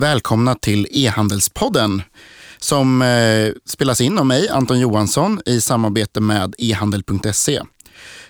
Välkomna 0.00 0.54
till 0.54 0.86
e-handelspodden 0.90 2.02
som 2.58 3.02
eh, 3.02 3.52
spelas 3.64 4.00
in 4.00 4.18
av 4.18 4.26
mig, 4.26 4.48
Anton 4.48 4.80
Johansson, 4.80 5.40
i 5.46 5.60
samarbete 5.60 6.20
med 6.20 6.54
ehandel.se. 6.58 7.62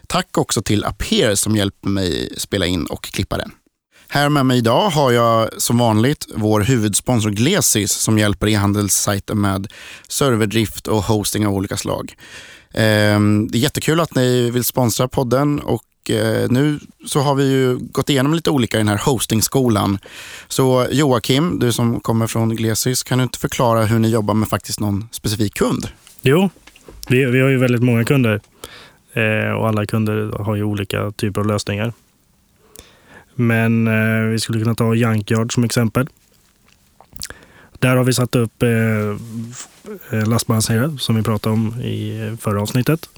Tack 0.06 0.38
också 0.38 0.62
till 0.62 0.84
Aper 0.84 1.34
som 1.34 1.56
hjälper 1.56 1.88
mig 1.88 2.34
spela 2.36 2.66
in 2.66 2.86
och 2.86 3.04
klippa 3.04 3.36
den. 3.36 3.50
Här 4.08 4.28
med 4.28 4.46
mig 4.46 4.58
idag 4.58 4.90
har 4.90 5.12
jag 5.12 5.48
som 5.62 5.78
vanligt 5.78 6.26
vår 6.34 6.60
huvudsponsor 6.60 7.30
Glesis 7.30 7.92
som 7.92 8.18
hjälper 8.18 8.48
e-handelssajten 8.48 9.40
med 9.40 9.72
serverdrift 10.08 10.86
och 10.86 11.02
hosting 11.02 11.46
av 11.46 11.54
olika 11.54 11.76
slag. 11.76 12.14
Ehm, 12.74 13.48
det 13.48 13.58
är 13.58 13.62
jättekul 13.62 14.00
att 14.00 14.14
ni 14.14 14.50
vill 14.50 14.64
sponsra 14.64 15.08
podden 15.08 15.60
och 15.60 15.82
eh, 16.10 16.50
nu 16.50 16.78
så 17.06 17.20
har 17.20 17.34
vi 17.34 17.50
ju 17.50 17.78
gått 17.78 18.10
igenom 18.10 18.34
lite 18.34 18.50
olika 18.50 18.76
i 18.76 18.80
den 18.80 18.88
här 18.88 19.00
hostingskolan. 19.04 19.98
Så 20.48 20.86
Joakim, 20.90 21.58
du 21.58 21.72
som 21.72 22.00
kommer 22.00 22.26
från 22.26 22.56
Glesis, 22.56 23.02
kan 23.02 23.18
du 23.18 23.24
inte 23.24 23.38
förklara 23.38 23.84
hur 23.84 23.98
ni 23.98 24.10
jobbar 24.10 24.34
med 24.34 24.48
faktiskt 24.48 24.80
någon 24.80 25.08
specifik 25.12 25.54
kund? 25.54 25.88
Jo, 26.22 26.50
vi, 27.08 27.24
vi 27.24 27.40
har 27.40 27.48
ju 27.48 27.58
väldigt 27.58 27.82
många 27.82 28.04
kunder 28.04 28.40
eh, 29.12 29.52
och 29.52 29.68
alla 29.68 29.86
kunder 29.86 30.44
har 30.44 30.56
ju 30.56 30.62
olika 30.62 31.10
typer 31.10 31.40
av 31.40 31.46
lösningar. 31.46 31.92
Men 33.34 33.86
eh, 33.86 34.28
vi 34.30 34.38
skulle 34.38 34.60
kunna 34.60 34.74
ta 34.74 34.94
Junkyard 34.94 35.54
som 35.54 35.64
exempel. 35.64 36.08
Där 37.78 37.96
har 37.96 38.04
vi 38.04 38.12
satt 38.12 38.34
upp 38.34 38.62
eh, 38.62 38.68
eh 40.10 40.28
lastbalanserare 40.28 40.98
som 40.98 41.16
vi 41.16 41.22
pratade 41.22 41.52
om 41.52 41.80
i 41.80 42.26
eh, 42.26 42.36
förra 42.36 42.62
avsnittet. 42.62 43.08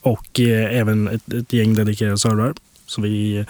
Och 0.00 0.40
eh, 0.40 0.78
även 0.78 1.08
ett, 1.08 1.32
ett 1.32 1.52
gäng 1.52 1.74
dedikerade 1.74 2.18
servrar. 2.18 2.54
Så 2.86 3.02
vi 3.02 3.44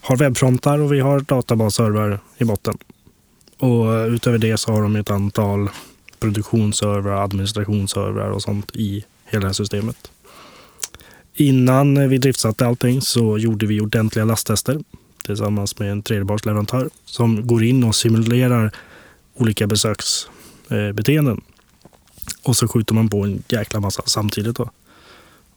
har 0.00 0.16
webbfrontar 0.16 0.78
och 0.78 0.92
vi 0.92 1.00
har 1.00 1.20
databasservrar 1.20 2.20
i 2.38 2.44
botten. 2.44 2.78
Och 3.58 4.08
utöver 4.08 4.38
det 4.38 4.56
så 4.56 4.72
har 4.72 4.82
de 4.82 4.96
ett 4.96 5.10
antal 5.10 5.68
produktionsservrar, 6.20 7.24
administrationsservrar 7.24 8.30
och 8.30 8.42
sånt 8.42 8.76
i 8.76 9.04
hela 9.24 9.40
det 9.40 9.46
här 9.46 9.52
systemet. 9.52 10.10
Innan 11.34 12.08
vi 12.08 12.18
driftsatte 12.18 12.66
allting 12.66 13.00
så 13.00 13.38
gjorde 13.38 13.66
vi 13.66 13.80
ordentliga 13.80 14.24
lasttester 14.24 14.80
tillsammans 15.24 15.78
med 15.78 15.92
en 15.92 16.02
tredjepartsleverantör 16.02 16.90
som 17.04 17.46
går 17.46 17.64
in 17.64 17.84
och 17.84 17.94
simulerar 17.94 18.70
olika 19.34 19.66
besöksbeteenden. 19.66 21.40
Och 22.42 22.56
så 22.56 22.68
skjuter 22.68 22.94
man 22.94 23.08
på 23.08 23.24
en 23.24 23.42
jäkla 23.48 23.80
massa 23.80 24.02
samtidigt. 24.06 24.56
Då. 24.56 24.70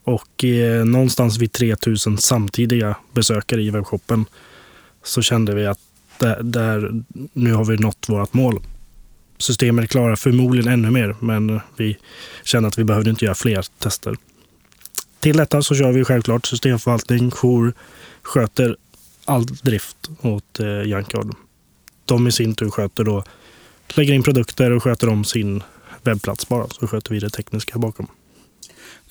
Och 0.10 0.44
eh, 0.44 0.86
någonstans 0.86 1.38
vid 1.38 1.52
3000 1.52 2.18
samtidiga 2.18 2.96
besökare 3.14 3.62
i 3.62 3.70
webbshoppen 3.70 4.26
så 5.04 5.22
kände 5.22 5.56
vi 5.56 5.66
att 5.66 5.80
där, 6.20 6.44
där, 6.44 7.04
nu 7.34 7.54
har 7.54 7.66
vi 7.66 7.78
nått 7.78 8.10
vårt 8.10 8.34
mål. 8.34 8.62
Systemet 9.38 9.90
klarar 9.90 10.16
förmodligen 10.16 10.74
ännu 10.74 10.92
mer, 10.92 11.16
men 11.20 11.60
vi 11.78 11.98
kände 12.44 12.68
att 12.68 12.80
vi 12.80 12.84
behövde 12.84 13.10
inte 13.10 13.26
göra 13.26 13.36
fler 13.36 13.66
tester. 13.80 14.16
Till 15.20 15.38
detta 15.38 15.62
så 15.62 15.76
kör 15.76 15.92
vi 15.92 16.06
självklart 16.06 16.46
systemförvaltning, 16.46 17.32
jour, 17.32 17.74
sköter 18.22 18.78
all 19.26 19.46
drift 19.46 20.10
åt 20.22 20.60
eh, 20.60 20.82
Junkyard. 20.82 21.36
De 22.06 22.28
i 22.28 22.32
sin 22.32 22.56
tur 22.56 22.70
sköter 22.70 23.04
då, 23.04 23.24
lägger 23.88 24.14
in 24.14 24.24
produkter 24.24 24.72
och 24.72 24.84
sköter 24.84 25.10
om 25.10 25.24
sin 25.24 25.64
webbplats 26.04 26.50
bara. 26.50 26.68
Så 26.68 26.88
sköter 26.88 27.12
vi 27.12 27.20
det 27.20 27.30
tekniska 27.30 27.80
bakom. 27.80 28.08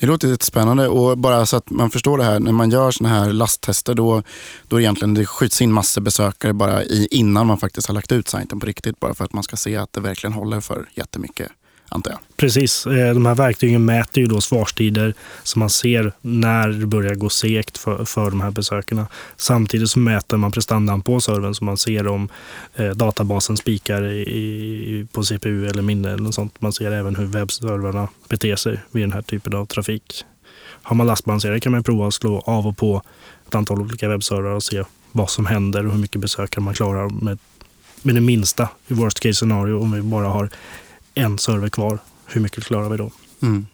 Det 0.01 0.07
låter 0.07 0.29
lite 0.29 0.45
spännande 0.45 0.89
och 0.89 1.19
bara 1.19 1.47
så 1.47 1.57
att 1.57 1.71
man 1.71 1.91
förstår 1.91 2.19
det 2.19 2.25
här, 2.25 2.41
när 2.41 2.53
man 2.53 2.71
gör 2.71 2.91
sådana 2.91 3.15
här 3.15 3.33
lasttester 3.33 3.95
då, 3.95 4.23
då 4.69 4.81
egentligen 4.81 5.15
det 5.15 5.27
skjuts 5.27 5.63
in 5.63 5.73
massor 5.73 6.01
besökare 6.01 6.53
bara 6.53 6.85
i, 6.85 7.09
innan 7.11 7.47
man 7.47 7.59
faktiskt 7.59 7.87
har 7.89 7.95
lagt 7.95 8.13
ut 8.13 8.29
sajten 8.29 8.61
på 8.61 8.67
riktigt 8.67 9.01
bara 9.01 9.15
för 9.15 9.25
att 9.25 9.33
man 9.33 9.43
ska 9.43 9.57
se 9.57 9.77
att 9.77 9.93
det 9.93 10.01
verkligen 10.01 10.33
håller 10.33 10.61
för 10.61 10.89
jättemycket 10.95 11.53
antar 11.89 12.11
jag. 12.11 12.21
Precis. 12.37 12.87
Eh, 12.87 13.15
de 13.15 13.27
här 13.27 13.35
verktygen 13.35 13.85
mäter 13.85 14.23
ju 14.23 14.27
då 14.27 14.41
svarstider 14.41 15.15
så 15.43 15.59
man 15.59 15.71
ser 15.71 16.13
när 16.21 16.69
det 16.69 16.87
börjar 16.87 17.15
gå 17.15 17.29
segt 17.29 17.79
för, 17.79 18.05
för 18.05 18.31
de 18.31 18.41
här 18.41 18.51
besökarna. 18.51 19.07
Samtidigt 19.37 19.91
så 19.91 19.99
mäter 19.99 20.37
man 20.37 20.53
prestandan 20.53 21.03
på 21.03 21.21
servern 21.21 21.55
så 21.55 21.65
man 21.65 21.77
ser 21.77 22.07
om 22.07 22.29
eh, 22.75 22.91
databasen 22.91 23.57
spikar 23.57 24.05
i, 24.05 24.21
i, 24.21 25.07
på 25.13 25.23
CPU 25.23 25.67
eller 25.67 25.83
minne 25.83 26.09
eller 26.09 26.23
något 26.23 26.35
sånt. 26.35 26.61
Man 26.61 26.73
ser 26.73 26.91
även 26.91 27.17
hur 27.17 27.27
webbservrarna 27.27 28.09
beter 28.29 28.57
sig 28.57 28.81
vid 28.91 29.03
den 29.03 29.13
här 29.13 29.23
typen 29.23 29.55
av 29.55 29.67
trafik. 29.67 30.25
Har 30.83 30.97
man 30.97 31.07
lastbalanserare 31.07 31.61
kan 31.61 31.73
man 31.73 31.83
prova 31.83 32.07
att 32.07 32.15
slå 32.15 32.41
av 32.41 32.67
och 32.67 32.77
på 32.77 33.03
ett 33.49 33.55
antal 33.55 33.81
olika 33.81 34.09
webbservrar 34.09 34.51
och 34.51 34.63
se 34.63 34.85
vad 35.13 35.31
som 35.31 35.47
händer 35.47 35.87
och 35.87 35.93
hur 35.93 36.01
mycket 36.01 36.21
besökare 36.21 36.65
man 36.65 36.75
klarar 36.75 37.09
med, 37.09 37.39
med 38.03 38.15
det 38.15 38.21
minsta 38.21 38.69
i 38.89 38.95
worst 38.95 39.21
case 39.21 39.35
scenario 39.35 39.83
om 39.83 39.93
vi 39.93 40.03
bara 40.03 40.29
har 40.29 40.51
en 41.19 41.39
server 41.39 41.69
kvar. 41.69 41.99
Hur 42.27 42.41
mycket 42.41 42.65
klarar 42.65 42.89
vi 42.89 42.97
då? 42.97 43.11
Mm. 43.43 43.67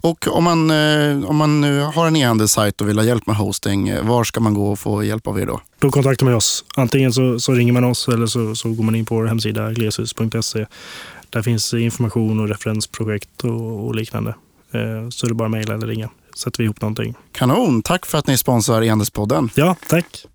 Och 0.00 0.28
om 0.28 0.44
man, 0.44 0.70
eh, 0.70 1.30
om 1.30 1.36
man 1.36 1.60
nu 1.60 1.80
har 1.80 2.06
en 2.06 2.16
e-handelssajt 2.16 2.80
och 2.80 2.88
vill 2.88 2.98
ha 2.98 3.04
hjälp 3.04 3.26
med 3.26 3.36
hosting, 3.36 3.88
eh, 3.88 4.04
var 4.04 4.24
ska 4.24 4.40
man 4.40 4.54
gå 4.54 4.72
och 4.72 4.78
få 4.78 5.04
hjälp 5.04 5.26
av 5.26 5.40
er 5.40 5.46
då? 5.46 5.60
Då 5.78 5.90
kontaktar 5.90 6.26
man 6.26 6.34
oss. 6.34 6.64
Antingen 6.76 7.12
så, 7.12 7.40
så 7.40 7.52
ringer 7.52 7.72
man 7.72 7.84
oss 7.84 8.08
eller 8.08 8.26
så, 8.26 8.54
så 8.54 8.68
går 8.72 8.84
man 8.84 8.94
in 8.94 9.04
på 9.04 9.14
vår 9.14 9.26
hemsida 9.26 9.72
gleshus.se. 9.72 10.66
Där 11.30 11.42
finns 11.42 11.74
information 11.74 12.40
och 12.40 12.48
referensprojekt 12.48 13.44
och, 13.44 13.86
och 13.86 13.94
liknande. 13.94 14.30
Eh, 14.72 15.08
så 15.10 15.26
är 15.26 15.28
det 15.28 15.34
bara 15.34 15.44
att 15.44 15.50
mejla 15.50 15.74
eller 15.74 15.86
ringa. 15.86 16.10
Sätter 16.36 16.58
vi 16.58 16.64
ihop 16.64 16.80
någonting. 16.80 17.14
Kanon! 17.32 17.82
Tack 17.82 18.06
för 18.06 18.18
att 18.18 18.26
ni 18.26 18.38
sponsrar 18.38 18.82
e-handelspodden. 18.82 19.50
Ja, 19.54 19.76
tack. 19.88 20.26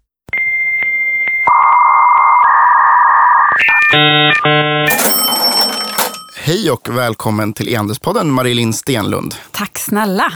Hej 6.43 6.71
och 6.71 6.97
välkommen 6.97 7.53
till 7.53 7.69
E-handelspodden 7.69 8.31
Marie-Linn 8.31 8.73
Stenlund. 8.73 9.35
Tack 9.51 9.77
snälla. 9.77 10.33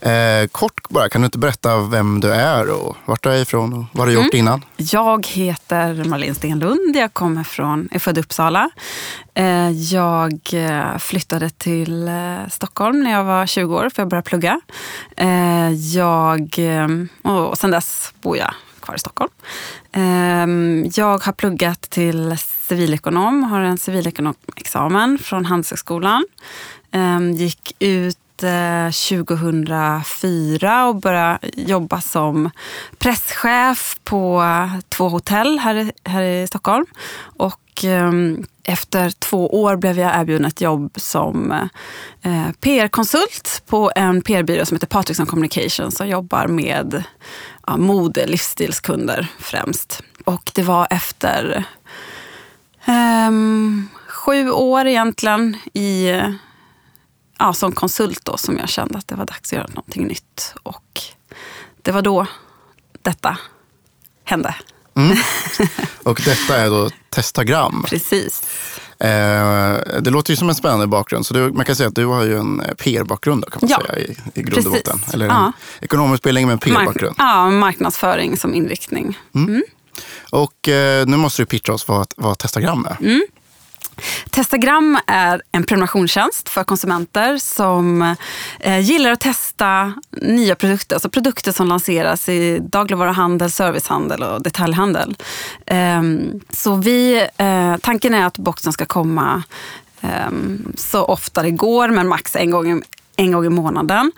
Eh, 0.00 0.46
kort 0.52 0.88
bara, 0.88 1.08
kan 1.08 1.20
du 1.20 1.24
inte 1.24 1.38
berätta 1.38 1.80
vem 1.80 2.20
du 2.20 2.32
är 2.32 2.70
och 2.70 2.96
vart 3.04 3.22
du 3.22 3.30
är 3.30 3.42
ifrån 3.42 3.72
och 3.72 3.84
vad 3.92 4.08
du 4.08 4.16
har 4.16 4.22
gjort 4.22 4.34
mm. 4.34 4.46
innan? 4.46 4.64
Jag 4.76 5.26
heter 5.26 6.04
Marlene 6.04 6.34
Stenlund. 6.34 6.96
Jag 6.96 7.12
kommer 7.12 7.44
från, 7.44 7.88
är 7.92 7.98
född 7.98 8.18
i 8.18 8.20
Uppsala. 8.20 8.70
Eh, 9.34 9.70
jag 9.70 10.40
eh, 10.52 10.98
flyttade 10.98 11.50
till 11.50 12.08
eh, 12.08 12.48
Stockholm 12.50 13.02
när 13.02 13.10
jag 13.10 13.24
var 13.24 13.46
20 13.46 13.76
år 13.76 13.90
för 13.94 14.02
att 14.02 14.08
börja 14.08 14.22
plugga. 14.22 14.60
Eh, 15.16 15.70
jag, 15.70 16.58
eh, 16.58 16.88
och 17.32 17.58
sen 17.58 17.70
dess 17.70 18.12
bor 18.20 18.36
jag 18.36 18.54
kvar 18.80 18.94
i 18.94 18.98
Stockholm. 18.98 19.30
Jag 20.94 21.24
har 21.24 21.32
pluggat 21.32 21.80
till 21.80 22.36
civilekonom, 22.70 23.42
har 23.42 23.60
en 23.60 23.78
civilekonomexamen 23.78 25.18
från 25.18 25.44
Handelshögskolan. 25.44 26.24
Ehm, 26.92 27.32
gick 27.32 27.76
ut 27.78 28.42
eh, 28.42 28.90
2004 28.90 30.86
och 30.86 30.96
började 30.96 31.38
jobba 31.56 32.00
som 32.00 32.50
presschef 32.98 33.96
på 34.04 34.44
två 34.88 35.08
hotell 35.08 35.58
här, 35.58 35.92
här 36.04 36.22
i 36.22 36.46
Stockholm. 36.46 36.86
Och 37.36 37.84
ehm, 37.84 38.44
efter 38.64 39.10
två 39.10 39.62
år 39.62 39.76
blev 39.76 39.98
jag 39.98 40.20
erbjuden 40.20 40.44
ett 40.44 40.60
jobb 40.60 40.92
som 40.96 41.52
eh, 42.22 42.50
PR-konsult 42.60 43.62
på 43.66 43.92
en 43.96 44.22
PR-byrå 44.22 44.64
som 44.64 44.74
heter 44.74 44.86
Patrickson 44.86 45.26
Communications 45.26 45.96
som 45.96 46.08
jobbar 46.08 46.46
med 46.46 47.04
ja, 47.66 47.76
mode 47.76 48.26
livsstilskunder 48.26 49.26
främst. 49.38 50.02
Och 50.24 50.50
det 50.54 50.62
var 50.62 50.86
efter 50.90 51.64
um, 52.86 53.88
sju 54.08 54.50
år 54.50 54.86
egentligen 54.86 55.56
i, 55.74 56.20
ja, 57.38 57.52
som 57.52 57.72
konsult 57.72 58.24
då, 58.24 58.36
som 58.36 58.58
jag 58.58 58.68
kände 58.68 58.98
att 58.98 59.08
det 59.08 59.14
var 59.14 59.26
dags 59.26 59.52
att 59.52 59.56
göra 59.56 59.68
någonting 59.68 60.06
nytt. 60.06 60.54
Och 60.62 61.00
det 61.82 61.92
var 61.92 62.02
då 62.02 62.26
detta 63.02 63.38
hände. 64.24 64.54
Mm. 64.96 65.16
Och 66.02 66.20
detta 66.24 66.56
är 66.56 66.70
då 66.70 66.90
Testagram. 67.10 67.84
Precis. 67.88 68.42
Eh, 69.00 70.00
det 70.00 70.10
låter 70.10 70.30
ju 70.30 70.36
som 70.36 70.48
en 70.48 70.54
spännande 70.54 70.86
bakgrund. 70.86 71.26
Så 71.26 71.34
du, 71.34 71.52
man 71.52 71.64
kan 71.64 71.76
säga 71.76 71.88
att 71.88 71.94
du 71.94 72.06
har 72.06 72.24
ju 72.24 72.38
en 72.38 72.62
PR-bakgrund 72.78 73.44
kan 73.52 73.58
man 73.62 73.70
ja, 73.70 73.82
säga 73.86 73.98
i, 73.98 74.16
i 74.34 74.42
grund 74.42 74.66
och 74.66 74.72
botten. 74.72 75.00
Eller 75.12 75.24
en 75.24 75.30
ja. 75.30 75.52
ekonomisk 75.80 76.20
utbildning 76.20 76.46
med 76.46 76.52
en 76.52 76.58
PR-bakgrund. 76.58 77.14
Mark 77.18 77.28
ja, 77.28 77.50
marknadsföring 77.50 78.36
som 78.36 78.54
inriktning. 78.54 79.18
Mm. 79.34 79.48
Mm. 79.48 79.62
Och 80.30 80.68
eh, 80.68 81.06
nu 81.06 81.16
måste 81.16 81.42
du 81.42 81.46
pitcha 81.46 81.72
oss 81.72 81.88
vad, 81.88 82.06
vad 82.16 82.38
Testagram 82.38 82.86
är. 82.86 82.96
Mm. 83.00 83.26
Testagram 84.30 84.98
är 85.06 85.42
en 85.52 85.64
prenumerationstjänst 85.64 86.48
för 86.48 86.64
konsumenter 86.64 87.38
som 87.38 88.16
eh, 88.60 88.80
gillar 88.80 89.10
att 89.10 89.20
testa 89.20 89.92
nya 90.10 90.54
produkter. 90.54 90.96
Alltså 90.96 91.10
produkter 91.10 91.52
som 91.52 91.68
lanseras 91.68 92.28
i 92.28 92.58
dagligvaruhandel, 92.58 93.50
servicehandel 93.50 94.22
och 94.22 94.42
detaljhandel. 94.42 95.16
Eh, 95.66 96.02
så 96.50 96.74
vi, 96.76 97.28
eh, 97.36 97.76
tanken 97.76 98.14
är 98.14 98.26
att 98.26 98.38
boxen 98.38 98.72
ska 98.72 98.86
komma 98.86 99.42
ehm, 100.00 100.72
så 100.76 101.04
ofta 101.04 101.42
det 101.42 101.50
går, 101.50 101.88
men 101.88 102.08
max 102.08 102.36
en 102.36 102.50
gång, 102.50 102.82
en 103.16 103.32
gång 103.32 103.46
i 103.46 103.48
månaden. 103.48 104.12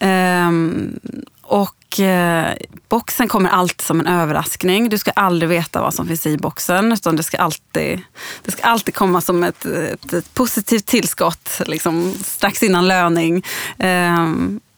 Ehm, 0.00 0.98
och 1.48 2.00
eh, 2.00 2.54
boxen 2.88 3.28
kommer 3.28 3.50
alltid 3.50 3.80
som 3.80 4.00
en 4.00 4.06
överraskning. 4.06 4.88
Du 4.88 4.98
ska 4.98 5.10
aldrig 5.10 5.48
veta 5.48 5.80
vad 5.80 5.94
som 5.94 6.06
finns 6.06 6.26
i 6.26 6.36
boxen. 6.36 6.92
Utan 6.92 7.16
det 7.16 7.22
ska 7.22 7.36
alltid, 7.38 8.00
det 8.42 8.50
ska 8.50 8.62
alltid 8.62 8.94
komma 8.94 9.20
som 9.20 9.44
ett, 9.44 9.64
ett, 9.64 10.12
ett 10.12 10.34
positivt 10.34 10.86
tillskott 10.86 11.60
liksom, 11.66 12.14
strax 12.24 12.62
innan 12.62 12.88
löning. 12.88 13.44
Eh, 13.78 14.28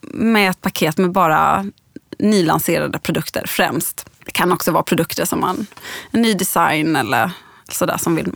med 0.00 0.50
ett 0.50 0.60
paket 0.60 0.98
med 0.98 1.12
bara 1.12 1.66
nylanserade 2.18 2.98
produkter 2.98 3.44
främst. 3.46 4.06
Det 4.24 4.30
kan 4.30 4.52
också 4.52 4.72
vara 4.72 4.82
produkter 4.82 5.24
som 5.24 5.40
man, 5.40 5.66
en 6.10 6.22
ny 6.22 6.34
design 6.34 6.96
eller 6.96 7.30
sådär 7.68 7.96
som 7.96 8.14
vill 8.14 8.32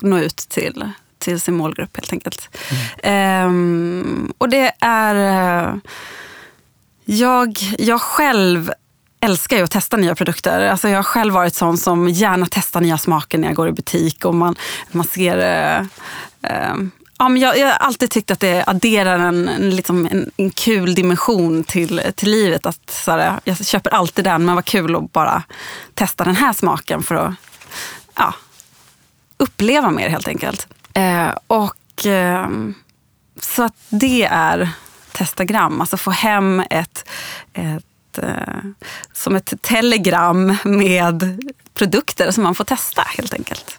nå 0.00 0.18
ut 0.18 0.36
till, 0.36 0.90
till 1.18 1.40
sin 1.40 1.54
målgrupp 1.54 1.96
helt 1.96 2.12
enkelt. 2.12 2.48
Mm. 3.02 4.28
Eh, 4.28 4.32
och 4.38 4.48
det 4.48 4.72
är 4.80 5.14
eh, 5.14 5.74
jag, 7.10 7.58
jag 7.78 8.00
själv 8.00 8.72
älskar 9.20 9.56
ju 9.56 9.62
att 9.62 9.70
testa 9.70 9.96
nya 9.96 10.14
produkter. 10.14 10.68
Alltså 10.68 10.88
jag 10.88 10.98
har 10.98 11.02
själv 11.02 11.34
varit 11.34 11.54
sån 11.54 11.78
som 11.78 12.08
gärna 12.08 12.46
testar 12.50 12.80
nya 12.80 12.98
smaker 12.98 13.38
när 13.38 13.48
jag 13.48 13.56
går 13.56 13.68
i 13.68 13.72
butik 13.72 14.24
och 14.24 14.34
man, 14.34 14.56
man 14.90 15.06
ser 15.06 15.38
eh, 15.38 15.86
eh, 16.52 16.74
Ja, 17.18 17.28
men 17.28 17.42
jag, 17.42 17.58
jag 17.58 17.66
har 17.66 17.72
alltid 17.74 18.10
tyckt 18.10 18.30
att 18.30 18.40
det 18.40 18.64
adderar 18.66 19.18
en, 19.18 19.48
en, 19.48 19.76
liksom 19.76 20.06
en, 20.06 20.30
en 20.36 20.50
kul 20.50 20.94
dimension 20.94 21.64
till, 21.64 22.02
till 22.14 22.30
livet. 22.30 22.66
Att, 22.66 22.90
så 22.90 23.10
här, 23.10 23.40
jag 23.44 23.66
köper 23.66 23.90
alltid 23.90 24.24
den, 24.24 24.44
men 24.44 24.54
vad 24.54 24.64
kul 24.64 24.96
att 24.96 25.12
bara 25.12 25.42
testa 25.94 26.24
den 26.24 26.36
här 26.36 26.52
smaken 26.52 27.02
för 27.02 27.14
att 27.14 27.34
ja, 28.16 28.34
uppleva 29.36 29.90
mer 29.90 30.08
helt 30.08 30.28
enkelt. 30.28 30.66
Eh, 30.94 31.30
och 31.46 32.06
eh, 32.06 32.48
Så 33.40 33.62
att 33.62 33.76
det 33.88 34.24
är 34.24 34.70
testagram, 35.20 35.80
alltså 35.80 35.96
få 35.96 36.10
hem 36.10 36.62
ett, 36.70 37.08
ett 37.52 38.18
eh, 38.18 38.64
som 39.12 39.36
ett 39.36 39.62
telegram 39.62 40.56
med 40.64 41.44
produkter 41.74 42.30
som 42.30 42.42
man 42.42 42.54
får 42.54 42.64
testa 42.64 43.02
helt 43.02 43.34
enkelt. 43.34 43.78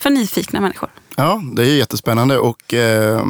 För 0.00 0.10
nyfikna 0.10 0.60
människor. 0.60 0.90
Ja, 1.16 1.42
det 1.56 1.62
är 1.62 1.66
jättespännande 1.66 2.38
och 2.38 2.74
eh, 2.74 3.24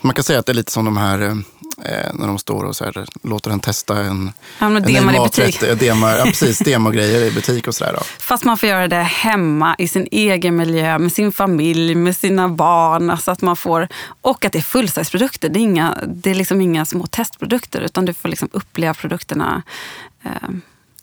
man 0.00 0.14
kan 0.14 0.24
säga 0.24 0.38
att 0.38 0.46
det 0.46 0.52
är 0.52 0.54
lite 0.54 0.72
som 0.72 0.84
de 0.84 0.96
här 0.96 1.22
eh, 1.22 1.34
eh, 1.84 2.14
när 2.14 2.26
de 2.26 2.38
står 2.38 2.64
och 2.64 2.76
så 2.76 2.84
här, 2.84 3.06
låter 3.22 3.50
en 3.50 3.60
testa 3.60 4.02
en, 4.02 4.32
ja, 4.58 4.66
en 4.66 4.82
demar 4.82 5.14
i 5.14 5.18
butik. 5.18 5.80
Demar, 5.80 6.16
ja, 6.16 6.24
precis, 6.24 6.58
demogrejer 6.58 7.20
i 7.20 7.30
butik 7.30 7.68
och 7.68 7.74
sådär. 7.74 7.96
Fast 8.18 8.44
man 8.44 8.58
får 8.58 8.68
göra 8.68 8.88
det 8.88 8.96
hemma 9.02 9.76
i 9.78 9.88
sin 9.88 10.08
egen 10.10 10.56
miljö 10.56 10.98
med 10.98 11.12
sin 11.12 11.32
familj, 11.32 11.94
med 11.94 12.16
sina 12.16 12.48
barn. 12.48 13.10
Alltså 13.10 13.30
att 13.30 13.42
man 13.42 13.56
får, 13.56 13.88
och 14.20 14.44
att 14.44 14.52
det 14.52 14.58
är 14.58 14.62
fullsize-produkter. 14.62 15.48
Det 15.48 15.58
är, 15.58 15.62
inga, 15.62 15.98
det 16.06 16.30
är 16.30 16.34
liksom 16.34 16.60
inga 16.60 16.84
små 16.84 17.06
testprodukter 17.06 17.80
utan 17.80 18.04
du 18.04 18.14
får 18.14 18.28
liksom 18.28 18.48
uppleva 18.52 18.94
produkterna 18.94 19.62
eh, 20.24 20.48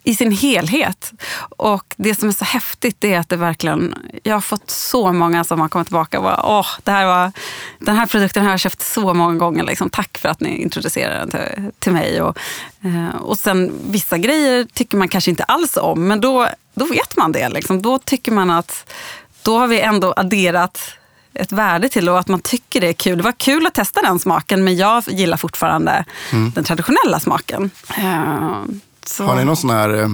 i 0.03 0.15
sin 0.15 0.31
helhet. 0.31 1.11
Och 1.57 1.93
det 1.97 2.15
som 2.15 2.29
är 2.29 2.33
så 2.33 2.45
häftigt 2.45 3.03
är 3.03 3.19
att 3.19 3.29
det 3.29 3.35
verkligen, 3.35 3.95
jag 4.23 4.33
har 4.33 4.41
fått 4.41 4.69
så 4.69 5.13
många 5.13 5.43
som 5.43 5.59
har 5.59 5.67
kommit 5.67 5.87
tillbaka 5.87 6.17
och 6.17 6.23
bara, 6.23 6.45
åh, 6.45 6.67
det 6.83 6.91
här 6.91 7.05
var, 7.05 7.31
den 7.79 7.95
här 7.95 8.05
produkten 8.05 8.43
har 8.43 8.49
jag 8.49 8.59
köpt 8.59 8.81
så 8.81 9.13
många 9.13 9.35
gånger. 9.35 9.63
Liksom, 9.63 9.89
tack 9.89 10.17
för 10.17 10.29
att 10.29 10.39
ni 10.39 10.61
introducerade 10.61 11.19
den 11.19 11.29
till, 11.29 11.71
till 11.79 11.91
mig. 11.91 12.21
Och, 12.21 12.37
eh, 12.81 13.15
och 13.21 13.39
sen 13.39 13.71
vissa 13.87 14.17
grejer 14.17 14.67
tycker 14.73 14.97
man 14.97 15.07
kanske 15.07 15.31
inte 15.31 15.43
alls 15.43 15.77
om, 15.77 16.07
men 16.07 16.21
då, 16.21 16.47
då 16.73 16.85
vet 16.85 17.17
man 17.17 17.31
det. 17.31 17.49
Liksom. 17.49 17.81
Då 17.81 17.99
tycker 17.99 18.31
man 18.31 18.49
att 18.49 18.93
då 19.43 19.57
har 19.57 19.67
vi 19.67 19.81
ändå 19.81 20.13
adderat 20.15 20.97
ett 21.33 21.51
värde 21.51 21.89
till 21.89 22.09
och 22.09 22.19
att 22.19 22.27
man 22.27 22.39
tycker 22.39 22.81
det 22.81 22.87
är 22.87 22.93
kul. 22.93 23.17
Det 23.17 23.23
var 23.23 23.31
kul 23.31 23.67
att 23.67 23.73
testa 23.73 24.01
den 24.01 24.19
smaken 24.19 24.63
men 24.63 24.75
jag 24.75 25.03
gillar 25.07 25.37
fortfarande 25.37 26.05
mm. 26.31 26.51
den 26.51 26.63
traditionella 26.63 27.19
smaken. 27.19 27.71
Så. 29.05 29.23
Har 29.23 29.35
ni 29.35 29.45
någon 29.45 29.57
sån 29.57 29.69
här 29.69 30.01
eh, 30.01 30.09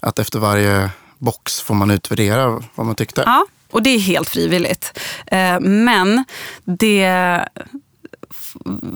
att 0.00 0.18
efter 0.18 0.38
varje 0.38 0.90
box 1.18 1.60
får 1.60 1.74
man 1.74 1.90
utvärdera 1.90 2.62
vad 2.74 2.86
man 2.86 2.94
tyckte? 2.94 3.22
Ja, 3.26 3.46
och 3.70 3.82
det 3.82 3.90
är 3.90 3.98
helt 3.98 4.28
frivilligt. 4.28 4.98
Eh, 5.26 5.60
men 5.60 6.24
det 6.64 7.08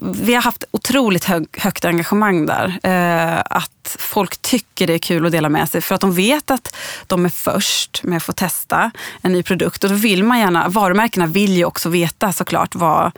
vi 0.00 0.34
har 0.34 0.42
haft 0.42 0.64
otroligt 0.70 1.24
hög, 1.24 1.46
högt 1.52 1.84
engagemang 1.84 2.46
där. 2.46 2.78
Eh, 2.82 3.42
att 3.50 3.96
folk 3.98 4.42
tycker 4.42 4.86
det 4.86 4.94
är 4.94 4.98
kul 4.98 5.26
att 5.26 5.32
dela 5.32 5.48
med 5.48 5.68
sig 5.68 5.80
för 5.80 5.94
att 5.94 6.00
de 6.00 6.12
vet 6.12 6.50
att 6.50 6.76
de 7.06 7.24
är 7.24 7.28
först 7.28 8.00
med 8.02 8.16
att 8.16 8.22
få 8.22 8.32
testa 8.32 8.90
en 9.22 9.32
ny 9.32 9.42
produkt. 9.42 9.84
Och 9.84 9.90
då 9.90 9.96
vill 9.96 10.24
man 10.24 10.38
gärna, 10.38 10.68
varumärkena 10.68 11.26
vill 11.26 11.56
ju 11.56 11.64
också 11.64 11.88
veta 11.88 12.32
såklart 12.32 12.74
vad, 12.74 13.12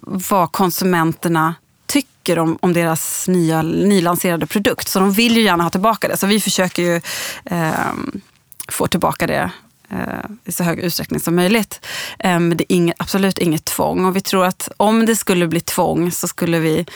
vad 0.00 0.52
konsumenterna 0.52 1.54
tycker 2.02 2.38
om, 2.38 2.58
om 2.62 2.72
deras 2.72 3.28
nya, 3.28 3.62
nylanserade 3.62 4.46
produkt. 4.46 4.88
Så 4.88 4.98
de 4.98 5.12
vill 5.12 5.36
ju 5.36 5.42
gärna 5.42 5.62
ha 5.62 5.70
tillbaka 5.70 6.08
det. 6.08 6.16
Så 6.16 6.26
vi 6.26 6.40
försöker 6.40 6.82
ju 6.82 7.00
eh, 7.44 7.70
få 8.68 8.86
tillbaka 8.86 9.26
det 9.26 9.50
eh, 9.90 10.30
i 10.44 10.52
så 10.52 10.64
hög 10.64 10.78
utsträckning 10.78 11.20
som 11.20 11.36
möjligt. 11.36 11.86
Ehm, 12.18 12.48
men 12.48 12.56
det 12.56 12.72
är 12.72 12.76
inget, 12.76 12.96
absolut 12.98 13.38
inget 13.38 13.64
tvång. 13.64 14.04
Och 14.04 14.16
vi 14.16 14.20
tror 14.20 14.44
att 14.44 14.68
om 14.76 15.06
det 15.06 15.16
skulle 15.16 15.46
bli 15.46 15.60
tvång 15.60 16.10
så 16.10 16.28
skulle 16.28 16.58
vi 16.58 16.86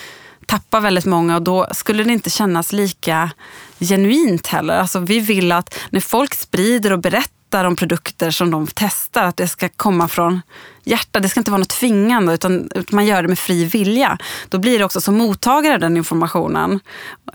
tappa 0.47 0.81
väldigt 0.81 1.06
många 1.06 1.37
och 1.37 1.43
då 1.43 1.67
skulle 1.73 2.05
det 2.05 2.12
inte 2.12 2.31
kännas 2.31 2.73
lika 2.73 3.31
genuint 3.79 4.47
heller. 4.47 4.75
Alltså 4.75 4.99
vi 4.99 5.20
vill 5.20 5.52
att 5.52 5.79
när 5.91 6.00
folk 6.00 6.35
sprider 6.35 6.93
och 6.93 7.00
berättar 7.00 7.40
berättar 7.50 7.64
om 7.64 7.76
produkter 7.76 8.31
som 8.31 8.50
de 8.50 8.67
testar, 8.75 9.25
att 9.25 9.37
det 9.37 9.49
ska 9.49 9.69
komma 9.69 10.08
från 10.08 10.43
hjärtat. 10.85 11.23
Det 11.23 11.29
ska 11.29 11.41
inte 11.41 11.50
vara 11.50 11.58
något 11.58 11.69
tvingande 11.69 12.35
utan 12.35 12.70
man 12.91 13.06
gör 13.06 13.23
det 13.23 13.29
med 13.29 13.38
fri 13.38 13.64
vilja. 13.64 14.19
Då 14.49 14.58
blir 14.58 14.79
det 14.79 14.85
också 14.85 15.00
som 15.00 15.19
mottagare 15.19 15.75
av 15.75 15.81
den 15.81 15.97
informationen 15.97 16.81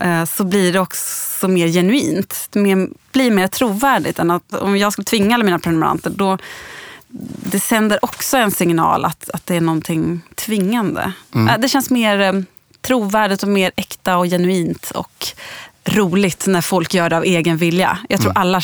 eh, 0.00 0.24
så 0.24 0.44
blir 0.44 0.72
det 0.72 0.80
också 0.80 1.48
mer 1.48 1.68
genuint. 1.68 2.48
Det 2.50 2.88
blir 3.12 3.30
mer 3.30 3.48
trovärdigt 3.48 4.18
än 4.18 4.30
att 4.30 4.54
om 4.54 4.76
jag 4.76 4.92
skulle 4.92 5.04
tvinga 5.04 5.34
alla 5.34 5.44
mina 5.44 5.58
prenumeranter 5.58 6.10
då 6.10 6.38
det 7.50 7.60
sänder 7.60 7.98
också 8.04 8.36
en 8.36 8.50
signal 8.50 9.04
att, 9.04 9.30
att 9.30 9.46
det 9.46 9.56
är 9.56 9.60
någonting 9.60 10.20
tvingande. 10.34 11.12
Mm. 11.34 11.48
Eh, 11.48 11.58
det 11.58 11.68
känns 11.68 11.90
mer 11.90 12.20
eh, 12.20 12.32
trovärdigt 12.80 13.42
och 13.42 13.48
mer 13.48 13.72
äkta 13.76 14.16
och 14.16 14.26
genuint 14.26 14.90
och 14.94 15.26
roligt 15.88 16.46
när 16.46 16.60
folk 16.60 16.94
gör 16.94 17.10
det 17.10 17.16
av 17.16 17.24
egen 17.24 17.56
vilja. 17.56 17.98
Jag 18.08 18.20
tror 18.20 18.30
mm. 18.30 18.40
alla, 18.40 18.60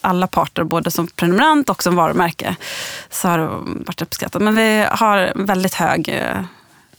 alla 0.00 0.26
parter, 0.26 0.64
både 0.64 0.90
som 0.90 1.06
prenumerant 1.06 1.70
och 1.70 1.82
som 1.82 1.96
varumärke, 1.96 2.56
så 3.10 3.28
har 3.28 3.38
det 3.38 3.48
varit 3.86 4.02
uppskattat. 4.02 4.42
Men 4.42 4.54
vi 4.54 4.86
har 4.90 5.32
väldigt 5.34 5.74
hög, 5.74 6.22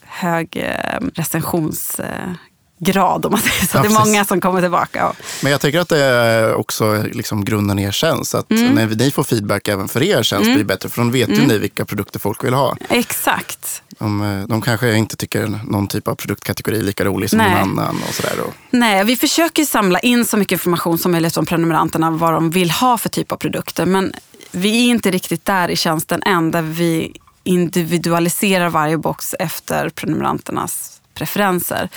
hög 0.02 0.58
eh, 0.58 1.00
recensionsgrad 1.14 3.26
om 3.26 3.32
man 3.32 3.42
säger 3.42 3.66
så. 3.66 3.78
Ja, 3.78 3.82
det 3.82 3.88
är 3.88 4.06
många 4.06 4.26
som 4.26 4.42
kommer 4.42 4.62
tillbaka. 4.62 5.14
Men 5.42 5.52
jag 5.52 5.62
tycker 5.62 5.80
att 5.80 5.90
det 5.90 6.04
är 6.04 6.54
också 6.54 7.04
liksom 7.12 7.46
grunden 7.46 7.80
i 7.80 7.84
er 7.84 7.92
tjänst. 7.92 8.36
Att 8.36 8.52
mm. 8.52 8.76
när 8.76 8.88
ni 8.88 9.12
får 9.12 9.24
feedback 9.24 9.68
även 9.68 9.88
för 9.88 10.04
er 10.04 10.24
tjänst 10.24 10.46
mm. 10.46 10.56
blir 10.56 10.66
bättre. 10.66 10.90
För 10.90 11.04
då 11.04 11.10
vet 11.10 11.30
mm. 11.30 11.42
ju 11.42 11.48
ni 11.48 11.58
vilka 11.58 11.86
produkter 11.86 12.20
folk 12.20 12.44
vill 12.44 12.54
ha. 12.54 12.78
Exakt. 12.90 13.84
De, 14.00 14.22
eh, 14.22 14.48
de 14.48 14.62
kanske 14.62 14.96
inte 14.96 15.18
tycker 15.18 15.60
någon 15.68 15.88
typ 15.88 16.08
av 16.08 16.16
produktkategori 16.16 16.80
är 16.80 16.84
lika 16.84 17.06
rolig 17.06 17.30
som 17.30 17.38
Nej. 17.38 17.50
någon 17.50 17.80
annan. 17.80 17.96
Och 18.08 18.14
sådär. 18.14 18.34
Nej, 18.70 19.04
vi 19.04 19.16
försöker 19.16 19.66
samla 19.66 20.00
in 20.00 20.26
så 20.26 20.38
mycket 20.38 20.52
information 20.52 20.98
som 20.98 21.12
möjligt 21.12 21.38
om 21.38 21.46
prenumeranterna, 21.46 22.12
vad 22.12 22.34
de 22.34 22.50
vill 22.50 22.72
ha 22.72 22.98
för 22.98 23.10
typ 23.10 23.32
av 23.32 23.38
produkter. 23.38 23.86
Men 23.86 24.14
vi 24.52 24.86
är 24.86 24.90
inte 24.90 25.12
riktigt 25.12 25.46
där 25.46 25.70
i 25.70 25.76
tjänsten 25.76 26.24
än, 26.24 26.52
där 26.52 26.62
vi 26.62 27.14
individualiserar 27.44 28.70
varje 28.70 28.98
box 28.98 29.36
efter 29.40 29.90
prenumeranternas 29.90 30.97
preferenser. 31.18 31.90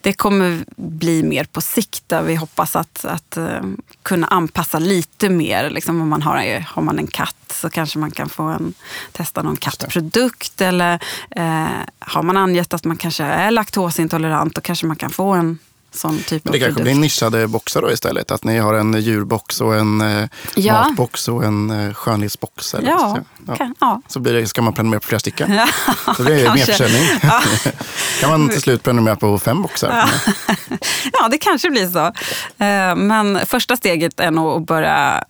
Det 0.00 0.12
kommer 0.12 0.64
bli 0.76 1.22
mer 1.22 1.44
på 1.44 1.60
sikt 1.60 2.02
där 2.06 2.22
vi 2.22 2.34
hoppas 2.34 2.76
att, 2.76 3.04
att 3.04 3.38
uh, 3.38 3.60
kunna 4.02 4.26
anpassa 4.26 4.78
lite 4.78 5.28
mer. 5.28 5.70
Liksom 5.70 6.00
om 6.00 6.08
man 6.08 6.22
har, 6.22 6.60
har 6.60 6.82
man 6.82 6.98
en 6.98 7.06
katt 7.06 7.36
så 7.52 7.70
kanske 7.70 7.98
man 7.98 8.10
kan 8.10 8.28
få 8.28 8.42
en, 8.42 8.74
testa 9.12 9.42
någon 9.42 9.56
kattprodukt. 9.56 10.60
Eller 10.60 10.94
uh, 11.38 11.80
har 11.98 12.22
man 12.22 12.36
angett 12.36 12.74
att 12.74 12.84
man 12.84 12.96
kanske 12.96 13.24
är 13.24 13.50
laktosintolerant 13.50 14.54
då 14.54 14.60
kanske 14.60 14.86
man 14.86 14.96
kan 14.96 15.10
få 15.10 15.32
en 15.32 15.58
sån 15.90 16.22
typ 16.22 16.44
Men 16.44 16.52
det 16.52 16.58
kanske 16.58 16.82
blir 16.82 16.94
nischade 16.94 17.46
boxar 17.46 17.82
då 17.82 17.92
istället? 17.92 18.30
Att 18.30 18.44
ni 18.44 18.58
har 18.58 18.74
en 18.74 19.00
djurbox 19.00 19.60
och 19.60 19.76
en 19.76 20.00
eh, 20.00 20.28
ja. 20.54 20.72
matbox 20.72 21.28
och 21.28 21.44
en 21.44 21.70
eh, 21.70 21.94
skönhetsbox? 21.94 22.74
Eller 22.74 22.88
ja, 22.88 23.16
så. 23.16 23.44
Ja. 23.46 23.56
Kan, 23.56 23.74
ja. 23.80 24.02
så 24.08 24.20
blir 24.20 24.32
det, 24.32 24.46
ska 24.46 24.62
man 24.62 24.72
prenumerera 24.72 25.00
på 25.00 25.06
flera 25.06 25.20
stycken. 25.20 25.52
Ja, 26.06 26.14
så 26.14 26.22
det 26.22 26.40
är 26.40 26.54
merförsäljning. 26.54 27.02
Ja. 27.22 27.42
kan 28.20 28.30
man 28.30 28.48
till 28.48 28.60
slut 28.60 28.82
prenumerera 28.82 29.16
på 29.16 29.38
fem 29.38 29.62
boxar? 29.62 29.88
Ja. 29.88 30.34
ja, 31.12 31.28
det 31.28 31.38
kanske 31.38 31.70
blir 31.70 31.88
så. 31.88 32.06
Eh, 32.64 32.96
men 32.96 33.46
första 33.46 33.76
steget 33.76 34.20
är 34.20 34.30
nog 34.30 34.56
att 34.56 34.66
börja 34.66 35.24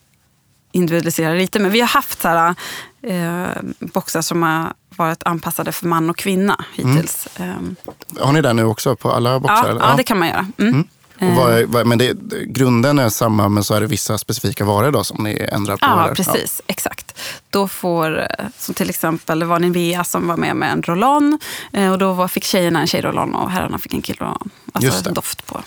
individualisera 0.76 1.34
lite. 1.34 1.58
Men 1.58 1.70
vi 1.70 1.80
har 1.80 1.88
haft 1.88 2.22
så 2.22 2.28
här, 2.28 2.54
eh, 3.02 3.48
boxar 3.80 4.22
som 4.22 4.42
har 4.42 4.72
varit 4.96 5.22
anpassade 5.22 5.72
för 5.72 5.86
man 5.86 6.10
och 6.10 6.16
kvinna 6.16 6.64
hittills. 6.74 7.28
Mm. 7.36 7.76
Har 8.20 8.32
ni 8.32 8.42
det 8.42 8.52
nu 8.52 8.64
också 8.64 8.96
på 8.96 9.12
alla 9.12 9.40
boxar? 9.40 9.68
Ja, 9.68 9.76
ja 9.80 9.94
det 9.96 10.02
kan 10.02 10.18
man 10.18 10.28
göra. 10.28 10.46
Mm. 10.58 10.84
Mm. 11.18 11.36
Vad 11.36 11.52
är, 11.52 11.66
vad, 11.66 11.86
men 11.86 11.98
det, 11.98 12.16
grunden 12.46 12.98
är 12.98 13.08
samma 13.08 13.48
men 13.48 13.64
så 13.64 13.74
är 13.74 13.80
det 13.80 13.86
vissa 13.86 14.18
specifika 14.18 14.64
varor 14.64 14.90
då 14.90 15.04
som 15.04 15.24
ni 15.24 15.48
ändrar 15.52 15.76
på? 15.76 15.86
Ja, 15.86 16.12
precis. 16.16 16.60
Ja. 16.66 16.72
Exakt. 16.72 17.18
Då 17.50 17.68
får, 17.68 18.26
som 18.58 18.74
till 18.74 18.90
exempel, 18.90 19.44
var 19.44 19.58
Nivea 19.58 20.04
som 20.04 20.28
var 20.28 20.36
med 20.36 20.56
med 20.56 20.72
en 20.72 20.82
roll 20.82 21.38
eh, 21.72 21.92
och 21.92 21.98
då 21.98 22.28
fick 22.28 22.44
tjejerna 22.44 22.80
en 22.80 22.86
tjejroll 22.86 23.18
och 23.18 23.50
herrarna 23.50 23.78
fick 23.78 23.94
en 23.94 24.02
killroll 24.02 24.50
Alltså 24.72 25.10
doft 25.10 25.46
på, 25.46 25.60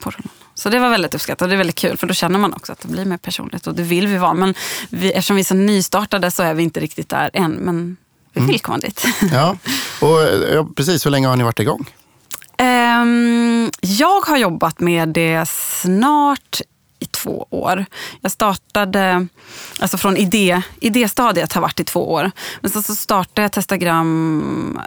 på 0.00 0.10
roll 0.10 0.28
Så 0.58 0.68
det 0.68 0.78
var 0.78 0.90
väldigt 0.90 1.14
uppskattat 1.14 1.42
och 1.42 1.48
det 1.48 1.54
är 1.54 1.58
väldigt 1.58 1.76
kul 1.76 1.96
för 1.96 2.06
då 2.06 2.14
känner 2.14 2.38
man 2.38 2.52
också 2.52 2.72
att 2.72 2.80
det 2.80 2.88
blir 2.88 3.04
mer 3.04 3.16
personligt 3.16 3.66
och 3.66 3.74
det 3.74 3.82
vill 3.82 4.06
vi 4.06 4.18
vara. 4.18 4.34
Men 4.34 4.54
vi, 4.90 5.12
eftersom 5.12 5.36
vi 5.36 5.40
är 5.40 5.44
så 5.44 5.54
nystartade 5.54 6.30
så 6.30 6.42
är 6.42 6.54
vi 6.54 6.62
inte 6.62 6.80
riktigt 6.80 7.08
där 7.08 7.30
än. 7.32 7.52
Men 7.52 7.96
vi 8.32 8.46
vill 8.46 8.60
komma 8.60 8.78
dit. 8.78 9.04
Ja, 9.32 9.56
och 10.00 10.22
ja, 10.54 10.68
precis. 10.76 11.06
Hur 11.06 11.10
länge 11.10 11.28
har 11.28 11.36
ni 11.36 11.44
varit 11.44 11.60
igång? 11.60 11.90
Ehm, 12.56 13.70
jag 13.80 14.20
har 14.20 14.36
jobbat 14.36 14.80
med 14.80 15.08
det 15.08 15.48
snart 15.48 16.60
i 16.98 17.06
två 17.06 17.46
år. 17.50 17.84
Jag 18.20 18.32
startade, 18.32 19.26
alltså 19.78 19.98
från 19.98 20.16
idé, 20.16 20.62
idéstadiet 20.80 21.52
har 21.52 21.60
varit 21.60 21.80
i 21.80 21.84
två 21.84 22.12
år. 22.12 22.30
Men 22.60 22.70
så, 22.70 22.82
så 22.82 22.94
startade 22.94 23.42
jag 23.42 23.52
Testagram 23.52 24.80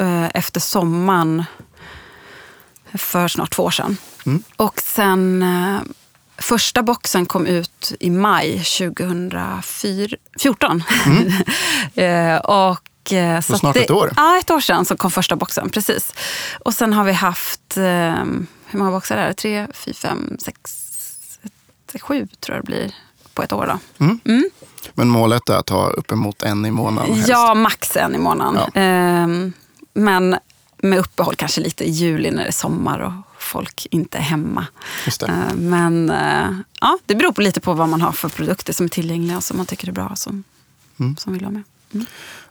eh, 0.00 0.28
efter 0.34 0.60
sommaren 0.60 1.44
för 2.94 3.28
snart 3.28 3.50
två 3.50 3.62
år 3.62 3.70
sedan. 3.70 3.96
Mm. 4.30 4.42
Och 4.56 4.80
sen 4.80 5.42
eh, 5.42 5.80
första 6.38 6.82
boxen 6.82 7.26
kom 7.26 7.46
ut 7.46 7.92
i 8.00 8.10
maj 8.10 8.64
2014. 8.64 10.82
Eh, 11.94 12.36
och 12.36 13.12
eh, 13.12 13.40
Så 13.40 13.58
snart 13.58 13.74
det- 13.74 13.84
ett 13.84 13.90
år. 13.90 14.12
Ja, 14.16 14.38
ett 14.38 14.50
år 14.50 14.60
sedan 14.60 14.84
så 14.84 14.96
kom 14.96 15.10
första 15.10 15.36
boxen. 15.36 15.70
Precis. 15.70 16.12
Och 16.64 16.74
sen 16.74 16.92
har 16.92 17.04
vi 17.04 17.12
haft, 17.12 17.76
eh, 17.76 17.82
hur 18.66 18.78
många 18.78 18.90
boxar 18.90 19.16
är 19.16 19.28
det? 19.28 19.34
Tre, 19.34 19.66
fyra, 19.74 19.94
fem, 19.94 20.36
sex, 20.40 20.58
ett, 21.42 22.02
sju 22.02 22.28
tror 22.40 22.56
jag 22.56 22.64
det 22.64 22.66
blir 22.66 22.94
på 23.34 23.42
ett 23.42 23.52
år. 23.52 23.78
Då. 23.98 24.06
Men 24.94 25.08
målet 25.08 25.48
är 25.48 25.56
att 25.56 25.68
ha 25.68 25.90
uppemot 25.90 26.42
en 26.42 26.66
i 26.66 26.70
månaden 26.70 27.14
helst. 27.14 27.28
Ja, 27.28 27.54
max 27.54 27.96
en 27.96 28.14
i 28.14 28.18
månaden. 28.18 28.62
Ja. 28.74 28.80
Ehm, 28.80 29.52
men 29.94 30.36
med 30.76 30.98
uppehåll 30.98 31.34
kanske 31.34 31.60
lite 31.60 31.84
i 31.84 31.90
juli 31.90 32.30
när 32.30 32.42
det 32.42 32.48
är 32.48 32.52
sommar 32.52 32.98
och 32.98 33.12
folk 33.50 33.86
inte 33.90 34.18
är 34.18 34.22
hemma. 34.22 34.66
Ehm, 35.28 35.70
men 35.70 36.10
eh, 36.10 36.50
ja, 36.80 36.98
det 37.06 37.14
beror 37.14 37.32
på 37.32 37.40
lite 37.42 37.60
på 37.60 37.72
vad 37.74 37.88
man 37.88 38.00
har 38.00 38.12
för 38.12 38.28
produkter 38.28 38.72
som 38.72 38.84
är 38.84 38.88
tillgängliga 38.90 39.36
och 39.36 39.44
som 39.44 39.56
man 39.56 39.66
tycker 39.66 39.88
är 39.88 39.92
bra 39.92 40.12
som, 40.16 40.44
Mm. 41.00 41.16
som 41.16 41.32
vill 41.32 41.44
ha 41.44 41.50
med. 41.50 41.62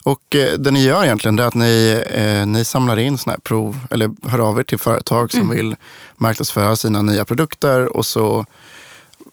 Och 0.04 0.36
eh, 0.36 0.54
det 0.60 0.72
ni 0.72 0.84
gör 0.84 1.04
egentligen 1.04 1.36
det 1.36 1.44
är 1.44 1.48
att 1.48 1.54
ni, 1.56 2.04
eh, 2.10 2.46
ni 2.46 2.66
samlar 2.66 3.00
in 3.00 3.18
såna 3.18 3.32
här 3.34 3.40
prov, 3.40 3.80
eller 3.92 4.12
hör 4.30 4.40
av 4.40 4.60
er 4.60 4.64
till 4.64 4.78
företag 4.80 5.30
Mm. 5.34 5.46
som 5.48 5.56
vill 5.56 5.76
marknadsföra 6.18 6.76
sina 6.76 7.02
nya 7.02 7.26
produkter 7.26 7.98
och 7.98 8.06
så 8.06 8.46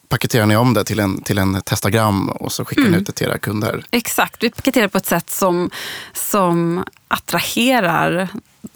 paketerar 0.09 0.47
ni 0.47 0.57
om 0.57 0.75
det 0.75 0.85
till 0.85 1.01
en, 1.01 1.23
till 1.23 1.39
en 1.39 1.63
testagram 1.63 2.29
och 2.29 2.53
så 2.53 2.65
skickar 2.65 2.83
Mm. 2.83 2.93
ni 2.93 2.99
ut 2.99 3.07
det 3.07 3.13
till 3.13 3.27
era 3.27 3.39
kunder. 3.39 3.85
Exakt, 3.91 4.43
vi 4.43 4.51
paketerar 4.51 4.89
på 4.89 4.99
ett 4.99 5.07
sätt 5.07 5.31
som, 5.31 5.71
som 6.13 6.85
attraherar 7.09 8.29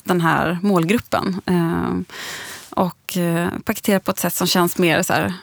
den 0.05 0.21
här 0.21 0.59
målgruppen. 0.63 1.41
Ehm, 1.47 2.05
och 2.81 3.17
eh, 3.17 3.49
på 4.01 4.11
ett 4.11 4.19
sätt 4.19 4.35
som 4.35 4.47
känns 4.47 4.79
mer 4.79 5.03
så 5.03 5.13
här, 5.13 5.35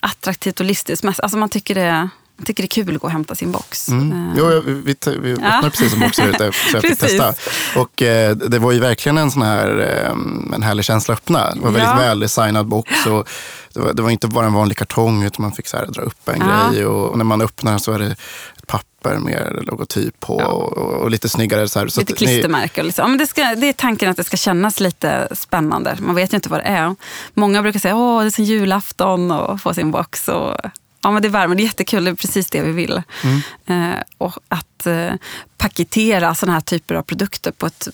attraktivt 0.00 0.60
och 0.60 0.66
livsstilsmässigt. 0.66 1.20
Alltså 1.20 1.38
man 1.38 1.48
tycker 1.48 1.74
det, 1.74 2.08
man 2.38 2.44
tycker 2.44 2.62
det 2.62 2.66
är 2.66 2.84
kul 2.84 2.94
att 2.94 3.00
gå 3.00 3.06
och 3.06 3.12
hämta 3.12 3.34
sin 3.34 3.52
box. 3.52 3.88
Mm. 3.88 4.12
Ehm, 4.12 4.32
Jo, 4.38 4.50
jag- 4.50 4.60
vi, 4.62 4.96
vi, 5.22 5.32
öppnade 5.32 5.70
precis 5.70 5.92
en 5.94 6.00
box 6.00 6.18
här 6.18 6.28
ute 6.28 6.52
så 6.52 6.76
jag 6.76 6.82
fick 6.88 6.98
testa. 6.98 7.34
Och 7.76 8.02
eh, 8.02 8.36
det 8.36 8.58
var 8.58 8.72
ju 8.72 8.80
verkligen 8.80 9.18
en 9.18 9.30
sån 9.30 9.42
här 9.42 9.78
eh, 10.04 10.10
en 10.54 10.62
härlig 10.62 10.84
känsla 10.84 11.14
att 11.14 11.20
öppna. 11.20 11.54
Det 11.54 11.60
var 11.60 11.70
väldigt 11.70 11.82
Ja. 11.88 11.96
väldesignad 11.96 12.66
box. 12.66 13.06
Och 13.06 13.28
det, 13.74 13.80
var, 13.80 13.92
det 13.92 14.02
var 14.02 14.10
inte 14.10 14.26
bara 14.28 14.46
en 14.46 14.52
vanlig 14.52 14.76
kartong 14.78 15.22
utan 15.22 15.42
man 15.42 15.52
fick 15.52 15.66
så 15.66 15.76
här 15.76 15.86
dra 15.86 16.02
upp 16.02 16.28
en 16.28 16.40
Ja. 16.40 16.70
grej. 16.72 16.86
Och 16.86 17.18
när 17.18 17.24
man 17.24 17.40
öppnar 17.40 17.78
så 17.78 17.92
är 17.92 17.98
det 17.98 18.06
ett 18.06 18.66
papper 18.66 19.16
med 19.18 19.58
logotyp 19.62 20.20
på 20.20 20.40
Ja. 20.40 20.46
och, 20.46 20.76
och 20.78 21.10
lite 21.10 21.28
snyggare. 21.28 21.68
Så 21.68 21.78
här. 21.78 21.88
Så 21.88 22.00
Lite 22.00 22.12
att 22.12 22.20
ni- 22.20 22.26
klistermärke. 22.26 22.80
och 22.80 22.84
Liksom. 22.84 23.02
Ja, 23.02 23.08
men 23.08 23.18
det, 23.18 23.26
ska, 23.26 23.42
det 23.54 23.66
är 23.68 23.72
tanken 23.72 24.10
att 24.10 24.16
det 24.16 24.24
ska 24.24 24.36
kännas 24.36 24.80
lite 24.80 25.28
spännande. 25.32 25.96
Man 26.00 26.14
vet 26.14 26.32
ju 26.32 26.36
inte 26.36 26.48
vad 26.48 26.60
det 26.60 26.64
är. 26.68 26.96
Många 27.34 27.62
brukar 27.62 27.80
säga 27.80 27.94
att 27.96 28.22
det 28.22 28.26
är 28.26 28.30
som 28.30 28.44
julafton 28.44 29.30
och 29.30 29.60
få 29.60 29.74
sin 29.74 29.90
box. 29.90 30.28
Och, 30.28 30.56
ja, 31.08 31.12
men 31.12 31.22
det 31.22 31.28
värmer, 31.28 31.54
det 31.54 31.62
är 31.62 31.64
jättekul, 31.64 32.04
det 32.04 32.10
är 32.10 32.14
precis 32.14 32.50
det 32.50 32.62
vi 32.62 32.72
vill. 32.72 33.02
Mm. 33.24 33.92
Eh, 33.92 34.02
och 34.18 34.38
att 34.48 34.86
eh, 34.86 35.12
paketera 35.56 36.34
sådana 36.34 36.52
här 36.52 36.60
typer 36.60 36.94
av 36.94 37.02
produkter 37.02 37.50
på 37.50 37.66
ett, 37.66 37.88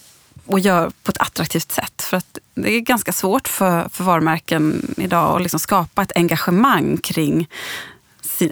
och 0.46 0.60
gör 0.60 0.90
på 1.02 1.10
ett 1.10 1.18
attraktivt 1.18 1.72
sätt. 1.72 2.02
För 2.02 2.16
att 2.16 2.38
det 2.54 2.70
är 2.70 2.80
ganska 2.80 3.12
svårt 3.12 3.48
för, 3.48 3.88
för 3.88 4.04
varumärken 4.04 4.94
idag 4.96 5.36
att 5.36 5.42
liksom 5.42 5.60
skapa 5.60 6.02
ett 6.02 6.12
engagemang 6.14 6.96
kring 6.96 7.48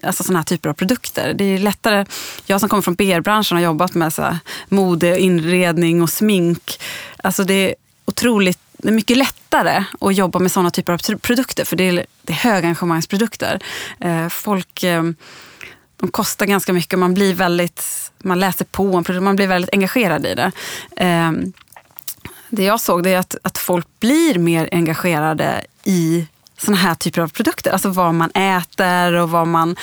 alltså 0.02 0.23
sådana 0.23 0.38
här 0.38 0.45
typer 0.45 0.71
av 0.71 0.75
produkter. 0.75 1.35
Det 1.35 1.45
är 1.45 1.59
lättare, 1.59 2.07
jag 2.47 2.61
som 2.61 2.69
kommer 2.69 2.83
från 2.83 2.97
PR-branschen 2.97 3.57
har 3.57 3.64
jobbat 3.64 3.95
med 3.95 4.12
så 4.12 4.38
mode, 4.69 5.21
inredning 5.21 6.02
och 6.02 6.11
smink. 6.11 6.81
Alltså 7.23 7.45
det 7.45 7.54
är 7.54 7.75
otroligt 8.04 8.59
det 8.83 8.89
är 8.89 8.93
mycket 8.93 9.17
lättare 9.17 9.85
att 10.01 10.15
jobba 10.15 10.39
med 10.39 10.53
sådana 10.53 10.71
typer 10.71 10.93
av 10.93 11.17
produkter 11.17 11.65
för 11.65 11.77
det 11.77 11.85
är, 11.85 12.07
det 12.23 12.33
är 12.33 12.37
högengagemangsprodukter. 12.37 13.62
Eh, 14.01 14.29
folk 14.29 14.83
eh, 14.83 15.03
de 15.97 16.11
kostar 16.11 16.47
ganska 16.47 16.73
mycket. 16.73 16.99
Man 16.99 17.15
blir 17.15 17.35
väldigt, 17.35 17.85
man 18.19 18.41
läser 18.41 18.65
på 18.65 18.97
en 18.97 19.05
produkt, 19.05 19.23
man 19.23 19.37
blir 19.37 19.47
väldigt 19.47 19.75
engagerad 19.75 20.27
i 20.27 20.35
det. 20.35 20.53
Ehm, 20.97 21.53
det 22.49 22.65
jag 22.65 22.81
såg 22.81 23.03
det 23.03 23.11
är 23.11 23.19
att, 23.19 23.37
att 23.43 23.59
folk 23.59 23.87
blir 24.01 24.39
mer 24.39 24.69
engagerade 24.73 25.65
i 25.85 26.27
såna 26.59 26.77
här 26.77 26.95
typer 26.95 27.23
av 27.23 27.29
produkter. 27.29 27.71
Alltså 27.71 27.89
vad 27.89 28.15
man 28.15 28.31
äter 28.31 29.12
och 29.12 29.31
vad 29.31 29.47
man... 29.47 29.77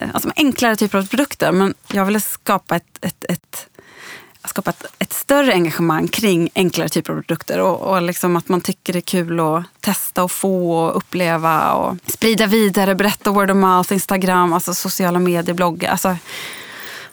Eh, 0.00 0.08
alltså 0.14 0.32
enklare 0.36 0.76
typer 0.76 0.98
av 0.98 1.06
produkter. 1.06 1.52
Men 1.52 1.74
jag 1.92 2.04
ville 2.04 2.20
skapa 2.20 2.76
ett, 2.76 2.98
ett, 3.00 3.24
ett 3.28 3.66
skapa 4.44 4.72
ett, 4.98 5.12
större 5.12 5.52
engagemang 5.52 6.08
kring 6.08 6.50
enklare 6.54 6.88
typer 6.88 7.12
av 7.12 7.16
produkter. 7.16 7.60
Och, 7.60 7.80
och 7.80 8.02
liksom 8.02 8.36
att 8.36 8.48
man 8.48 8.60
tycker 8.60 8.92
det 8.92 8.98
är 8.98 9.00
kul 9.00 9.40
att 9.40 9.64
testa 9.80 10.24
och 10.24 10.32
få 10.32 10.76
och 10.76 10.96
uppleva 10.96 11.72
och 11.72 11.96
sprida 12.06 12.46
vidare, 12.46 12.94
berätta 12.94 13.30
word 13.30 13.50
of 13.50 13.56
mouth, 13.56 13.92
Instagram, 13.92 14.52
alltså 14.52 14.74
sociala 14.74 15.18
medier, 15.18 15.54
bloggar. 15.54 15.90
Alltså, 15.90 16.16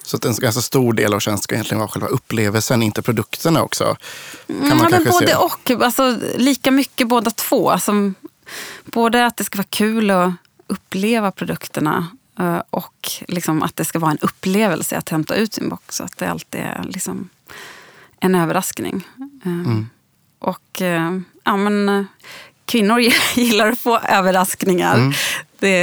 Så 0.02 0.16
att 0.16 0.24
en 0.24 0.34
ganska 0.34 0.60
stor 0.60 0.92
del 0.92 1.14
av 1.14 1.20
tjänsten 1.20 1.42
ska 1.42 1.54
egentligen 1.54 1.78
vara 1.78 1.88
själva 1.88 2.08
upplevelsen, 2.08 2.82
inte 2.82 3.02
produkterna 3.02 3.62
också. 3.62 3.84
Kan 4.46 4.56
man 4.56 4.66
Mm, 4.66 4.68
ja, 4.68 4.74
men 4.82 4.90
kanske 4.90 5.10
både 5.10 5.26
se. 5.26 5.34
och. 5.74 5.82
Alltså, 5.84 6.18
lika 6.36 6.70
mycket 6.70 7.08
båda 7.08 7.30
två. 7.30 7.70
Alltså, 7.70 7.92
både 8.84 9.26
att 9.26 9.36
det 9.36 9.44
ska 9.44 9.58
vara 9.58 9.66
kul 9.70 10.10
att 10.10 10.32
uppleva 10.66 11.30
produkterna 11.30 12.06
och 12.70 13.10
liksom 13.28 13.62
att 13.62 13.76
det 13.76 13.84
ska 13.84 13.98
vara 13.98 14.10
en 14.10 14.18
upplevelse 14.18 14.96
att 14.98 15.08
hämta 15.08 15.34
ut 15.34 15.54
sin 15.54 15.68
box. 15.68 15.96
Så 15.96 16.04
att 16.04 16.16
det 16.18 16.26
alltid 16.30 16.60
är 16.60 16.82
liksom 16.88 17.28
en 18.20 18.34
överraskning. 18.34 19.06
Eh, 19.44 19.52
Mm. 19.52 19.88
Och 20.38 20.82
eh, 20.82 21.18
ja, 21.44 21.56
men, 21.56 21.88
eh, 21.88 22.04
kvinnor 22.64 23.00
gillar 23.34 23.68
att 23.72 23.78
få 23.78 23.98
överraskningar. 23.98 24.94
Mm. 24.94 25.12
Det, 25.58 25.74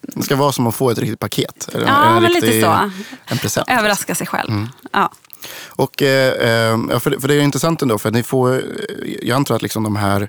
Det 0.00 0.22
ska 0.22 0.36
vara 0.36 0.52
som 0.52 0.66
att 0.66 0.74
få 0.74 0.90
ett 0.90 0.98
riktigt 0.98 1.18
paket. 1.20 1.68
Eller 1.74 1.86
Ja, 1.86 2.16
en 2.16 2.22
men 2.22 2.32
lite 2.32 2.46
riktig- 2.46 2.62
så. 2.62 2.90
En 3.26 3.38
present. 3.38 3.68
överraska 3.70 4.14
sig 4.14 4.26
själv. 4.26 4.50
Mm. 4.50 4.68
Ja. 4.92 5.10
Och, 5.68 6.02
eh, 6.02 6.28
eh, 6.32 6.98
för, 6.98 7.10
det- 7.10 7.20
för 7.20 7.28
det 7.28 7.34
är 7.34 7.40
intressant 7.40 7.82
ändå, 7.82 7.98
för 7.98 8.10
ni 8.10 8.22
får, 8.22 8.54
eh, 8.54 8.60
jag 9.22 9.36
antar 9.36 9.54
att 9.56 9.62
liksom 9.62 9.82
de 9.82 9.96
här 9.96 10.28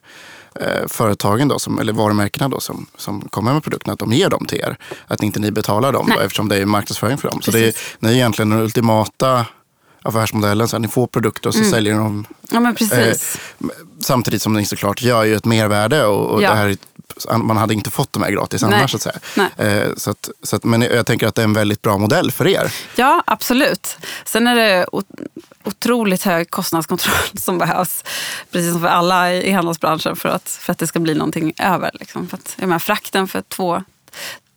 eh, 0.59 0.87
företagen, 0.87 1.47
då, 1.47 1.59
som, 1.59 1.79
eller 1.79 1.93
varumärkena 1.93 2.49
då, 2.49 2.59
som, 2.59 2.85
som 2.97 3.21
kommer 3.21 3.53
med 3.53 3.63
produkterna, 3.63 3.93
att 3.93 3.99
de 3.99 4.13
ger 4.13 4.29
dem 4.29 4.45
till 4.45 4.57
er. 4.59 4.77
Att 5.07 5.23
inte 5.23 5.39
ni 5.39 5.51
betalar 5.51 5.91
dem, 5.91 6.09
då, 6.15 6.19
eftersom 6.21 6.49
det 6.49 6.57
är 6.57 6.65
marknadsföring 6.65 7.17
för 7.17 7.29
dem. 7.29 7.41
Så 7.41 7.51
det 7.51 7.59
är, 7.59 7.63
Precis. 7.71 7.95
ni 7.99 8.09
är 8.09 8.13
egentligen 8.13 8.49
den 8.49 8.59
ultimata 8.59 9.45
affärsmodellen. 10.01 10.67
Så 10.67 10.75
att 10.75 10.81
ni 10.81 10.87
får 10.87 11.07
produkter 11.07 11.47
och 11.49 11.53
så 11.53 11.59
Mm. 11.59 11.71
säljer 11.71 11.93
ni 11.93 11.99
dem 11.99 12.25
ja, 12.51 12.73
precis. 12.77 13.37
samtidigt 13.99 14.41
som 14.41 14.53
ni 14.53 14.65
såklart 14.65 15.01
gör 15.01 15.23
ju 15.23 15.35
ett 15.35 15.45
mervärde. 15.45 16.05
Och, 16.05 16.25
och 16.29 16.41
Ja. 16.43 16.49
det 16.49 16.55
här, 16.55 16.67
är- 16.69 16.77
man 17.37 17.57
hade 17.57 17.73
inte 17.73 17.89
fått 17.89 18.13
de 18.13 18.23
här 18.23 18.31
gratis 18.31 18.61
Nej. 18.61 18.73
annars. 18.73 18.91
Så 18.91 18.97
att 18.97 19.01
säga. 19.01 19.49
Eh, 19.57 19.89
så 19.97 20.11
att, 20.11 20.29
så 20.43 20.55
att, 20.55 20.63
men 20.63 20.81
jag 20.81 21.05
tänker 21.05 21.27
att 21.27 21.35
det 21.35 21.41
är 21.41 21.43
en 21.43 21.53
väldigt 21.53 21.81
bra 21.81 21.97
modell 21.97 22.31
för 22.31 22.47
er. 22.47 22.73
Ja, 22.95 23.23
absolut. 23.27 23.97
Sen 24.25 24.47
är 24.47 24.55
det 24.55 24.87
otroligt 25.63 26.23
hög 26.23 26.49
kostnadskontroll 26.49 27.15
som 27.37 27.57
behövs. 27.57 28.03
Precis 28.51 28.71
som 28.71 28.81
för 28.81 28.87
alla 28.87 29.33
i 29.33 29.51
handelsbranschen 29.51 30.15
för 30.15 30.29
att, 30.29 30.49
för 30.49 30.71
att 30.71 30.79
det 30.79 30.87
ska 30.87 30.99
bli 30.99 31.13
någonting 31.13 31.53
över. 31.59 31.91
Liksom. 31.93 32.27
För 32.27 32.37
att, 32.37 32.55
jag 32.59 32.67
menar, 32.67 32.79
frakten 32.79 33.27
för 33.27 33.41
två, 33.41 33.83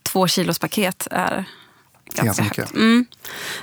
två 0.02 0.28
kilos 0.28 0.58
paket 0.58 1.08
är 1.10 1.44
ganska, 2.14 2.42
mycket. 2.42 2.74
Mm. 2.74 3.06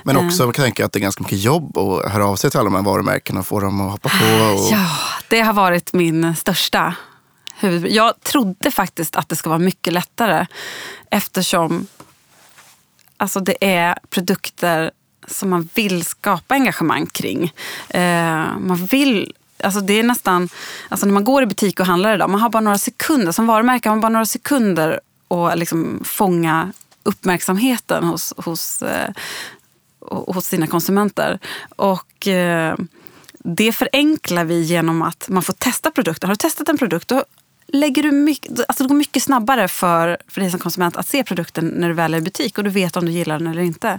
Men 0.02 0.16
också 0.16 0.38
kan 0.38 0.46
jag 0.46 0.54
tänka 0.54 0.84
att 0.84 0.92
det 0.92 0.98
är 0.98 1.00
ganska 1.00 1.22
mycket 1.22 1.38
jobb 1.38 1.78
att 1.78 2.12
höra 2.12 2.26
av 2.26 2.36
sig 2.36 2.50
till 2.50 2.60
alla 2.60 2.70
de 2.70 2.74
här 2.74 2.82
varumärkena 2.82 3.40
och 3.40 3.46
få 3.46 3.60
dem 3.60 3.80
att 3.80 3.90
hoppa 3.90 4.08
på. 4.08 4.44
Och, 4.44 4.72
Ja, 4.72 4.86
det 5.28 5.40
har 5.40 5.52
varit 5.52 5.92
min 5.92 6.36
största 6.36 6.94
huvud... 7.58 7.92
Jag 7.92 8.20
trodde 8.20 8.70
faktiskt 8.70 9.16
att 9.16 9.28
det 9.28 9.36
ska 9.36 9.48
vara 9.48 9.58
mycket 9.58 9.92
lättare 9.92 10.46
eftersom 11.10 11.86
alltså 13.16 13.40
det 13.40 13.56
är 13.60 13.98
produkter 14.10 14.90
som 15.26 15.50
man 15.50 15.68
vill 15.74 16.04
skapa 16.04 16.54
engagemang 16.54 17.06
kring. 17.06 17.52
Eh, 17.88 18.58
man 18.58 18.86
vill... 18.90 19.32
Alltså 19.62 19.80
det 19.80 19.94
är 19.94 20.02
nästan, 20.02 20.48
alltså 20.88 21.06
när 21.06 21.12
man 21.12 21.24
går 21.24 21.42
i 21.42 21.46
butik 21.46 21.80
och 21.80 21.86
handlar 21.86 22.14
idag, 22.14 22.30
man 22.30 22.40
har 22.40 22.50
bara 22.50 22.60
några 22.60 22.78
sekunder, 22.78 23.32
som 23.32 23.46
varumärke 23.46 23.88
har 23.88 23.96
man 23.96 24.00
bara 24.00 24.08
några 24.08 24.26
sekunder 24.26 25.00
att 25.28 25.58
liksom 25.58 26.00
fånga 26.04 26.72
uppmärksamheten 27.02 28.04
hos, 28.04 28.34
hos, 28.36 28.82
eh, 28.82 29.10
hos 30.10 30.46
sina 30.46 30.66
konsumenter. 30.66 31.38
Och 31.76 32.28
eh, 32.28 32.76
det 33.38 33.72
förenklar 33.72 34.44
vi 34.44 34.62
genom 34.62 35.02
att 35.02 35.28
man 35.28 35.42
får 35.42 35.52
testa 35.52 35.90
produkten. 35.90 36.28
Har 36.28 36.34
du 36.34 36.38
testat 36.38 36.68
en 36.68 36.78
produkt, 36.78 37.08
då 37.08 37.24
lägger 37.68 38.02
du 38.02 38.12
mycket, 38.12 38.60
alltså 38.68 38.84
det 38.84 38.88
går 38.88 38.96
mycket 38.96 39.22
snabbare 39.22 39.68
för, 39.68 40.18
för 40.28 40.40
dig 40.40 40.50
som 40.50 40.60
konsument 40.60 40.96
att 40.96 41.08
se 41.08 41.24
produkten 41.24 41.66
när 41.66 41.88
du 41.88 41.94
väl 41.94 42.14
är 42.14 42.18
i 42.18 42.20
butik 42.20 42.58
och 42.58 42.64
du 42.64 42.70
vet 42.70 42.96
om 42.96 43.06
du 43.06 43.12
gillar 43.12 43.38
den 43.38 43.46
eller 43.46 43.62
inte. 43.62 43.98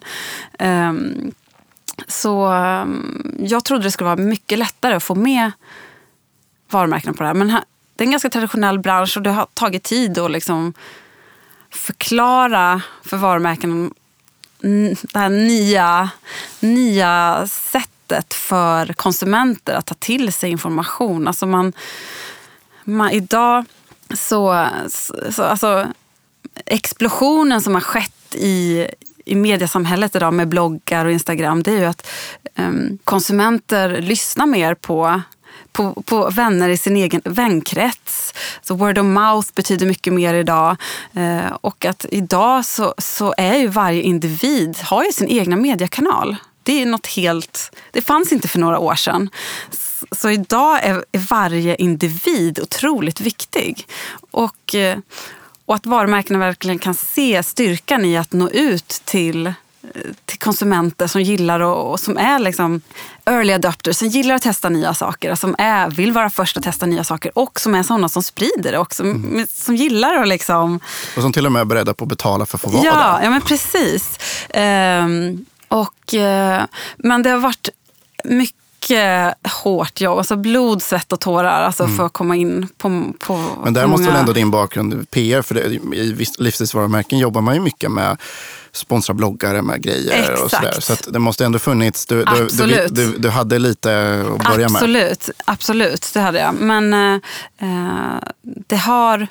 Um, 0.59 1.31
så 2.07 2.53
um, 2.53 3.35
jag 3.39 3.65
trodde 3.65 3.83
det 3.83 3.91
skulle 3.91 4.05
vara 4.05 4.15
mycket 4.15 4.59
lättare 4.59 4.95
att 4.95 5.03
få 5.03 5.15
med 5.15 5.51
varumärken 6.69 7.13
på 7.13 7.23
det 7.23 7.27
här. 7.27 7.33
Men 7.33 7.49
här, 7.49 7.63
det 7.95 8.03
är 8.03 8.05
en 8.05 8.11
ganska 8.11 8.29
traditionell 8.29 8.79
bransch 8.79 9.17
och 9.17 9.23
det 9.23 9.29
har 9.29 9.47
tagit 9.53 9.83
tid 9.83 10.19
att 10.19 10.31
liksom 10.31 10.73
förklara 11.69 12.81
för 13.03 13.17
varumärken 13.17 13.93
det 14.59 15.19
här 15.19 15.29
nya, 15.29 16.09
nya 16.59 17.47
sättet 17.47 18.33
för 18.33 18.93
konsumenter 18.93 19.75
att 19.75 19.85
ta 19.85 19.95
till 19.95 20.33
sig 20.33 20.49
information. 20.49 21.27
Alltså 21.27 21.45
man, 21.45 21.73
man, 22.87 23.11
idag 23.11 23.65
så, 24.15 24.67
så 25.31 25.43
alltså, 25.43 25.87
explosionen 26.65 27.61
som 27.61 27.73
har 27.73 27.81
skett 27.81 28.35
i, 28.35 28.87
i 29.25 29.35
mediesamhället 29.35 30.15
idag 30.15 30.33
med 30.33 30.47
bloggar 30.47 31.05
och 31.05 31.11
Instagram, 31.11 31.63
det 31.63 31.71
är 31.71 31.79
ju 31.79 31.85
att 31.85 32.07
um, 32.55 32.97
konsumenter 33.03 34.01
lyssnar 34.01 34.45
mer 34.45 34.73
på 34.73 35.21
på, 35.71 36.03
på 36.05 36.29
vänner 36.29 36.69
i 36.69 36.77
sin 36.77 36.97
egen 36.97 37.21
vänkrets. 37.25 38.33
Så 38.61 38.75
word 38.75 38.97
of 38.97 39.05
mouth 39.05 39.49
betyder 39.55 39.85
mycket 39.85 40.13
mer 40.13 40.33
idag. 40.33 40.77
Eh, 41.13 41.51
och 41.61 41.85
att 41.85 42.05
idag 42.11 42.65
så, 42.65 42.93
så 42.97 43.33
är 43.37 43.55
ju 43.55 43.67
varje 43.67 44.01
individ 44.01 44.77
har 44.83 45.03
ju 45.03 45.11
sin 45.11 45.27
egna 45.27 45.55
mediekanal. 45.55 46.35
Det 46.63 46.81
är 46.81 46.85
något 46.85 47.07
helt... 47.07 47.75
Det 47.91 48.01
fanns 48.01 48.31
inte 48.31 48.47
för 48.47 48.59
några 48.59 48.79
år 48.79 48.95
sedan. 48.95 49.29
Så 50.11 50.29
idag 50.29 50.83
är, 50.83 51.05
varje 51.29 51.75
individ 51.75 52.59
otroligt 52.59 53.21
viktig. 53.21 53.87
Och, 54.31 54.75
eh, 54.75 54.97
och 55.65 55.75
att 55.75 55.85
varumärkena 55.85 56.39
verkligen 56.39 56.79
kan 56.79 56.93
se 56.93 57.43
styrkan 57.43 58.05
i 58.05 58.17
att 58.17 58.33
nå 58.33 58.49
ut 58.49 59.01
till 59.05 59.53
till 60.25 60.39
konsumenter 60.39 61.07
som 61.07 61.21
gillar 61.21 61.59
och, 61.59 61.91
och, 61.91 61.99
som 61.99 62.17
är 62.17 62.39
liksom 62.39 62.81
early 63.25 63.53
adopters, 63.53 63.97
som 63.97 64.07
gillar 64.07 64.35
att 64.35 64.41
testa 64.41 64.69
nya 64.69 64.93
saker, 64.93 65.35
som 65.35 65.55
är, 65.57 65.89
vill 65.89 66.11
vara 66.11 66.29
först 66.29 66.57
att 66.57 66.63
testa 66.63 66.85
nya 66.85 67.03
saker 67.03 67.37
och 67.37 67.59
som 67.59 67.75
är 67.75 67.83
sådana 67.83 68.09
som 68.09 68.23
sprider 68.23 68.71
det 68.71 68.77
och 68.77 68.93
som, 68.93 69.11
mm. 69.11 69.47
som 69.49 69.75
gillar 69.75 70.15
att 70.15 70.27
liksom... 70.27 70.79
Och 71.15 71.21
som 71.21 71.33
till 71.33 71.45
och 71.45 71.51
med 71.51 71.59
är 71.59 71.65
beredda 71.65 71.93
på 71.93 72.05
att 72.05 72.09
betala 72.09 72.45
för 72.45 72.57
att 72.57 72.61
få 72.61 72.69
vara 72.69 72.85
ja, 72.85 72.93
där. 72.93 73.23
Ja, 73.23 73.29
men 73.29 73.41
precis. 73.41 74.19
Um, 74.53 75.45
och, 75.67 76.13
uh, 76.13 76.65
men 76.97 77.23
det 77.23 77.29
har 77.29 77.37
varit 77.39 77.69
mycket 78.23 78.56
mycket 78.89 79.35
hårt 79.51 80.01
jobb. 80.01 80.17
Alltså 80.17 80.35
blod, 80.35 80.81
svett 80.81 81.13
och 81.13 81.19
tårar 81.19 81.61
alltså 81.61 81.83
mm. 81.83 81.97
för 81.97 82.05
att 82.05 82.13
komma 82.13 82.35
in 82.35 82.67
på, 82.77 83.13
på 83.19 83.49
Men 83.63 83.73
där 83.73 83.87
måste 83.87 84.01
många... 84.03 84.11
väl 84.11 84.19
ändå 84.19 84.33
din 84.33 84.51
bakgrund, 84.51 85.11
PR, 85.11 85.41
för 85.41 85.55
det, 85.55 85.61
i 85.95 86.27
livsstilsvarumärken 86.37 87.19
jobbar 87.19 87.41
man 87.41 87.55
ju 87.55 87.61
mycket 87.61 87.91
med 87.91 88.17
sponsra 88.71 89.13
bloggare 89.13 89.61
med 89.61 89.81
grejer 89.81 90.19
Exakt. 90.19 90.43
och 90.43 90.51
sådär. 90.51 90.77
Så 90.79 91.11
det 91.11 91.19
måste 91.19 91.45
ändå 91.45 91.59
funnits, 91.59 92.05
du, 92.05 92.25
du, 92.25 92.87
du, 92.89 93.17
du, 93.17 93.29
hade 93.29 93.59
lite 93.59 94.23
att 94.35 94.53
börja 94.53 94.65
absolut, 94.65 94.71
med. 94.71 94.75
Absolut, 94.75 95.29
absolut, 95.45 96.09
det 96.13 96.19
hade 96.19 96.39
jag. 96.39 96.53
Men 96.53 96.93
eh, 96.93 97.19
det 98.67 98.77
har 98.77 99.27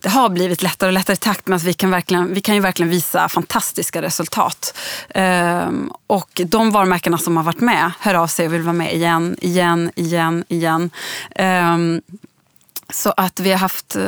det 0.00 0.08
har 0.08 0.28
blivit 0.28 0.62
lättare 0.62 0.88
och 0.88 0.92
lättare 0.92 1.14
i 1.14 1.16
takt 1.16 1.46
med 1.46 1.56
att 1.56 1.62
vi 1.62 1.74
kan, 1.74 1.90
verkligen, 1.90 2.34
vi 2.34 2.40
kan 2.40 2.54
ju 2.54 2.60
verkligen 2.60 2.90
visa 2.90 3.28
fantastiska 3.28 4.02
resultat. 4.02 4.78
Ehm, 5.14 5.92
och 6.06 6.40
de 6.46 6.70
varumärkena 6.70 7.18
som 7.18 7.36
har 7.36 7.44
varit 7.44 7.60
med 7.60 7.92
hör 8.00 8.14
av 8.14 8.26
sig 8.26 8.46
och 8.46 8.54
vill 8.54 8.62
vara 8.62 8.72
med 8.72 8.94
igen, 8.94 9.36
igen, 9.40 9.90
igen, 9.94 10.44
igen. 10.48 10.90
Ehm, 11.34 12.00
så 12.92 13.14
att 13.16 13.40
vi 13.40 13.50
har 13.50 13.58
haft... 13.58 13.96
Eh, 13.96 14.02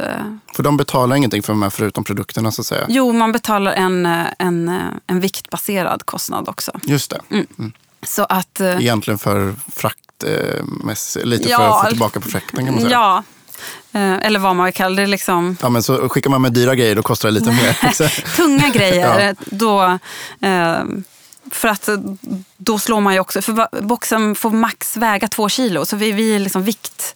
för 0.55 0.63
de 0.63 0.77
betalar 0.77 1.17
ingenting 1.17 1.43
för 1.43 1.55
här 1.55 1.71
förutom 1.71 2.05
produkterna 2.05 2.53
så 2.53 2.61
att 2.61 2.67
säga? 2.67 2.87
Jo, 2.89 3.13
man 3.13 3.33
betalar 3.33 3.73
en, 3.73 4.07
eh, 4.07 4.27
en, 4.39 4.69
eh, 4.69 4.75
en 5.07 5.21
viktbaserad 5.21 6.07
kostnad 6.07 6.49
också. 6.49 6.73
Just 6.83 7.11
det. 7.11 7.21
Mm. 7.31 7.47
Mm. 7.59 7.73
Så 8.03 8.25
att, 8.25 8.61
Egentligen 8.61 9.19
för 9.19 9.55
frakt, 9.73 9.97
lite 11.25 11.49
ja, 11.49 11.59
för 11.59 11.69
att 11.69 11.85
få 11.85 11.91
tillbaka 11.91 12.21
på 12.21 12.29
frakten 12.29 12.65
kan 12.65 12.75
man 12.75 12.83
säga. 12.83 12.93
Ja, 12.93 13.23
eller 13.93 14.39
vad 14.39 14.57
man 14.57 14.65
vill 14.65 14.75
kalla 14.75 14.97
det. 14.97 15.07
Liksom... 15.07 15.57
Ja, 15.63 15.69
men 15.69 15.83
så 15.83 16.09
skickar 16.09 16.31
man 16.31 16.43
med 16.43 16.53
dyra 16.53 16.75
grejer 16.75 16.95
då 16.95 17.03
kostar 17.03 17.29
det 17.29 17.33
lite 17.33 17.51
mer. 17.51 18.35
Tunga 18.37 18.69
grejer, 18.69 19.29
ja. 19.29 19.35
då... 19.45 19.99
Eh, 20.47 20.83
för 21.53 21.69
att 21.69 21.89
då 22.57 22.79
slår 22.79 23.01
man 23.01 23.15
ju 23.15 23.21
också, 23.21 23.43
för 23.43 23.83
boxen 23.83 24.35
får 24.35 24.51
max 24.51 24.97
väga 24.97 25.29
två 25.29 25.49
kilo, 25.49 25.87
så 25.87 25.97
vi, 25.97 26.13
vi 26.13 26.35
är 26.35 26.39
liksom 26.39 26.63
vikt 26.63 27.15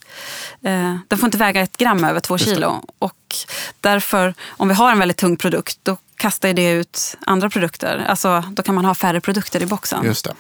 Eh, 0.65 0.97
den 1.09 1.19
får 1.19 1.27
inte 1.27 1.39
väga 1.39 1.61
ett 1.61 1.77
gram 1.77 2.05
över 2.05 2.21
två 2.21 2.39
kilo. 2.39 2.85
Och 2.99 3.37
därför, 3.81 4.35
om 4.49 4.69
vi 4.69 4.75
har 4.75 4.93
en 4.93 4.99
väldigt 4.99 5.17
tung 5.17 5.37
produkt, 5.37 5.79
då 5.83 5.97
kastar 6.17 6.53
det 6.53 6.71
ut 6.71 7.17
andra 7.27 7.51
produkter. 7.51 8.05
Alltså, 8.09 8.45
då 8.51 8.63
kan 8.63 8.75
man 8.75 8.85
ha 8.85 8.95
färre 8.95 9.21
produkter 9.21 9.63
i 9.63 9.67
boxen. 9.67 10.05
Just 10.05 10.25
det. 10.25 10.35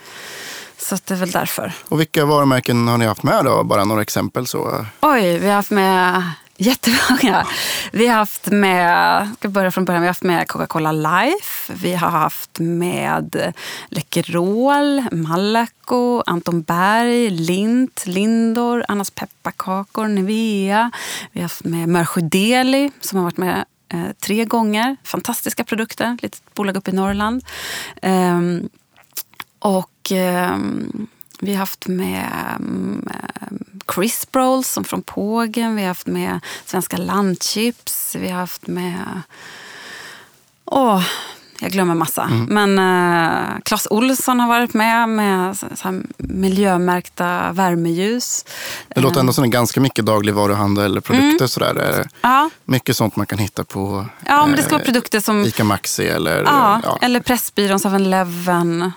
Så 0.78 0.96
det 1.04 1.14
är 1.14 1.18
väl 1.18 1.30
därför. 1.30 1.72
Och 1.88 2.00
vilka 2.00 2.24
varumärken 2.24 2.88
har 2.88 2.98
ni 2.98 3.06
haft 3.06 3.22
med 3.22 3.44
då? 3.44 3.64
Bara 3.64 3.84
några 3.84 4.02
exempel 4.02 4.46
så. 4.46 4.86
Oj, 5.00 5.38
vi 5.38 5.48
har 5.48 5.54
haft 5.54 5.70
med 5.70 6.22
Jättemånga. 6.56 7.46
Vi 7.92 8.06
har 8.06 8.16
haft 8.16 8.46
med, 8.46 9.28
ska 9.38 9.48
börja 9.48 9.70
från 9.70 9.84
början, 9.84 10.02
vi 10.02 10.06
har 10.06 10.10
haft 10.10 10.22
med 10.22 10.48
Coca-Cola 10.48 10.92
Life, 10.92 11.72
vi 11.72 11.94
har 11.94 12.10
haft 12.10 12.58
med 12.58 13.52
Läkerol, 13.88 15.04
Malaco, 15.12 16.22
Anton 16.26 16.62
Berg, 16.62 17.30
Lint, 17.30 18.06
Lindor, 18.06 18.84
Annas 18.88 19.10
pepparkakor, 19.10 20.08
Nivea. 20.08 20.90
Vi 21.32 21.40
har 21.40 21.44
haft 21.44 21.64
med 21.64 21.88
Mörsjö 21.88 22.20
Deli 22.20 22.90
som 23.00 23.18
har 23.18 23.24
varit 23.24 23.36
med 23.36 23.64
eh, 23.88 24.12
tre 24.20 24.44
gånger. 24.44 24.96
Fantastiska 25.04 25.64
produkter, 25.64 26.18
litet 26.22 26.54
bolag 26.54 26.76
uppe 26.76 26.90
i 26.90 26.94
Norrland. 26.94 27.44
Um, 28.02 28.68
och 29.58 29.90
um, 30.12 31.06
vi 31.40 31.52
har 31.52 31.58
haft 31.58 31.86
med 31.86 32.28
um, 32.60 33.08
crisp 33.86 34.36
rolls 34.36 34.68
som 34.68 34.84
från 34.84 35.02
Pågen. 35.02 35.76
Vi 35.76 35.82
har 35.82 35.88
haft 35.88 36.06
med 36.06 36.40
svenska 36.64 36.96
landchips. 36.96 38.16
Vi 38.20 38.28
har 38.28 38.40
haft 38.40 38.66
med... 38.66 39.22
Åh, 40.64 41.02
jag 41.60 41.72
glömmer 41.72 41.94
massa. 41.94 42.22
Mm. 42.22 42.44
Men 42.44 42.78
uh, 42.78 43.60
Clas 43.64 43.86
Olsson 43.90 44.40
har 44.40 44.48
varit 44.48 44.74
med 44.74 45.08
med 45.08 45.56
så, 45.56 45.66
så 45.74 46.02
miljömärkta 46.18 47.52
värmeljus. 47.52 48.44
Det 48.94 49.00
låter 49.00 49.20
ändå 49.20 49.32
som 49.32 49.44
en 49.44 49.50
ganska 49.50 49.80
mycket 49.80 50.06
dagligvaruhandel, 50.06 51.00
produkter 51.00 51.44
mm. 51.44 51.48
sådär. 51.48 52.08
Ja. 52.20 52.50
Mycket 52.64 52.96
sånt 52.96 53.16
man 53.16 53.26
kan 53.26 53.38
hitta 53.38 53.64
på 53.64 54.06
ja, 54.26 54.46
men 54.46 54.56
det 54.56 54.62
ska 54.62 54.70
vara 54.70 54.82
eh, 54.82 54.86
produkter 54.86 55.20
som, 55.20 55.44
Ica 55.44 55.64
Maxi 55.64 56.08
eller... 56.08 56.42
Ja, 56.42 56.80
ja. 56.84 56.98
eller 57.02 57.20
Pressbyrån, 57.20 57.78
7-Eleven. 57.78 58.92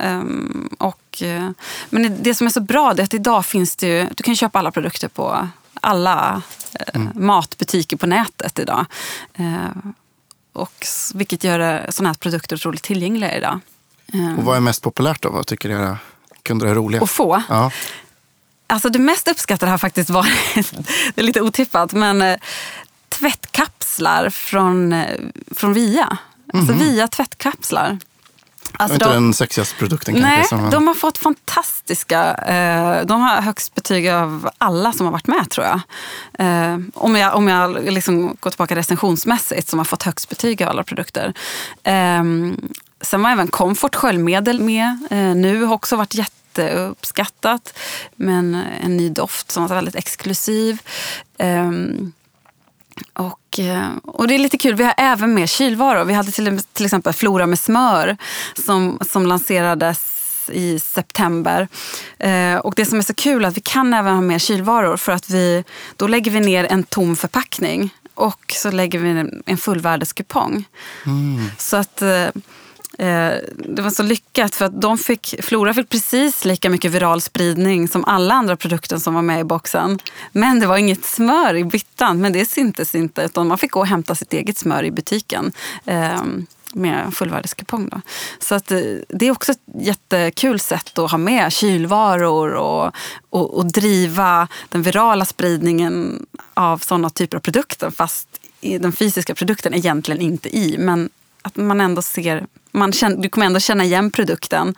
Um, 0.00 0.68
och, 0.78 1.22
uh, 1.22 1.50
men 1.90 2.22
det 2.22 2.34
som 2.34 2.46
är 2.46 2.50
så 2.50 2.60
bra 2.60 2.90
är 2.90 3.02
att 3.02 3.14
idag 3.14 3.46
finns 3.46 3.76
det 3.76 3.86
ju, 3.86 4.06
du 4.14 4.22
kan 4.22 4.36
köpa 4.36 4.58
alla 4.58 4.70
produkter 4.70 5.08
på 5.08 5.48
alla 5.80 6.42
uh, 6.80 7.00
mm. 7.00 7.26
matbutiker 7.26 7.96
på 7.96 8.06
nätet 8.06 8.58
idag. 8.58 8.86
Uh, 9.40 9.92
och, 10.52 10.86
vilket 11.14 11.44
gör 11.44 11.86
sådana 11.90 12.08
här 12.08 12.14
produkter 12.14 12.56
otroligt 12.56 12.82
tillgängliga 12.82 13.36
idag. 13.36 13.60
Och 14.38 14.44
vad 14.44 14.56
är 14.56 14.60
mest 14.60 14.82
populärt 14.82 15.22
då? 15.22 15.30
Vad 15.30 15.46
tycker 15.46 15.70
era 15.70 15.98
kunder 16.42 16.66
är 16.66 16.74
roligast? 16.74 17.02
Att 17.02 17.10
få? 17.10 17.42
Ja. 17.48 17.70
Alltså 18.66 18.88
det 18.88 18.98
mest 18.98 19.28
uppskattade 19.28 19.70
har 19.70 19.78
faktiskt 19.78 20.10
varit, 20.10 20.30
det 21.14 21.20
är 21.20 21.22
lite 21.22 21.40
otippat, 21.40 21.92
men 21.92 22.38
tvättkapslar 23.08 24.30
från, 24.30 25.04
från 25.50 25.72
Via. 25.72 26.18
Alltså 26.52 26.72
mm 26.72 26.84
-hmm. 26.84 26.92
Via 26.92 27.08
tvättkapslar. 27.08 27.98
Alltså 28.72 28.94
inte 28.94 29.06
de, 29.06 29.14
den 29.14 29.34
sexigaste 29.34 29.76
produkten 29.76 30.14
nej, 30.14 30.36
kanske? 30.36 30.56
Nej, 30.56 30.70
de 30.70 30.86
har 30.86 30.94
fått 30.94 31.18
fantastiska... 31.18 32.34
Eh, 32.34 33.06
de 33.06 33.20
har 33.20 33.40
högst 33.40 33.74
betyg 33.74 34.08
av 34.08 34.50
alla 34.58 34.92
som 34.92 35.06
har 35.06 35.12
varit 35.12 35.26
med 35.26 35.50
tror 35.50 35.66
jag. 35.66 35.80
Eh, 36.38 36.78
om 36.94 37.16
jag, 37.16 37.34
om 37.34 37.48
jag 37.48 37.84
liksom 37.92 38.36
går 38.40 38.50
tillbaka 38.50 38.76
recensionsmässigt 38.76 39.68
som 39.68 39.78
har 39.78 39.84
fått 39.84 40.02
högst 40.02 40.28
betyg 40.28 40.62
av 40.62 40.68
alla 40.68 40.84
produkter. 40.84 41.34
Eh, 41.82 42.22
sen 43.00 43.22
var 43.22 43.30
även 43.30 43.48
Comfort 43.48 43.94
sköljmedel 43.94 44.60
med. 44.60 44.98
Eh, 45.10 45.34
nu 45.34 45.64
har 45.64 45.74
också 45.74 45.96
varit 45.96 46.14
jätteuppskattat. 46.14 47.78
Men 48.16 48.62
en 48.84 48.96
ny 48.96 49.08
doft 49.08 49.50
som 49.50 49.66
var 49.66 49.74
väldigt 49.74 49.96
exklusiv. 49.96 50.82
Um, 51.38 52.12
och, 53.12 53.58
eh, 53.58 53.88
och 54.04 54.28
det 54.28 54.34
är 54.34 54.38
lite 54.38 54.58
kul, 54.58 54.74
vi 54.74 54.84
har 54.84 54.94
även 54.96 55.34
med 55.34 55.48
kylvaror. 55.48 56.04
Vi 56.04 56.14
hade 56.14 56.30
till, 56.30 56.60
till 56.72 56.84
exempel 56.84 57.12
Flora 57.12 57.46
med 57.46 57.58
smör 57.58 58.16
som, 58.66 58.98
som 59.10 59.26
lanserades 59.26 60.14
i 60.52 60.78
september. 60.78 61.68
Eh, 62.18 62.56
och 62.56 62.74
det 62.76 62.84
som 62.84 62.98
är 62.98 63.02
så 63.02 63.14
kul 63.14 63.44
är 63.44 63.48
att 63.48 63.56
vi 63.56 63.60
kan 63.60 63.94
även 63.94 64.14
ha 64.14 64.20
med 64.20 64.40
kylvaror 64.40 64.96
för 64.96 65.12
att 65.12 65.30
vi, 65.30 65.64
då 65.96 66.06
lägger 66.06 66.30
vi 66.30 66.40
ner 66.40 66.64
en 66.64 66.82
tom 66.82 67.16
förpackning 67.16 67.94
och 68.14 68.54
så 68.56 68.70
lägger 68.70 68.98
vi 68.98 69.30
en 69.46 69.56
fullvärdeskupong. 69.56 70.64
Mm. 71.06 71.50
Så 71.58 71.76
att 71.76 72.02
Eh, 72.02 72.28
Eh, 72.98 73.34
det 73.56 73.82
var 73.82 73.90
så 73.90 74.02
lyckat 74.02 74.54
för 74.54 74.64
att 74.64 74.80
de 74.80 74.98
fick, 74.98 75.34
Flora 75.42 75.74
fick 75.74 75.88
precis 75.88 76.44
lika 76.44 76.70
mycket 76.70 76.92
viral 76.92 77.20
spridning 77.20 77.88
som 77.88 78.04
alla 78.04 78.34
andra 78.34 78.56
produkter 78.56 78.98
som 78.98 79.14
var 79.14 79.22
med 79.22 79.40
i 79.40 79.44
boxen. 79.44 79.98
Men 80.32 80.60
det 80.60 80.66
var 80.66 80.76
inget 80.76 81.04
smör 81.04 81.54
i 81.54 81.64
byttan, 81.64 82.20
men 82.20 82.32
det 82.32 82.50
syntes 82.50 82.94
inte 82.94 83.22
utan 83.22 83.46
man 83.46 83.58
fick 83.58 83.70
gå 83.70 83.80
och 83.80 83.86
hämta 83.86 84.14
sitt 84.14 84.32
eget 84.32 84.58
smör 84.58 84.84
i 84.84 84.90
butiken. 84.90 85.52
Eh, 85.84 86.22
med 86.72 87.14
fullvärdeskupong. 87.14 87.88
Då. 87.88 88.00
Så 88.38 88.54
att, 88.54 88.70
eh, 88.70 88.80
det 89.08 89.26
är 89.26 89.30
också 89.30 89.52
ett 89.52 89.60
jättekul 89.74 90.60
sätt 90.60 90.98
att 90.98 91.10
ha 91.10 91.18
med 91.18 91.52
kylvaror 91.52 92.54
och, 92.54 92.92
och, 93.30 93.54
och 93.54 93.72
driva 93.72 94.48
den 94.68 94.82
virala 94.82 95.24
spridningen 95.24 96.26
av 96.54 96.78
sådana 96.78 97.10
typer 97.10 97.36
av 97.36 97.40
produkter 97.40 97.90
fast 97.90 98.28
den 98.60 98.92
fysiska 98.92 99.34
produkten 99.34 99.74
egentligen 99.74 100.20
inte 100.20 100.56
i. 100.56 100.76
Men 100.78 101.10
att 101.42 101.56
man 101.56 101.80
ändå 101.80 102.02
ser, 102.02 102.46
man 102.72 102.92
känner, 102.92 103.16
du 103.16 103.28
kommer 103.28 103.46
ändå 103.46 103.60
känna 103.60 103.84
igen 103.84 104.10
produkten 104.10 104.74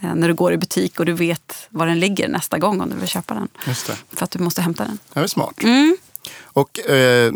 eh, 0.00 0.14
när 0.14 0.28
du 0.28 0.34
går 0.34 0.52
i 0.52 0.56
butik 0.56 1.00
och 1.00 1.06
du 1.06 1.12
vet 1.12 1.54
var 1.68 1.86
den 1.86 2.00
ligger 2.00 2.28
nästa 2.28 2.58
gång 2.58 2.80
om 2.80 2.90
du 2.90 2.96
vill 2.96 3.08
köpa 3.08 3.34
den. 3.34 3.48
Just 3.66 3.86
det. 3.86 3.96
För 4.12 4.24
att 4.24 4.30
du 4.30 4.38
måste 4.38 4.62
hämta 4.62 4.84
den. 4.84 4.98
Det 5.12 5.20
är 5.20 5.26
smart. 5.26 5.62
Mm. 5.62 5.96
Och 6.44 6.80
eh, 6.90 7.32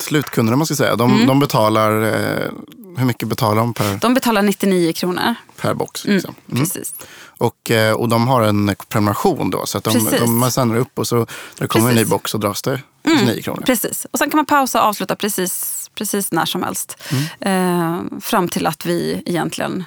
slutkunderna, 0.00 0.56
man 0.56 0.66
ska 0.66 0.74
säga, 0.76 0.96
de, 0.96 1.12
Mm. 1.14 1.26
de 1.26 1.40
betalar, 1.40 2.02
eh, 2.02 2.50
hur 2.96 3.04
mycket 3.04 3.28
betalar 3.28 3.56
de 3.56 3.74
per, 3.74 3.98
De 4.00 4.14
betalar 4.14 4.42
99 4.42 4.92
kronor. 4.92 5.34
per 5.56 5.74
box? 5.74 6.04
Mm, 6.04 6.14
Liksom? 6.16 6.34
Mm. 6.52 6.60
Precis. 6.64 6.94
Och, 7.38 7.70
eh, 7.70 7.92
och 7.94 8.08
de 8.08 8.28
har 8.28 8.42
en 8.42 8.74
prenumeration 8.88 9.50
då, 9.50 9.66
så 9.66 9.78
att 9.78 9.84
de, 9.84 9.92
Precis. 9.92 10.20
de, 10.20 10.38
man 10.38 10.52
sänder 10.52 10.76
upp 10.76 10.98
och 10.98 11.06
så 11.06 11.16
när 11.16 11.26
det 11.58 11.66
kommer 11.66 11.88
en 11.88 11.94
ny 11.94 12.00
Precis. 12.00 12.10
box 12.10 12.30
så 12.30 12.38
dras 12.38 12.62
det 12.62 12.80
Mm, 13.02 13.24
9 13.24 13.42
kronor. 13.42 13.62
Precis. 13.66 14.06
Och 14.10 14.18
sen 14.18 14.30
kan 14.30 14.38
man 14.38 14.46
pausa 14.46 14.82
och 14.82 14.88
avsluta 14.88 15.16
precis, 15.16 15.79
precis 15.94 16.32
när 16.32 16.44
som 16.44 16.62
helst. 16.62 17.02
Mm. 17.10 17.24
Eh, 17.40 18.20
fram 18.20 18.48
till 18.48 18.66
att 18.66 18.86
vi 18.86 19.22
egentligen 19.26 19.84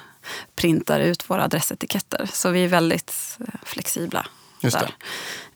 printar 0.56 1.00
ut 1.00 1.30
våra 1.30 1.44
adressetiketter. 1.44 2.30
Så 2.32 2.50
vi 2.50 2.64
är 2.64 2.68
väldigt 2.68 3.38
eh, 3.40 3.46
flexibla. 3.62 4.26
Just 4.60 4.78
där. 4.78 4.94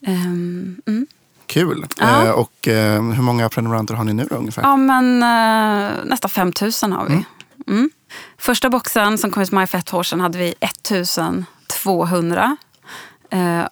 Ehm, 0.06 0.82
mm. 0.86 1.06
Kul. 1.46 1.86
Ja. 1.98 2.24
Eh, 2.24 2.30
och 2.30 2.68
eh, 2.68 3.02
hur 3.02 3.22
många 3.22 3.48
prenumeranter 3.48 3.94
har 3.94 4.04
ni 4.04 4.12
nu 4.12 4.26
då, 4.30 4.36
ungefär? 4.36 4.62
Ja, 4.62 4.76
men 4.76 5.22
eh, 5.22 5.90
nästan 6.04 6.30
5 6.30 6.52
000 6.82 6.92
har 6.92 7.04
vi. 7.04 7.12
Mm. 7.12 7.24
Mm. 7.68 7.90
Första 8.38 8.70
boxen 8.70 9.18
som 9.18 9.30
kom 9.30 9.42
ut 9.42 9.52
i 9.52 9.54
maj 9.54 9.66
för 9.66 9.78
ett 9.78 9.94
år 9.94 10.02
sedan 10.02 10.20
hade 10.20 10.38
vi 10.38 10.54
1200. 10.60 12.56
Eh, 13.30 13.66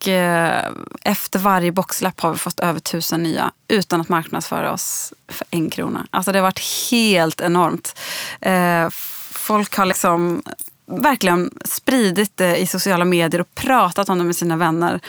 och 0.00 0.08
eh, 0.08 0.72
efter 1.04 1.38
varje 1.38 1.72
boxlapp 1.72 2.20
har 2.20 2.32
vi 2.32 2.38
fått 2.38 2.60
över 2.60 2.78
1000 2.78 3.22
nya 3.22 3.50
utan 3.68 4.00
att 4.00 4.08
marknadsföra 4.08 4.72
oss 4.72 5.12
för 5.28 5.46
en 5.50 5.70
krona. 5.70 6.06
Alltså 6.10 6.32
det 6.32 6.38
har 6.38 6.42
varit 6.42 6.90
helt 6.90 7.40
enormt. 7.40 7.98
Eh, 8.40 8.88
folk 9.30 9.76
har 9.76 9.86
liksom 9.86 10.42
verkligen 10.86 11.50
spridit 11.64 12.36
det 12.36 12.56
i 12.56 12.66
sociala 12.66 13.04
medier 13.04 13.40
och 13.40 13.54
pratat 13.54 14.08
om 14.08 14.18
det 14.18 14.24
med 14.24 14.36
sina 14.36 14.56
vänner. 14.56 15.00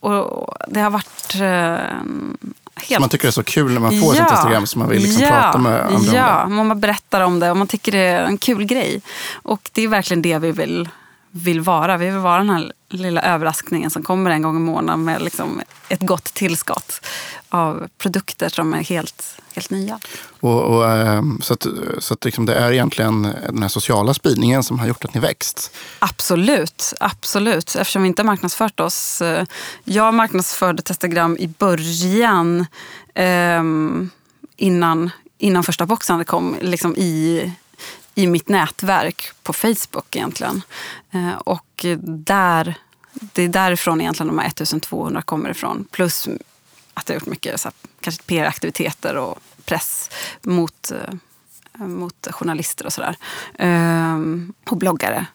Och 0.00 0.54
det 0.68 0.80
har 0.80 0.90
varit 0.90 1.34
eh, 1.34 1.40
helt... 2.74 2.94
Så 2.94 3.00
man 3.00 3.08
tycker 3.08 3.24
det 3.24 3.30
är 3.30 3.32
så 3.32 3.42
kul 3.42 3.72
när 3.72 3.80
man 3.80 4.00
får 4.00 4.14
sånt 4.14 4.30
Instagram 4.30 4.66
så 4.66 4.78
man 4.78 4.88
vill 4.88 5.02
liksom 5.02 5.22
ja, 5.22 5.28
prata 5.28 5.58
med 5.58 5.80
andra 5.80 6.14
Ja, 6.14 6.44
om 6.44 6.54
man 6.54 6.80
berättar 6.80 7.20
om 7.20 7.40
det 7.40 7.50
och 7.50 7.56
man 7.56 7.66
tycker 7.66 7.92
det 7.92 7.98
är 7.98 8.24
en 8.24 8.38
kul 8.38 8.64
grej. 8.64 9.02
Och 9.32 9.70
det 9.72 9.82
är 9.82 9.88
verkligen 9.88 10.22
det 10.22 10.38
vi 10.38 10.52
vill, 10.52 10.88
vill 11.30 11.60
vara. 11.60 11.96
Vi 11.96 12.06
vill 12.06 12.18
vara 12.18 12.38
den 12.38 12.50
här 12.50 12.72
lilla 12.90 13.22
överraskningen 13.22 13.90
som 13.90 14.02
kommer 14.02 14.30
en 14.30 14.42
gång 14.42 14.56
i 14.56 14.60
månaden 14.60 15.04
med 15.04 15.22
liksom 15.22 15.60
ett 15.88 16.00
gott 16.00 16.24
tillskott 16.24 17.06
av 17.48 17.88
produkter 17.98 18.48
som 18.48 18.74
är 18.74 18.82
helt, 18.82 19.24
helt 19.54 19.70
nya. 19.70 19.98
Och, 20.40 20.62
och, 20.62 20.90
eh, 20.90 21.22
så 21.40 21.54
att, 21.54 21.66
så 21.98 22.14
att 22.14 22.24
liksom 22.24 22.46
det 22.46 22.54
är 22.54 22.72
egentligen 22.72 23.22
den 23.22 23.62
här 23.62 23.68
sociala 23.68 24.14
spridningen 24.14 24.62
som 24.62 24.78
har 24.78 24.86
gjort 24.86 25.04
att 25.04 25.14
ni 25.14 25.20
växt. 25.20 25.76
Absolut, 25.98 26.94
absolut. 27.00 27.74
Eftersom 27.76 28.02
vi 28.02 28.08
inte 28.08 28.22
har 28.22 28.26
marknadsfört 28.26 28.80
oss. 28.80 29.22
eh, 29.22 29.44
Jag 29.84 30.14
marknadsförde 30.14 30.82
Testagram 30.82 31.36
i 31.36 31.48
början 31.48 32.66
ehm, 33.14 34.10
innan, 34.56 35.10
innan 35.38 35.62
första 35.64 35.86
boxen 35.86 36.24
kom 36.24 36.56
liksom 36.60 36.96
i, 36.96 37.52
i 38.20 38.26
mitt 38.26 38.48
nätverk 38.48 39.32
på 39.42 39.52
Facebook 39.52 40.16
egentligen. 40.16 40.62
Eh, 41.10 41.34
och 41.34 41.86
där, 42.04 42.74
det 43.12 43.42
är 43.42 43.48
därifrån 43.48 44.00
egentligen 44.00 44.28
de 44.28 44.38
här 44.38 44.46
1200 44.46 45.22
kommer 45.22 45.50
ifrån. 45.50 45.86
Plus 45.90 46.28
att 46.94 47.08
jag 47.08 47.14
har 47.14 47.20
gjort 47.20 47.28
mycket 47.28 47.60
så 47.60 47.68
här, 47.68 47.74
kanske 48.00 48.22
PR-aktiviteter 48.22 49.16
och 49.16 49.38
press 49.64 50.10
mot, 50.42 50.90
eh, 50.90 51.86
mot 51.86 52.28
journalister 52.30 52.86
och 52.86 52.92
sådär. 52.92 53.16
Ehm, 53.58 54.52
och 54.70 54.76
bloggare. 54.76 55.26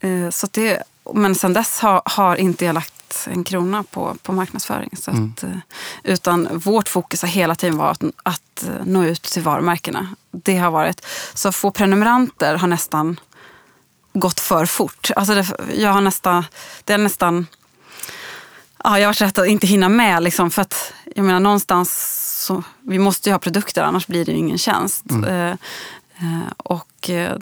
Eh, 0.00 0.30
så 0.30 0.46
det, 0.50 0.82
men 1.14 1.34
sen 1.34 1.52
dess 1.52 1.80
har, 1.80 2.02
har 2.04 2.36
inte 2.36 2.64
jag 2.64 2.74
lagt 2.74 3.26
en 3.26 3.44
krona 3.44 3.82
på, 3.82 4.16
på 4.22 4.32
marknadsföring. 4.32 4.90
Så 4.96 5.10
att, 5.10 5.42
eh, 5.42 5.56
utan 6.02 6.48
vårt 6.58 6.88
fokus 6.88 7.22
har 7.22 7.28
hela 7.28 7.54
tiden 7.54 7.76
varit 7.76 8.02
att, 8.04 8.12
att 8.22 8.68
eh, 8.68 8.84
nå 8.84 9.04
ut 9.04 9.22
till 9.22 9.42
varumärkena. 9.42 10.08
Det 10.30 10.56
har 10.56 10.70
varit, 10.70 11.06
så 11.34 11.52
få 11.52 11.70
prenumeranter 11.70 12.54
har 12.54 12.68
nästan 12.68 13.20
gått 14.12 14.40
för 14.40 14.66
fort. 14.66 15.10
Alltså 15.16 15.34
det, 15.34 15.46
jag 15.74 15.90
har 15.90 16.00
nästan, 16.00 16.44
det 16.84 16.92
är 16.92 16.98
nästan 16.98 17.46
Ja, 18.86 18.98
jag 18.98 19.06
har 19.06 19.08
varit 19.08 19.20
rädd 19.20 19.38
att 19.38 19.48
inte 19.48 19.66
hinna 19.66 19.88
med. 19.88 20.22
Liksom, 20.22 20.50
för 20.50 20.62
att, 20.62 20.92
jag 21.14 21.24
menar, 21.24 21.40
någonstans 21.40 22.20
så, 22.44 22.62
vi 22.82 22.98
måste 22.98 23.28
ju 23.28 23.32
ha 23.32 23.38
produkter, 23.38 23.82
annars 23.82 24.06
blir 24.06 24.24
det 24.24 24.32
ju 24.32 24.38
ingen 24.38 24.58
tjänst. 24.58 25.04
Eh, 25.26 25.34
eh, 25.34 25.56
och 26.56 27.10
eh, 27.10 27.36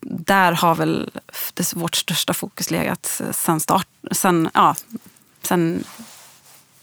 där 0.00 0.52
har 0.52 0.74
väl 0.74 1.10
det, 1.54 1.72
vårt 1.76 1.96
största 1.96 2.34
fokus 2.34 2.70
legat 2.70 3.20
sen 3.32 3.60
start. 3.60 3.86
Sen, 4.10 4.50
ja, 4.54 4.74
sen, 5.42 5.84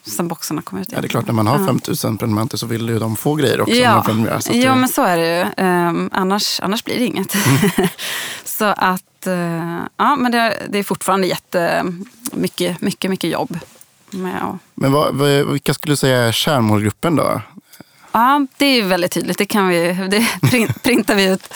sen 0.06 0.28
boxarna 0.28 0.62
kom 0.62 0.80
ut. 0.80 0.92
Ja, 0.92 1.02
det 1.02 1.08
är 1.08 1.10
klart, 1.10 1.26
när 1.28 1.34
man 1.34 1.48
har 1.48 1.66
5000 1.68 2.18
prenumeranter 2.18 2.58
så 2.58 2.66
vill 2.66 2.90
ju 2.90 3.00
de 3.00 3.16
få 3.16 3.36
grejer 3.36 3.62
också. 3.62 3.74
Ja, 3.76 3.90
att 4.32 4.56
ja 4.56 4.70
det- 4.74 4.76
men 4.80 4.90
så 4.90 5.04
är 5.04 5.18
det 5.18 5.38
ju. 5.58 5.66
Um, 5.66 6.10
annars, 6.14 6.60
annars 6.64 6.84
blir 6.84 7.00
det 7.00 7.06
inget. 7.06 7.36
så 8.44 8.66
att, 8.66 9.28
eh, 9.28 9.80
ja 9.98 10.16
men 10.16 10.32
det, 10.32 10.68
det 10.70 10.78
är 10.80 10.84
fortfarande 10.84 11.28
jättemycket 11.28 12.82
mycket, 12.82 13.10
mycket 13.10 13.30
jobb. 13.30 13.60
Med 14.12 14.58
Men 14.76 14.92
vad, 14.92 15.16
vilka 15.52 15.74
skulle 15.74 15.92
du 15.92 15.98
säga 15.98 16.18
är 16.24 16.32
kärnmålgruppen 16.32 17.16
då? 17.16 17.42
Ja, 18.12 18.46
det 18.58 18.66
är 18.66 18.84
väldigt 18.84 19.12
tydligt. 19.12 19.38
Det, 19.38 19.46
kan 19.46 19.68
vi, 19.68 20.08
det 20.12 20.28
printar 20.84 21.16
vi 21.16 21.26
ut 21.26 21.54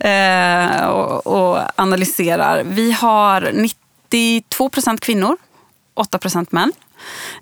eh, 0.00 0.86
och, 0.86 1.26
och 1.26 1.62
analyserar. 1.76 2.64
Vi 2.64 2.92
har 2.92 3.50
92 3.52 4.68
procent 4.68 5.00
kvinnor, 5.00 5.36
8 5.94 6.18
procent 6.18 6.52
män. 6.52 6.72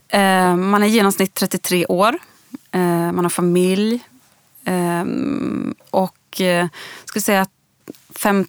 Eh, 0.08 0.56
man 0.56 0.82
är 0.82 0.86
i 0.86 0.90
genomsnitt 0.90 1.34
33 1.34 1.86
år. 1.86 2.18
Eh, 2.72 3.12
man 3.12 3.24
har 3.24 3.30
familj. 3.30 4.00
Eh, 4.64 5.04
och 5.90 6.40
eh, 6.40 6.66
skulle 7.04 7.22
säga 7.22 7.40
att 7.40 7.50
fem, 8.16 8.46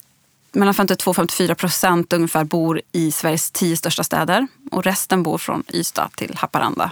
mellan 0.51 0.73
52 0.73 1.09
och 1.09 1.15
54 1.15 1.55
procent 1.55 2.13
ungefär 2.13 2.43
bor 2.43 2.81
i 2.91 3.11
Sveriges 3.11 3.51
tio 3.51 3.77
största 3.77 4.03
städer. 4.03 4.47
Och 4.71 4.83
resten 4.83 5.23
bor 5.23 5.37
från 5.37 5.63
Ystad 5.73 6.09
till 6.15 6.35
Haparanda. 6.35 6.91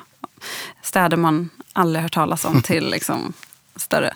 Städer 0.82 1.18
man 1.18 1.50
aldrig 1.74 2.04
hört 2.04 2.14
talas 2.14 2.46
om 2.46 2.62
till 2.62 2.90
liksom 2.92 3.34
större. 3.76 4.14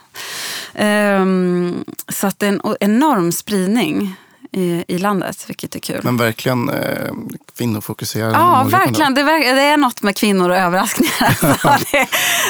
Ehm, 0.73 1.85
så 2.07 2.27
att 2.27 2.39
det 2.39 2.47
är 2.47 2.51
en 2.51 2.75
enorm 2.79 3.31
spridning 3.31 4.15
i, 4.57 4.83
i 4.87 4.97
landet, 4.97 5.43
vilket 5.47 5.75
är 5.75 5.79
kul. 5.79 5.99
Men 6.03 6.17
verkligen 6.17 6.69
eh, 6.69 7.11
kvinnofokuserad 7.57 8.33
Ja, 8.33 8.63
verkligen. 8.71 9.13
Det, 9.13 9.23
verk- 9.23 9.55
det 9.55 9.61
är 9.61 9.77
något 9.77 10.01
med 10.01 10.15
kvinnor 10.17 10.49
och 10.49 10.55
överraskningar 10.57 11.37
alltså, 11.43 11.77
det, 11.91 12.07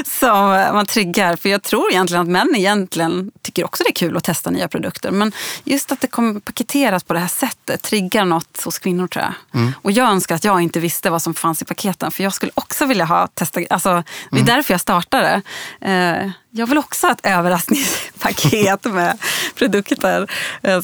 som 0.07 0.47
man 0.49 0.85
triggar. 0.85 1.35
För 1.35 1.49
jag 1.49 1.63
tror 1.63 1.91
egentligen 1.91 2.21
att 2.21 2.27
män 2.29 2.53
egentligen 2.55 3.31
tycker 3.41 3.65
också 3.65 3.83
det 3.83 3.89
är 3.89 3.93
kul 3.93 4.17
att 4.17 4.23
testa 4.23 4.49
nya 4.49 4.67
produkter. 4.67 5.11
Men 5.11 5.31
just 5.63 5.91
att 5.91 6.01
det 6.01 6.07
kommer 6.07 6.39
paketeras 6.39 7.03
på 7.03 7.13
det 7.13 7.19
här 7.19 7.27
sättet 7.27 7.81
triggar 7.81 8.25
något 8.25 8.61
hos 8.65 8.79
kvinnor 8.79 9.07
tror 9.07 9.23
jag. 9.25 9.61
Mm. 9.61 9.73
Och 9.81 9.91
jag 9.91 10.09
önskar 10.09 10.35
att 10.35 10.43
jag 10.43 10.61
inte 10.61 10.79
visste 10.79 11.09
vad 11.09 11.21
som 11.21 11.33
fanns 11.33 11.61
i 11.61 11.65
paketen. 11.65 12.11
För 12.11 12.23
jag 12.23 12.33
skulle 12.33 12.51
också 12.55 12.85
vilja 12.85 13.05
ha 13.05 13.27
testa. 13.27 13.61
Alltså, 13.69 13.89
det 14.29 14.37
är 14.37 14.41
Mm. 14.41 14.45
därför 14.45 14.73
jag 14.73 14.81
startade. 14.81 15.41
Eh, 15.81 16.29
jag 16.57 16.67
vill 16.67 16.77
också 16.77 17.07
ha 17.07 17.11
ett 17.13 17.25
överraskningspaket 17.25 18.83
med 18.93 19.17
produkter. 19.55 20.27
Eh, 20.63 20.81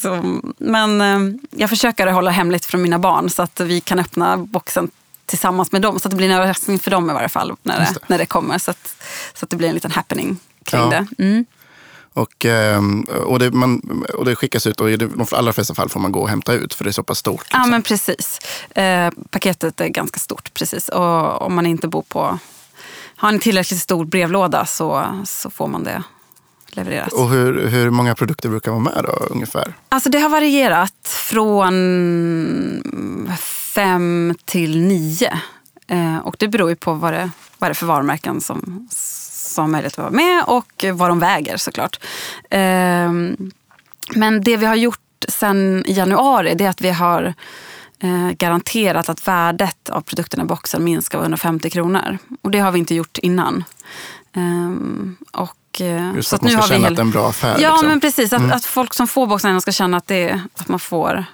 Men 0.58 1.02
eh, 1.02 1.36
jag 1.52 1.70
försöker 1.70 2.08
hålla 2.08 2.32
hemligt 2.32 2.66
från 2.66 2.82
mina 2.82 3.00
barn 3.00 3.30
så 3.30 3.42
att 3.42 3.60
vi 3.60 3.82
kan 3.82 4.00
öppna 4.00 4.38
boxen 4.38 4.92
tillsammans 5.26 5.72
med 5.72 5.82
dem. 5.82 6.00
Så 6.00 6.08
att 6.08 6.12
det 6.12 6.18
blir 6.18 6.30
en 6.30 6.36
överraskning 6.38 6.80
för 6.80 6.92
dem 6.92 7.10
i 7.10 7.14
varje 7.14 7.30
fall 7.30 7.54
när 7.64 7.80
det, 7.80 7.88
det. 7.94 8.00
när 8.08 8.18
det 8.18 8.26
kommer. 8.26 8.58
Så 8.58 8.72
att, 8.72 8.96
så 9.34 9.46
att 9.46 9.50
det 9.50 9.56
blir 9.56 9.68
en 9.68 9.74
liten 9.76 9.92
happening 9.92 10.38
kring 10.64 10.82
Ja. 10.82 10.90
det. 11.18 11.24
Mm. 11.24 11.46
Och, 12.16 12.46
ehm, 12.46 13.02
och, 13.02 13.40
det, 13.40 13.52
man, 13.52 14.04
och 14.14 14.26
det 14.26 14.36
skickas 14.36 14.68
ut 14.68 14.80
och 14.82 14.92
i 14.92 14.96
de 14.98 15.26
allra 15.32 15.54
flesta 15.54 15.74
fall 15.76 15.90
får 15.90 16.00
man 16.00 16.12
gå 16.12 16.22
och 16.22 16.30
hämta 16.30 16.54
ut 16.54 16.74
för 16.74 16.84
det 16.84 16.90
är 16.90 16.92
så 16.92 17.04
pass 17.04 17.18
stort. 17.18 17.46
Ja 17.52 17.58
liksom. 17.58 17.72
men 17.72 17.82
precis. 17.82 18.40
Eh, 18.76 19.10
paketet 19.30 19.82
är 19.82 19.88
ganska 19.88 20.20
stort 20.20 20.54
precis. 20.54 20.90
Och 20.90 21.42
om 21.42 21.56
man 21.56 21.66
inte 21.66 21.88
bor 21.88 22.02
på, 22.02 22.40
har 23.24 23.34
en 23.34 23.40
tillräckligt 23.40 23.80
stor 23.80 24.06
brevlåda 24.06 24.66
så, 24.66 25.06
så 25.26 25.50
får 25.50 25.68
man 25.68 25.84
det 25.84 26.04
levereras. 26.68 27.14
Och 27.14 27.30
hur, 27.30 27.68
hur 27.68 27.90
många 27.90 28.16
produkter 28.16 28.50
brukar 28.50 28.72
vara 28.72 28.82
med 28.82 29.04
då 29.04 29.28
ungefär? 29.30 29.74
Alltså 29.90 30.10
det 30.10 30.20
har 30.20 30.30
varierat 30.30 31.08
från 31.08 31.74
fem 33.76 34.36
till 34.46 34.82
nio. 34.82 35.40
Eh, 35.88 36.18
och 36.18 36.36
det 36.40 36.48
beror 36.48 36.70
ju 36.70 36.76
på 36.76 36.94
vad 36.94 37.14
det, 37.14 37.30
vad 37.58 37.70
det 37.70 37.72
är 37.72 37.76
för 37.76 37.86
varumärken 37.86 38.42
som, 38.42 38.88
som 38.92 39.64
har 39.64 39.70
möjlighet 39.70 39.94
att 39.94 39.98
vara 39.98 40.12
med 40.12 40.44
och 40.48 40.86
vad 40.94 41.10
de 41.10 41.20
väger 41.20 41.58
såklart. 41.58 42.00
Eh, 42.50 43.12
men 44.16 44.42
det 44.44 44.58
vi 44.58 44.66
har 44.66 44.76
gjort 44.76 45.00
sen 45.28 45.84
januari 45.88 46.54
det 46.56 46.66
är 46.66 46.70
att 46.70 46.82
vi 46.82 46.92
har 46.92 47.34
eh, 48.04 48.32
garanterat 48.32 49.10
att 49.10 49.28
värdet 49.28 49.90
av 49.90 50.02
produkterna 50.02 50.44
i 50.44 50.46
boxen 50.46 50.84
minskar 50.84 51.18
med 51.18 51.24
150 51.24 51.70
kronor. 51.70 52.18
Och 52.42 52.52
det 52.52 52.60
har 52.60 52.72
vi 52.72 52.80
inte 52.80 52.96
gjort 52.96 53.18
innan. 53.18 53.64
Ehm, 54.34 55.16
och, 55.32 55.82
eh, 55.82 56.16
Just 56.16 56.30
så 56.30 56.36
att 56.36 56.42
man 56.42 56.52
ska 56.52 56.62
känna 56.62 56.88
att 56.88 56.96
det 56.96 57.02
är 57.02 57.06
en 57.06 57.12
bra 57.12 57.30
affär. 57.30 57.58
Ja, 57.60 57.72
liksom. 57.72 57.88
men 57.88 58.00
precis. 58.00 58.34
Att, 58.34 58.52
att 58.52 58.66
folk 58.66 58.94
som 58.94 59.08
får 59.08 59.28
boxen 59.28 59.62
ska 59.62 59.72
känna 59.72 59.98
att, 59.98 60.08
det, 60.08 60.42
att 60.56 60.68
man 60.68 60.80
får 60.80 61.26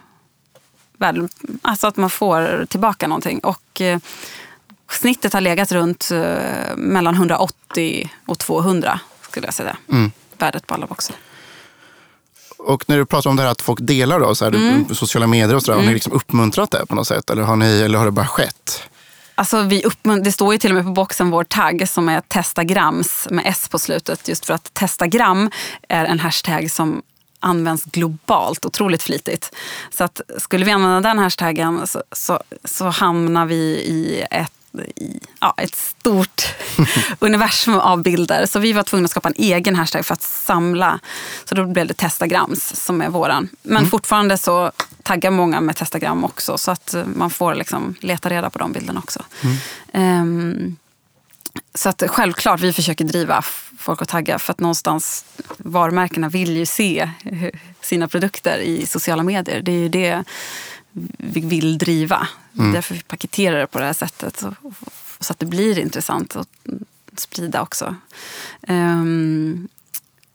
värde, 0.98 1.28
alltså 1.62 1.88
att 1.88 1.98
man 1.98 2.10
får 2.10 2.66
tillbaka 2.66 3.08
någonting. 3.08 3.40
Och 3.40 3.82
eh, 3.82 4.00
snittet 4.92 5.34
har 5.34 5.42
legat 5.42 5.72
runt 5.72 6.12
eh, 6.12 6.76
mellan 6.78 7.16
180 7.16 8.10
och 8.26 8.40
200 8.40 9.00
skulle 9.22 9.48
jag 9.48 9.54
säga. 9.54 9.78
Mm. 9.92 10.12
Värdet 10.38 10.68
på 10.68 10.74
alla 10.74 10.88
boxar. 10.88 11.16
Och 12.60 12.84
när 12.90 12.98
du 12.98 13.06
pratar 13.06 13.30
om 13.30 13.36
det 13.36 13.44
här 13.44 13.50
att 13.50 13.62
folk 13.62 13.80
delar 13.82 14.20
då, 14.20 14.36
så 14.36 14.46
här, 14.46 14.52
Mm. 14.56 14.96
sociala 14.96 15.28
medier 15.28 15.56
och 15.56 15.64
sådär, 15.64 15.80
har 15.80 15.86
ni 15.86 15.94
liksom 15.94 16.14
uppmuntrat 16.14 16.72
det 16.72 16.86
på 16.86 16.96
något 16.96 17.08
sätt? 17.08 17.30
Eller 17.30 17.42
har, 17.44 17.56
ni, 17.56 17.82
eller 17.82 17.98
har 17.98 18.06
det 18.06 18.12
bara 18.12 18.28
skett? 18.28 18.84
Alltså 19.36 19.62
vi 19.62 19.84
det 20.24 20.32
står 20.32 20.54
ju 20.54 20.60
till 20.60 20.72
och 20.72 20.76
med 20.76 20.84
på 20.86 20.92
boxen 20.92 21.30
vår 21.30 21.44
tagg 21.44 21.90
som 21.90 22.10
är 22.10 22.22
testagrams 22.22 23.28
med 23.32 23.44
S 23.48 23.68
på 23.72 23.80
slutet. 23.80 24.28
Just 24.28 24.46
för 24.46 24.54
att 24.54 24.74
testagram 24.74 25.50
är 25.90 26.06
en 26.06 26.20
hashtag 26.20 26.72
som 26.72 27.02
används 27.40 27.84
globalt 27.84 28.66
otroligt 28.66 29.04
flitigt. 29.04 29.56
Så 29.98 30.04
att 30.04 30.22
skulle 30.38 30.66
vi 30.66 30.72
använda 30.72 31.10
den 31.10 31.20
hashtaggen 31.20 31.88
så, 31.88 32.04
så, 32.12 32.40
så 32.64 32.86
hamnar 32.86 33.46
vi 33.46 33.56
i 33.86 34.26
ett 34.32 34.52
i 34.84 35.20
ja, 35.40 35.54
ett 35.58 35.76
stort 35.76 36.56
universum 37.20 37.74
av 37.74 38.04
bilder. 38.04 38.46
Så 38.46 38.60
vi 38.60 38.74
var 38.74 38.84
tvungna 38.84 39.06
att 39.06 39.12
skapa 39.12 39.30
en 39.30 39.36
egen 39.38 39.76
hashtag 39.76 40.06
för 40.06 40.14
att 40.14 40.22
samla. 40.22 41.00
Så 41.46 41.56
då 41.56 41.66
blev 41.66 41.88
det 41.88 41.94
testagrams 41.94 42.76
som 42.76 43.02
är 43.02 43.10
våran. 43.10 43.50
Men 43.62 43.90
fortfarande 43.90 44.38
så 44.38 44.72
taggar 45.04 45.32
många 45.32 45.62
med 45.62 45.76
testagram 45.76 46.26
också. 46.26 46.58
Så 46.58 46.72
att 46.72 46.96
man 47.16 47.30
får 47.30 47.56
liksom 47.56 47.96
leta 48.00 48.30
reda 48.30 48.50
på 48.50 48.60
de 48.60 48.72
bilderna 48.72 49.00
också. 49.00 49.24
Ehm, 49.94 50.76
så 51.74 51.90
att 51.90 52.04
självklart, 52.08 52.60
vi 52.62 52.74
försöker 52.74 53.06
driva 53.06 53.42
folk 53.78 54.02
att 54.02 54.10
tagga 54.10 54.40
för 54.40 54.52
att 54.52 54.60
någonstans 54.60 55.26
varumärkena 55.58 56.30
vill 56.30 56.58
ju 56.58 56.66
se 56.66 57.12
sina 57.82 58.08
produkter 58.08 58.58
i 58.58 58.86
sociala 58.86 59.24
medier. 59.24 59.62
Det 59.62 59.72
är 59.72 59.80
ju 59.80 59.90
det 59.90 60.24
vill 61.18 61.78
driva. 61.78 62.28
Därför 62.52 62.96
vi 62.96 63.02
paketerar 63.02 63.60
det 63.60 63.68
på 63.68 63.80
det 63.80 63.86
här 63.86 63.94
sättet. 63.94 64.44
Och, 64.62 64.74
så 65.20 65.34
att 65.34 65.40
det 65.40 65.46
blir 65.46 65.80
intressant 65.80 66.36
att 66.36 66.50
sprida 67.16 67.62
också. 67.62 67.96
Ehm, 68.68 69.68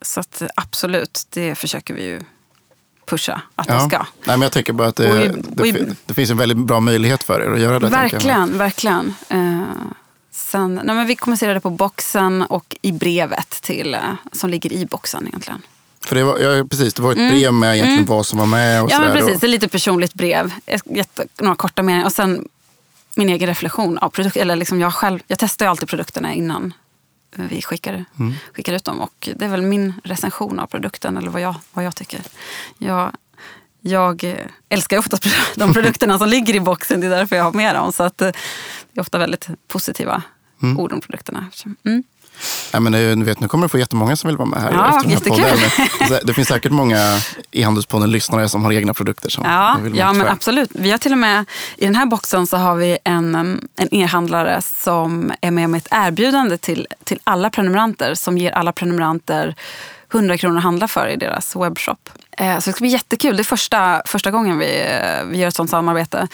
så 0.03 0.20
att 0.20 0.42
absolut, 0.57 1.27
det 1.31 1.55
försöker 1.55 1.94
vi 1.94 2.05
ju 2.05 2.20
pusha 3.07 3.40
att 3.55 3.66
det 3.66 3.88
ska. 3.88 3.98
Nej, 3.98 4.07
men 4.37 4.42
jag 4.42 4.53
tänker 4.53 4.72
bara 4.72 4.88
att 4.88 4.96
det, 4.96 5.24
i- 5.24 5.29
det, 5.48 5.68
i- 5.68 5.94
det 6.07 6.14
finns 6.14 6.31
en 6.31 6.37
väldigt 6.37 6.59
bra 6.59 6.81
möjlighet 6.81 7.22
för 7.22 7.40
er 7.40 7.50
att 7.55 7.61
göra 7.61 7.79
det. 7.79 7.88
Verkligen, 7.88 8.59
verkligen. 8.59 9.14
Eh, 9.29 9.62
sen, 10.31 10.74
nej 10.85 10.96
men 10.96 11.07
vi 11.07 11.16
kommunicerar 11.16 11.55
det 11.55 11.61
på 11.61 11.70
boxen 11.70 12.42
och 12.42 12.77
i 12.83 12.92
brevet 12.92 13.50
till, 13.50 13.94
eh, 13.94 14.00
som 14.33 14.50
ligger 14.50 14.72
i 14.72 14.87
boxen 14.87 15.27
egentligen. 15.29 15.62
För 16.06 16.14
det 16.16 16.24
var, 16.24 16.38
ja, 16.38 16.64
precis, 16.70 16.94
det 16.94 17.02
var 17.02 17.12
ett 17.12 17.30
brev 17.30 17.52
med 17.52 17.74
egentligen 17.76 18.04
vad 18.06 18.26
som 18.26 18.38
var 18.38 18.46
med 18.46 18.82
och 18.82 18.90
Mm. 18.92 19.02
Ja 19.02 19.08
men 19.14 19.18
precis, 19.24 19.40
det 19.40 19.46
är 19.46 19.48
lite 19.48 19.68
personligt 19.68 20.14
brev. 20.14 20.52
Ett- 20.66 20.82
jätte- 20.86 21.26
Några 21.40 21.56
korta 21.56 21.82
meningar 21.82 22.04
och 22.06 22.12
sen 22.12 22.48
min 23.14 23.28
egen 23.28 23.48
reflektion 23.48 23.98
av 23.98 24.08
produkten. 24.10 24.42
Eller 24.42 24.56
liksom 24.56 24.80
jag, 24.80 24.94
själv, 24.94 25.20
jag 25.26 25.38
testar 25.38 25.66
ju 25.66 25.70
alltid 25.70 25.88
produkterna 25.88 26.32
innan 26.34 26.72
vi 27.36 27.62
skickar, 27.62 28.04
Mm. 28.18 28.34
skickar 28.52 28.72
ut 28.72 28.84
dem. 28.84 29.00
Och 29.00 29.28
det 29.36 29.44
är 29.44 29.48
väl 29.48 29.62
min 29.62 29.92
recension 30.04 30.58
av 30.58 30.66
produkten 30.66 31.16
eller 31.16 31.30
vad 31.30 31.40
jag, 31.42 31.54
vad 31.72 31.84
jag 31.84 31.96
tycker. 31.96 32.20
Jag, 32.78 33.10
jag 33.80 34.24
eh, 34.24 34.34
älskar 34.68 34.96
ju 34.96 35.00
oftast 35.00 35.26
de 35.56 35.72
produkterna 35.74 36.18
som 36.18 36.28
ligger 36.28 36.54
i 36.54 36.60
boxen. 36.60 37.00
Det 37.00 37.06
är 37.06 37.10
därför 37.10 37.36
jag 37.36 37.44
har 37.44 37.52
med 37.52 37.74
dem. 37.74 37.92
Så 37.92 38.02
att, 38.02 38.22
eh, 38.22 38.28
det 38.92 38.98
är 38.98 39.00
ofta 39.00 39.18
väldigt 39.18 39.48
positiva 39.68 40.22
ord 40.78 40.92
om 40.92 41.00
produkterna. 41.00 41.46
Mm. 41.84 42.02
Ja, 42.72 42.80
men 42.80 42.92
du 42.92 43.24
vet, 43.24 43.40
nu 43.40 43.48
kommer 43.48 43.64
du 43.64 43.68
få 43.68 43.78
jättemånga 43.78 44.16
som 44.16 44.28
vill 44.28 44.36
vara 44.36 44.48
med 44.48 44.62
här. 44.62 44.72
Ja, 44.72 45.02
här. 45.04 46.20
Det 46.24 46.34
finns 46.34 46.48
säkert 46.48 46.72
många 46.72 47.20
e-handelspodden-lyssnare 47.52 48.48
som 48.48 48.64
har 48.64 48.72
egna 48.72 48.94
produkter 48.94 49.30
som 49.30 49.44
Ja, 49.44 49.76
vill 49.82 49.96
ja 49.96 50.12
men 50.12 50.28
absolut. 50.28 50.70
Vi 50.74 50.90
har 50.90 50.98
till 50.98 51.12
och 51.12 51.18
med, 51.18 51.44
I 51.76 51.84
den 51.84 51.94
här 51.94 52.06
boxen 52.06 52.46
så 52.46 52.56
har 52.56 52.74
vi 52.74 52.98
en, 53.04 53.34
en 53.76 53.94
e-handlare 53.94 54.62
som 54.62 55.32
är 55.40 55.50
med 55.50 55.70
med 55.70 55.78
ett 55.78 55.88
erbjudande 55.90 56.58
till, 56.58 56.86
till 57.04 57.18
alla 57.24 57.50
prenumeranter 57.50 58.14
som 58.14 58.38
ger 58.38 58.52
alla 58.52 58.72
prenumeranter 58.72 59.54
100 60.14 60.38
kronor 60.38 60.56
att 60.56 60.62
handla 60.62 60.88
för 60.88 61.08
i 61.08 61.16
deras 61.16 61.56
webbshop. 61.56 62.10
Eh, 62.38 62.58
Så 62.58 62.70
det 62.70 62.72
ska 62.72 62.82
bli 62.82 62.88
jättekul. 62.88 63.36
Det 63.36 63.42
är 63.42 63.44
första, 63.44 64.02
första 64.06 64.30
gången 64.30 64.58
vi, 64.58 64.80
eh, 64.80 65.24
vi 65.26 65.38
gör 65.38 65.48
ett 65.48 65.54
sånt 65.54 65.70
samarbete. 65.70 66.28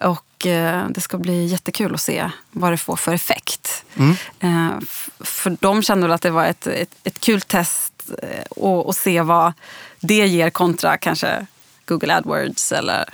Och 0.00 0.22
eh, 0.46 0.88
det 0.88 1.00
ska 1.00 1.18
bli 1.18 1.46
jättekul 1.46 1.94
att 1.94 2.00
se 2.00 2.30
vad 2.50 2.72
det 2.72 2.76
får 2.76 2.96
för 2.96 3.12
effekt. 3.14 3.84
Eh, 4.40 4.70
f- 4.82 5.10
För 5.20 5.56
de 5.60 5.82
kände 5.82 6.06
väl 6.06 6.14
att 6.14 6.22
det 6.22 6.30
var 6.30 6.44
ett, 6.44 6.66
ett, 6.66 6.90
ett 7.04 7.20
kul 7.20 7.40
test 7.40 7.92
eh, 8.22 8.44
och, 8.50 8.86
och 8.86 8.96
se 8.96 9.20
vad 9.22 9.52
det 10.00 10.26
ger 10.26 10.50
kontra 10.50 10.96
kanske 10.96 11.46
Google 11.86 12.14
AdWords 12.16 12.72
eller 12.72 13.08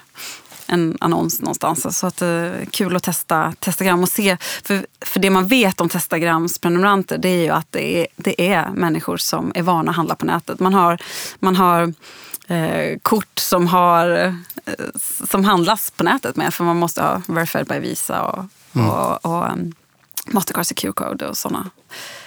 en 0.72 0.96
annons 1.00 1.40
någonstans. 1.40 1.98
Så 1.98 2.06
att 2.06 2.22
är 2.22 2.64
kul 2.64 2.96
att 2.96 3.02
testa 3.02 3.54
Testagram 3.60 4.02
och 4.02 4.08
se. 4.08 4.36
För, 4.40 4.86
för 5.00 5.20
det 5.20 5.30
man 5.30 5.46
vet 5.46 5.80
om 5.80 5.88
Testagrams 5.88 6.58
prenumeranter 6.58 7.18
det 7.18 7.28
är 7.28 7.42
ju 7.42 7.50
att 7.50 7.66
det 7.70 7.98
är, 7.98 8.06
det 8.16 8.52
är 8.52 8.68
människor 8.68 9.16
som 9.16 9.52
är 9.54 9.62
vana 9.62 9.90
att 9.90 9.96
handla 9.96 10.14
på 10.14 10.26
nätet. 10.26 10.60
Man 10.60 10.74
har, 10.74 10.98
man 11.38 11.56
har 11.56 11.94
eh, 12.48 12.98
kort 13.02 13.38
som, 13.38 13.66
har, 13.66 14.10
eh, 14.66 14.74
som 15.28 15.44
handlas 15.44 15.90
på 15.90 16.04
nätet 16.04 16.36
med 16.36 16.54
för 16.54 16.64
man 16.64 16.76
måste 16.76 17.02
ha 17.02 17.22
verified 17.26 17.66
by 17.66 17.78
Visa 17.78 18.22
och, 18.22 18.44
och, 18.72 19.24
och 19.24 19.52
um, 19.52 19.74
Mastercard 20.26 20.66
Secure 20.66 20.92
Code 20.92 21.28
och 21.28 21.36
sådana. 21.36 21.70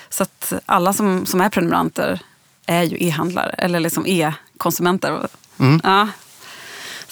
Så 0.09 0.23
att 0.23 0.53
alla 0.65 0.93
som, 0.93 1.25
som 1.25 1.41
är 1.41 1.49
prenumeranter 1.49 2.21
är 2.65 2.83
ju 2.83 2.97
e-handlare 3.07 3.49
eller 3.49 3.79
liksom 3.79 4.05
e-konsumenter. 4.07 5.27
Ja. 5.83 6.07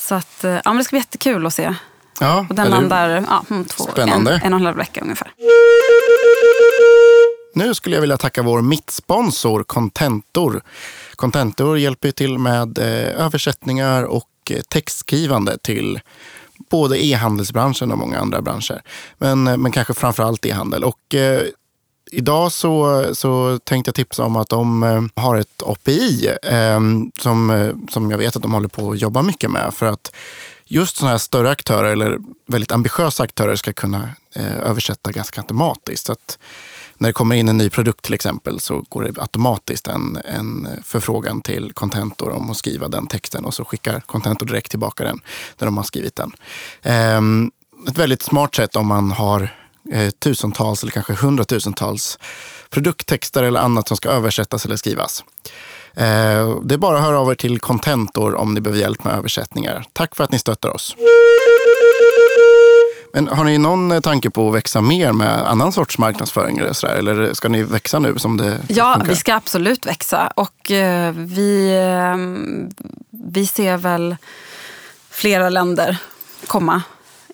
Så 0.08 0.16
att, 0.16 0.44
eh, 0.44 0.52
ja, 0.52 0.62
men 0.66 0.78
det 0.78 0.84
ska 0.84 0.94
bli 0.94 1.00
jättekul 1.00 1.46
att 1.46 1.54
se. 1.54 1.76
Ja, 2.20 2.46
Och 2.50 2.56
den 2.56 2.70
landar 2.70 3.10
ja, 3.10 3.44
om 3.50 3.66
två, 3.66 3.84
Spännande. 3.84 4.32
En, 4.32 4.42
en 4.42 4.54
och 4.54 4.60
en 4.60 4.66
halv 4.66 4.78
vecka 4.78 5.02
ungefär. 5.02 5.32
Nu 7.56 7.74
skulle 7.74 7.96
jag 7.96 8.02
vilja 8.02 8.18
tacka 8.18 8.42
vår 8.42 8.62
mittsponsor 8.62 9.64
Contentor. 9.64 10.62
Contentor 11.16 11.78
hjälper 11.78 12.12
till 12.12 12.38
med 12.38 12.78
eh, 12.78 13.26
översättningar 13.26 14.04
och 14.04 14.30
eh, 14.50 14.60
textskrivande 14.70 15.58
till 15.58 16.00
både 16.70 17.06
e-handelsbranschen 17.06 17.92
och 17.92 17.98
många 17.98 18.20
andra 18.20 18.42
branscher. 18.42 18.82
Men, 19.18 19.44
men 19.44 19.72
kanske 19.72 19.94
framförallt 19.94 20.46
e-handel. 20.46 20.84
Och, 20.84 21.16
Idag 22.16 22.52
så, 22.52 23.06
så 23.16 23.60
tänkte 23.64 23.90
jag 23.90 23.96
tipsa 23.96 24.24
om 24.24 24.36
att 24.36 24.50
de 24.50 24.84
eh, 24.84 25.24
har 25.24 25.36
ett 25.36 25.64
API 25.66 26.30
ehm, 26.44 27.12
eh, 27.16 27.22
som, 27.22 27.72
som 27.90 28.12
jag 28.12 28.18
vet 28.18 28.36
att 28.36 28.42
de 28.42 28.54
håller 28.54 28.68
på 28.68 28.92
att 28.92 29.02
jobba 29.02 29.22
mycket 29.22 29.52
med. 29.52 29.74
För 29.74 29.86
att 29.86 30.16
just 30.66 30.98
sådana 30.98 31.12
här 31.12 31.18
större 31.18 31.50
aktörer 31.50 31.92
eller 31.92 32.18
väldigt 32.48 32.72
ambitiösa 32.72 33.24
aktörer 33.24 33.56
ska 33.56 33.74
kunna 33.74 34.10
eh, 34.36 34.58
översätta 34.58 35.12
ganska 35.12 35.42
automatiskt. 35.42 36.06
Så 36.06 36.12
att 36.12 36.38
när 36.98 37.10
det 37.10 37.14
kommer 37.14 37.36
in 37.36 37.50
en 37.50 37.58
ny 37.58 37.70
produkt 37.70 38.02
till 38.02 38.14
exempel 38.14 38.60
så 38.60 38.86
går 38.90 39.04
det 39.04 39.22
automatiskt 39.22 39.88
en, 39.88 40.18
en 40.26 40.68
förfrågan 40.84 41.42
till 41.42 41.74
Contentor 41.74 42.30
om 42.30 42.52
att 42.52 42.58
skriva 42.58 42.88
den 42.88 43.08
texten 43.08 43.46
och 43.46 43.54
så 43.54 43.66
skickar 43.66 44.00
Contentor 44.00 44.46
direkt 44.46 44.70
tillbaka 44.70 45.04
den 45.04 45.20
när 45.58 45.66
de 45.66 45.78
har 45.78 45.84
skrivit 45.84 46.16
den. 46.16 46.32
Eh, 46.82 47.22
ett 47.88 47.98
väldigt 47.98 48.22
smart 48.22 48.56
sätt 48.56 48.76
om 48.76 48.88
man 48.88 49.12
har 49.12 49.63
eh, 49.92 50.10
tusentals 50.10 50.84
eller 50.84 50.92
kanske 50.92 51.14
hundratusentals 51.14 52.20
produkttexter 52.70 53.44
eller 53.44 53.60
annat 53.60 53.88
som 53.88 53.98
ska 53.98 54.10
översättas 54.10 54.66
eller 54.66 54.76
skrivas. 54.76 55.24
Eh, 55.96 56.60
det 56.64 56.74
är 56.74 56.78
bara 56.78 56.98
att 56.98 57.04
höra 57.04 57.20
av 57.20 57.32
er 57.32 57.36
till 57.36 57.60
Contentor 57.60 58.36
om 58.36 58.54
ni 58.54 58.62
behöver 58.62 58.82
hjälp 58.82 59.04
med 59.04 59.14
översättningar. 59.16 59.86
Tack 59.94 60.16
för 60.16 60.24
att 60.24 60.32
ni 60.32 60.40
stöttar 60.40 60.70
oss. 60.70 60.96
Men 63.16 63.28
har 63.28 63.44
ni 63.44 63.58
någon 63.58 63.92
eh, 63.92 64.00
tanke 64.00 64.30
på 64.30 64.48
att 64.50 64.56
växa 64.56 64.82
mer 64.82 65.12
med 65.14 65.50
annan 65.50 65.72
sorts 65.72 65.98
marknadsföring? 65.98 66.58
Eller, 66.58 66.74
sådär? 66.74 66.94
eller 66.96 67.34
ska 67.34 67.50
ni 67.50 67.64
växa 67.64 68.00
nu 68.00 68.20
som 68.20 68.38
det 68.38 68.60
Ja, 68.68 68.94
funkar? 68.94 69.10
vi 69.10 69.16
ska 69.16 69.36
absolut 69.36 69.86
växa. 69.86 70.28
Och 70.36 70.72
eh, 70.72 71.12
vi, 71.16 71.72
vi 73.10 73.48
ser 73.48 73.78
väl 73.78 74.16
flera 75.10 75.50
länder 75.50 75.98
komma 76.48 76.82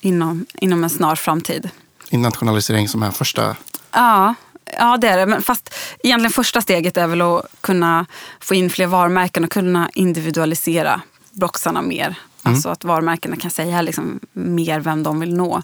inom, 0.01 0.45
inom 0.53 0.83
en 0.83 0.89
snar 0.89 1.15
framtid. 1.15 1.69
Internationalisering 2.09 2.87
som 2.87 3.03
är 3.03 3.11
första... 3.11 3.55
Ja, 3.91 4.35
Ja, 4.77 4.97
det 4.97 5.07
är 5.07 5.17
det. 5.17 5.25
Men 5.25 5.41
fast 5.41 5.75
egentligen 6.03 6.31
första 6.31 6.61
steget 6.61 6.97
är 6.97 7.07
väl 7.07 7.21
att 7.21 7.45
kunna 7.61 8.05
få 8.39 8.55
in 8.55 8.69
fler 8.69 8.87
varumärken 8.87 9.43
och 9.43 9.51
kunna 9.51 9.89
individualisera 9.93 11.01
boxarna 11.31 11.81
mer. 11.81 12.05
Mm. 12.05 12.15
Alltså 12.43 12.69
att 12.69 12.83
varumärkena 12.83 13.35
kan 13.35 13.51
säga 13.51 13.81
liksom 13.81 14.19
mer 14.33 14.79
vem 14.79 15.03
de 15.03 15.19
vill 15.19 15.35
nå 15.35 15.61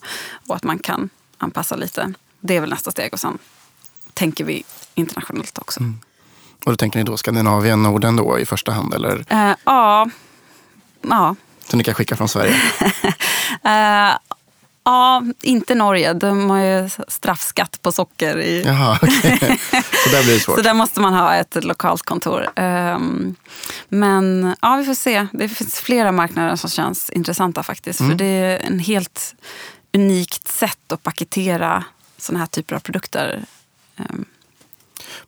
och 0.48 0.56
att 0.56 0.64
man 0.64 0.80
kan 0.80 1.10
anpassa 1.38 1.76
lite. 1.76 2.14
Det 2.40 2.56
är 2.56 2.62
väl 2.62 2.70
nästa 2.70 2.92
steg 2.92 3.14
och 3.14 3.20
sen 3.20 3.38
tänker 4.14 4.44
vi 4.44 4.64
internationellt 4.96 5.58
också. 5.58 5.80
Mm. 5.80 6.00
Och 6.66 6.72
då 6.72 6.78
tänker 6.78 7.00
ni 7.00 7.06
då 7.06 7.18
Skandinavien, 7.18 7.84
Norden 7.84 8.16
då 8.16 8.40
i 8.40 8.46
första 8.46 8.72
hand? 8.72 8.94
Eller? 8.94 9.26
Eh, 9.30 9.56
ja, 9.64 10.10
ja. 11.02 11.36
Så 11.70 11.78
ni 11.78 11.84
kan 11.84 11.94
skicka 11.94 12.16
från 12.16 12.30
Sverige? 12.30 12.56
Eh, 14.86 14.92
ja, 14.92 15.24
inte 15.42 15.76
Norge. 15.76 16.14
De 16.14 16.50
har 16.50 16.60
ju 16.60 16.90
straffskatt 17.08 17.80
på 17.82 17.92
socker. 17.92 18.38
I, 18.40 18.64
Jaha, 18.66 19.00
okej. 19.02 19.40
Så 20.04 20.10
där 20.10 20.24
blir 20.24 20.34
det 20.34 20.40
svårt. 20.40 20.56
Så 20.56 20.62
där 20.62 20.74
måste 20.74 21.00
man 21.00 21.14
ha 21.14 21.36
ett 21.36 21.64
lokalt 21.64 22.04
kontor. 22.04 22.50
Ehm, 22.56 23.36
Men 23.90 24.56
ja, 24.62 24.76
vi 24.76 24.86
får 24.86 24.94
se. 24.94 25.28
Det 25.34 25.48
finns 25.50 25.76
flera 25.80 26.12
marknader 26.12 26.56
som 26.56 26.70
känns 26.70 27.10
intressanta 27.10 27.64
faktiskt. 27.64 28.00
För 28.00 28.16
det 28.16 28.26
är 28.26 28.60
en 28.60 28.80
helt 28.80 29.36
unikt 29.94 30.48
sätt 30.48 30.92
att 30.92 31.04
paketera 31.04 31.84
sådana 32.18 32.40
här 32.40 32.48
typer 32.48 32.76
av 32.76 32.80
produkter. 32.80 33.46
Ehm, 33.98 34.26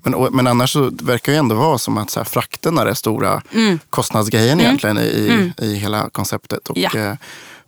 Men, 0.04 0.28
men 0.32 0.48
annars 0.48 0.74
så 0.74 0.89
verkar 1.02 1.32
det 1.32 1.38
ändå 1.38 1.56
vara 1.56 1.78
som 1.78 1.98
att 1.98 2.10
så 2.10 2.20
här, 2.20 2.26
frakterna 2.26 2.82
är 2.82 2.86
den 2.86 2.96
stora 2.96 3.41
Mm. 3.54 3.80
kostnadsgrejen 3.89 4.60
egentligen 4.62 4.98
i, 4.98 5.54
i 5.58 5.76
hela 5.76 6.10
konceptet. 6.10 6.67
Och, 6.70 6.78
Ja. 6.78 7.17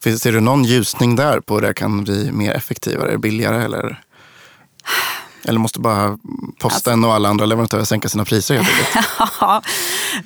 Ser 0.04 0.32
du 0.32 0.40
någon 0.40 0.64
ljusning 0.64 1.16
där 1.16 1.40
på 1.40 1.60
det 1.60 1.74
kan 1.74 2.04
bli 2.04 2.32
mer 2.32 2.52
effektivare, 2.54 3.18
billigare 3.18 3.64
eller? 3.64 4.02
Eller 5.46 5.60
måste 5.60 5.80
bara 5.80 6.18
posten 6.60 6.94
Alltså- 6.94 7.08
och 7.08 7.14
alla 7.14 7.30
andra 7.30 7.46
leverantörer 7.46 7.84
sänka 7.84 8.10
sina 8.10 8.26
priser 8.26 8.56
helt 8.56 8.70
enkelt? 8.70 9.66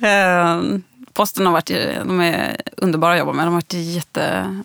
Ehm, 0.02 0.82
Posten 1.12 1.46
har 1.46 1.52
varit, 1.52 1.66
de 2.06 2.20
är 2.20 2.56
underbara 2.76 3.12
att 3.12 3.18
jobba 3.18 3.32
med. 3.32 3.46
De 3.46 3.48
har 3.48 3.54
varit 3.54 3.72
jätte, 3.72 4.56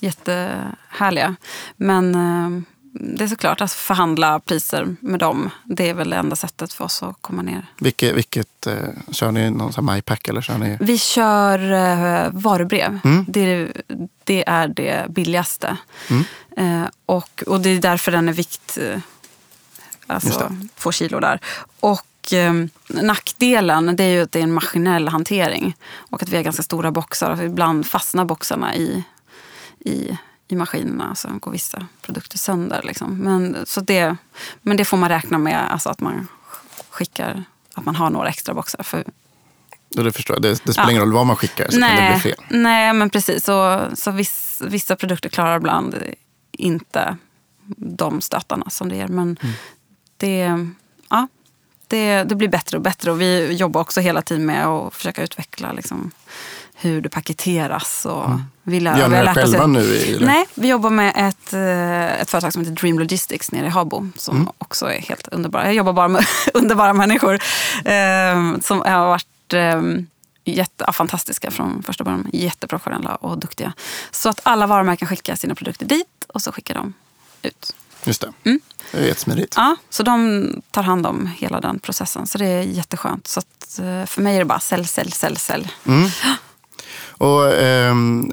jättehärliga. 0.00 1.36
Men 1.76 2.14
ehm, 2.14 2.64
det 3.00 3.24
är 3.24 3.28
såklart 3.28 3.60
att 3.60 3.72
förhandla 3.72 4.40
priser 4.40 4.96
med 5.00 5.20
dem. 5.20 5.50
Det 5.64 5.90
är 5.90 5.94
väl 5.94 6.10
det 6.10 6.16
enda 6.16 6.36
sättet 6.36 6.72
för 6.72 6.84
oss 6.84 7.02
att 7.02 7.16
komma 7.20 7.42
ner. 7.42 7.66
Vilket, 7.78 8.16
vilket 8.16 8.66
eh, 8.66 8.74
kör 9.10 9.32
ni 9.32 9.50
någon 9.50 9.72
sån 9.72 9.86
MyPack 9.86 10.28
eller 10.28 10.40
kör 10.40 10.58
ni? 10.58 10.76
Vi 10.80 10.98
kör 10.98 11.72
eh, 11.72 12.30
varubrev. 12.32 13.00
Mm. 13.04 13.24
Det, 13.28 13.40
är, 13.40 13.82
det 14.24 14.48
är 14.48 14.68
det 14.68 15.06
billigaste. 15.08 15.76
Mm. 16.10 16.24
Eh, 16.56 16.88
och, 17.06 17.42
och 17.46 17.60
det 17.60 17.70
är 17.70 17.80
därför 17.80 18.12
den 18.12 18.28
är 18.28 18.32
vikt, 18.32 18.78
alltså 20.06 20.52
två 20.76 20.92
kilo 20.92 21.20
där. 21.20 21.40
Och 21.80 22.04
nackdelen 22.88 23.96
det 23.96 24.04
är 24.04 24.08
ju 24.08 24.22
att 24.22 24.32
det 24.32 24.38
är 24.38 24.42
en 24.42 24.52
maskinell 24.52 25.08
hantering. 25.08 25.76
Och 25.96 26.22
att 26.22 26.28
vi 26.28 26.36
har 26.36 26.42
ganska 26.42 26.62
stora 26.62 26.90
boxar. 26.90 27.42
Ibland 27.42 27.86
fastnar 27.86 28.24
boxarna 28.24 28.74
i, 28.74 29.04
i, 29.80 30.18
i 30.48 30.56
maskinerna. 30.56 31.14
Så 31.14 31.28
går 31.40 31.50
vissa 31.50 31.86
produkter 32.02 32.38
sönder. 32.38 32.82
Liksom. 32.84 33.16
Men, 33.18 33.56
så 33.66 33.80
det, 33.80 34.16
men 34.62 34.76
det 34.76 34.84
får 34.84 34.96
man 34.96 35.08
räkna 35.08 35.38
med, 35.38 35.72
alltså 35.72 35.88
att 35.88 36.00
man 36.00 36.28
skickar 36.90 37.44
att 37.74 37.84
man 37.84 37.96
har 37.96 38.10
några 38.10 38.28
extra 38.28 38.54
boxar. 38.54 38.82
För 38.82 39.04
Och 39.96 40.04
det 40.04 40.12
förstår 40.12 40.36
jag. 40.36 40.42
Det, 40.42 40.48
det 40.48 40.56
spelar 40.72 40.82
Ja. 40.84 40.90
ingen 40.90 41.02
roll 41.02 41.12
vad 41.12 41.26
man 41.26 41.36
skickar 41.36 41.64
så 41.70 41.80
kan 41.80 41.96
det 41.96 42.10
bli 42.12 42.20
fel. 42.32 42.44
Nej, 42.48 42.92
men 42.92 43.10
precis. 43.10 43.44
Så, 43.44 43.86
så 43.94 44.10
viss, 44.10 44.62
vissa 44.66 44.96
produkter 44.96 45.28
klarar 45.28 45.56
ibland 45.56 45.96
inte 46.52 47.16
de 47.76 48.20
stötarna 48.20 48.70
som 48.70 48.88
det 48.88 48.96
ger. 48.96 49.08
Men 49.08 49.36
Mm. 49.42 49.54
det, 50.16 50.66
ja, 51.10 51.28
det, 51.86 52.22
det 52.24 52.34
blir 52.34 52.48
bättre 52.48 52.76
och 52.76 52.82
bättre. 52.82 53.10
Och 53.10 53.20
vi 53.20 53.52
jobbar 53.52 53.80
också 53.80 54.00
hela 54.00 54.22
tiden 54.22 54.46
med 54.46 54.66
att 54.66 54.94
försöka 54.94 55.22
utveckla 55.22 55.72
liksom, 55.72 56.10
hur 56.80 57.00
det 57.00 57.08
paketeras. 57.08 58.06
Och 58.06 58.30
vi 58.62 58.80
lär, 58.80 58.90
Mm. 58.90 59.00
Gör 59.12 59.20
ni 59.20 59.26
det 59.26 59.34
själva 59.34 59.66
nu? 59.66 59.96
Eller? 59.96 60.26
Nej, 60.26 60.46
vi 60.54 60.68
jobbar 60.68 60.90
med 60.90 61.12
ett, 61.16 61.52
eh, 61.52 62.20
ett 62.20 62.30
företag 62.30 62.52
som 62.52 62.62
heter 62.62 62.74
Dream 62.74 62.98
Logistics 62.98 63.52
nere 63.52 63.66
i 63.66 63.68
Habo. 63.68 64.08
Som 64.16 64.36
Mm. 64.36 64.48
också 64.58 64.86
är 64.92 64.98
helt 65.00 65.28
underbara. 65.28 65.64
Jag 65.64 65.74
jobbar 65.74 65.92
bara 65.92 66.08
med 66.08 66.26
underbara 66.54 66.92
människor. 66.92 67.34
Eh, 67.84 68.58
som 68.62 68.80
har 68.86 69.06
varit 69.06 69.52
eh, 69.54 69.82
jätte, 70.44 70.84
ja, 70.86 70.92
fantastiska 70.92 71.50
från 71.50 71.82
första 71.82 72.04
början. 72.04 72.30
Jätteprofessionella 72.32 73.14
och 73.14 73.38
duktiga. 73.38 73.72
Så 74.10 74.28
att 74.28 74.40
alla 74.42 74.66
varumärken 74.66 75.08
skickar 75.08 75.34
sina 75.34 75.54
produkter 75.54 75.86
dit 75.86 76.06
och 76.28 76.42
så 76.42 76.52
skickar 76.52 76.74
de 76.74 76.92
ut. 77.42 77.74
Just 78.04 78.20
det. 78.20 78.32
Mm. 78.44 78.60
Det 78.92 78.98
är 78.98 79.06
jättesmidigt. 79.06 79.54
Ja, 79.56 79.76
så 79.90 80.02
de 80.02 80.46
tar 80.70 80.82
hand 80.82 81.06
om 81.06 81.26
hela 81.38 81.60
den 81.60 81.78
processen. 81.78 82.26
Så 82.26 82.38
det 82.38 82.46
är 82.46 82.62
jätteskönt. 82.62 83.26
Så 83.26 83.40
att, 83.40 83.78
eh, 83.78 84.06
för 84.06 84.20
mig 84.22 84.34
är 84.34 84.38
det 84.38 84.44
bara 84.44 84.60
sälj, 84.60 84.86
sälj, 84.86 85.10
sälj, 85.10 85.36
sälj. 85.36 85.72
Mm. 85.86 86.08
Och 87.18 87.52
ehm, 87.54 88.32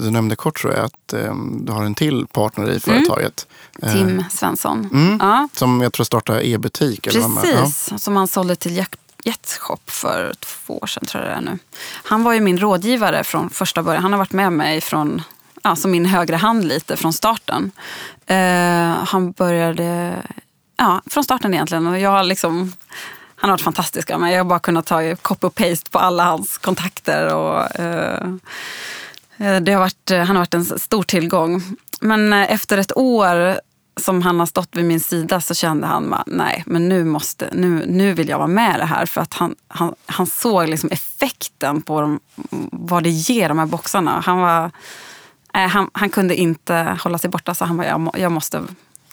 du 0.00 0.10
nämnde 0.10 0.36
kort 0.36 0.60
tror 0.60 0.72
jag 0.74 0.84
att 0.84 1.12
ehm, 1.12 1.64
du 1.64 1.72
har 1.72 1.84
en 1.84 1.94
till 1.94 2.26
partner 2.26 2.70
i 2.70 2.80
företaget. 2.80 3.46
Eh, 3.82 3.94
Mm. 3.96 4.06
Tim 4.08 4.24
Svensson. 4.30 4.88
Mm. 4.92 5.18
Ja, 5.22 5.48
Som 5.52 5.80
jag 5.80 5.92
tror 5.92 6.04
startar 6.04 6.44
e-butik. 6.44 7.14
man- 7.16 7.34
ja. 7.36 7.42
Precis, 7.42 8.02
som 8.02 8.16
han 8.16 8.28
sålde 8.28 8.56
till 8.56 8.76
Jet- 8.76 8.96
Jetshop 9.24 9.90
för 9.90 10.34
två 10.40 10.78
år 10.78 10.86
sedan 10.86 11.04
tror 11.06 11.24
jag 11.24 11.32
det 11.32 11.36
är 11.36 11.40
nu. 11.40 11.58
Han 12.04 12.22
var 12.24 12.32
ju 12.32 12.40
min 12.40 12.58
rådgivare 12.58 13.24
från 13.24 13.50
första 13.50 13.82
början. 13.82 14.02
Han 14.02 14.12
har 14.12 14.18
varit 14.18 14.32
med 14.32 14.52
mig 14.52 14.80
från, 14.80 15.22
ja, 15.62 15.76
som 15.76 15.90
min 15.90 16.06
högra 16.06 16.36
hand 16.36 16.64
lite 16.64 16.96
från 16.96 17.12
starten. 17.12 17.70
Eh, 18.26 19.04
han 19.08 19.32
började 19.32 20.16
ja, 20.76 21.02
från 21.06 21.24
starten 21.24 21.54
egentligen. 21.54 21.86
Och 21.86 21.98
jag 21.98 22.10
har 22.10 22.22
liksom, 22.22 22.72
han 23.46 23.50
har 23.50 23.56
varit 23.56 23.64
fantastisk 23.64 24.10
av 24.10 24.20
mig. 24.20 24.32
Jag 24.32 24.40
har 24.40 24.44
bara 24.44 24.58
kunnat 24.58 24.86
ta 24.86 25.16
copy 25.16 25.46
och 25.46 25.54
paste 25.54 25.90
på 25.90 25.98
alla 25.98 26.24
hans 26.24 26.58
kontakter. 26.58 27.34
Och, 27.34 27.80
eh, 27.80 28.28
eh 29.38 29.60
Det 29.60 29.72
har 29.72 29.80
varit, 29.80 30.10
eh, 30.10 30.18
han 30.18 30.36
har 30.36 30.40
varit 30.40 30.54
en 30.54 30.64
stor 30.64 31.02
tillgång. 31.02 31.62
Men 32.00 32.32
eh, 32.32 32.52
efter 32.52 32.78
ett 32.78 32.96
år 32.96 33.60
som 34.00 34.22
han 34.22 34.38
har 34.38 34.46
stått 34.46 34.76
vid 34.76 34.84
min 34.84 35.00
sida 35.00 35.40
så 35.40 35.54
kände 35.54 35.86
han 35.86 36.14
att 36.14 36.26
nej, 36.26 36.62
men 36.66 36.88
nu, 36.88 37.04
måste, 37.04 37.48
nu, 37.52 37.84
nu 37.86 38.12
vill 38.12 38.28
jag 38.28 38.38
vara 38.38 38.48
med 38.48 38.76
i 38.76 38.78
det 38.78 38.84
här. 38.84 39.06
För 39.06 39.20
att 39.20 39.34
han, 39.34 39.54
han, 39.68 39.94
han 40.06 40.26
såg 40.26 40.68
liksom 40.68 40.90
effekten 40.90 41.82
på 41.82 42.00
dem, 42.00 42.20
vad 42.72 43.02
det 43.02 43.10
ger 43.10 43.48
de 43.48 43.58
här 43.58 43.66
boxarna. 43.66 44.22
Han, 44.26 44.38
var, 44.38 44.70
eh, 45.54 45.68
han, 45.68 45.90
han 45.92 46.10
kunde 46.10 46.36
inte 46.36 46.98
hålla 47.02 47.18
sig 47.18 47.30
borta 47.30 47.54
så 47.54 47.64
han 47.64 47.76
bara, 47.76 47.86
jag, 47.86 48.10
jag, 48.18 48.32
måste, 48.32 48.62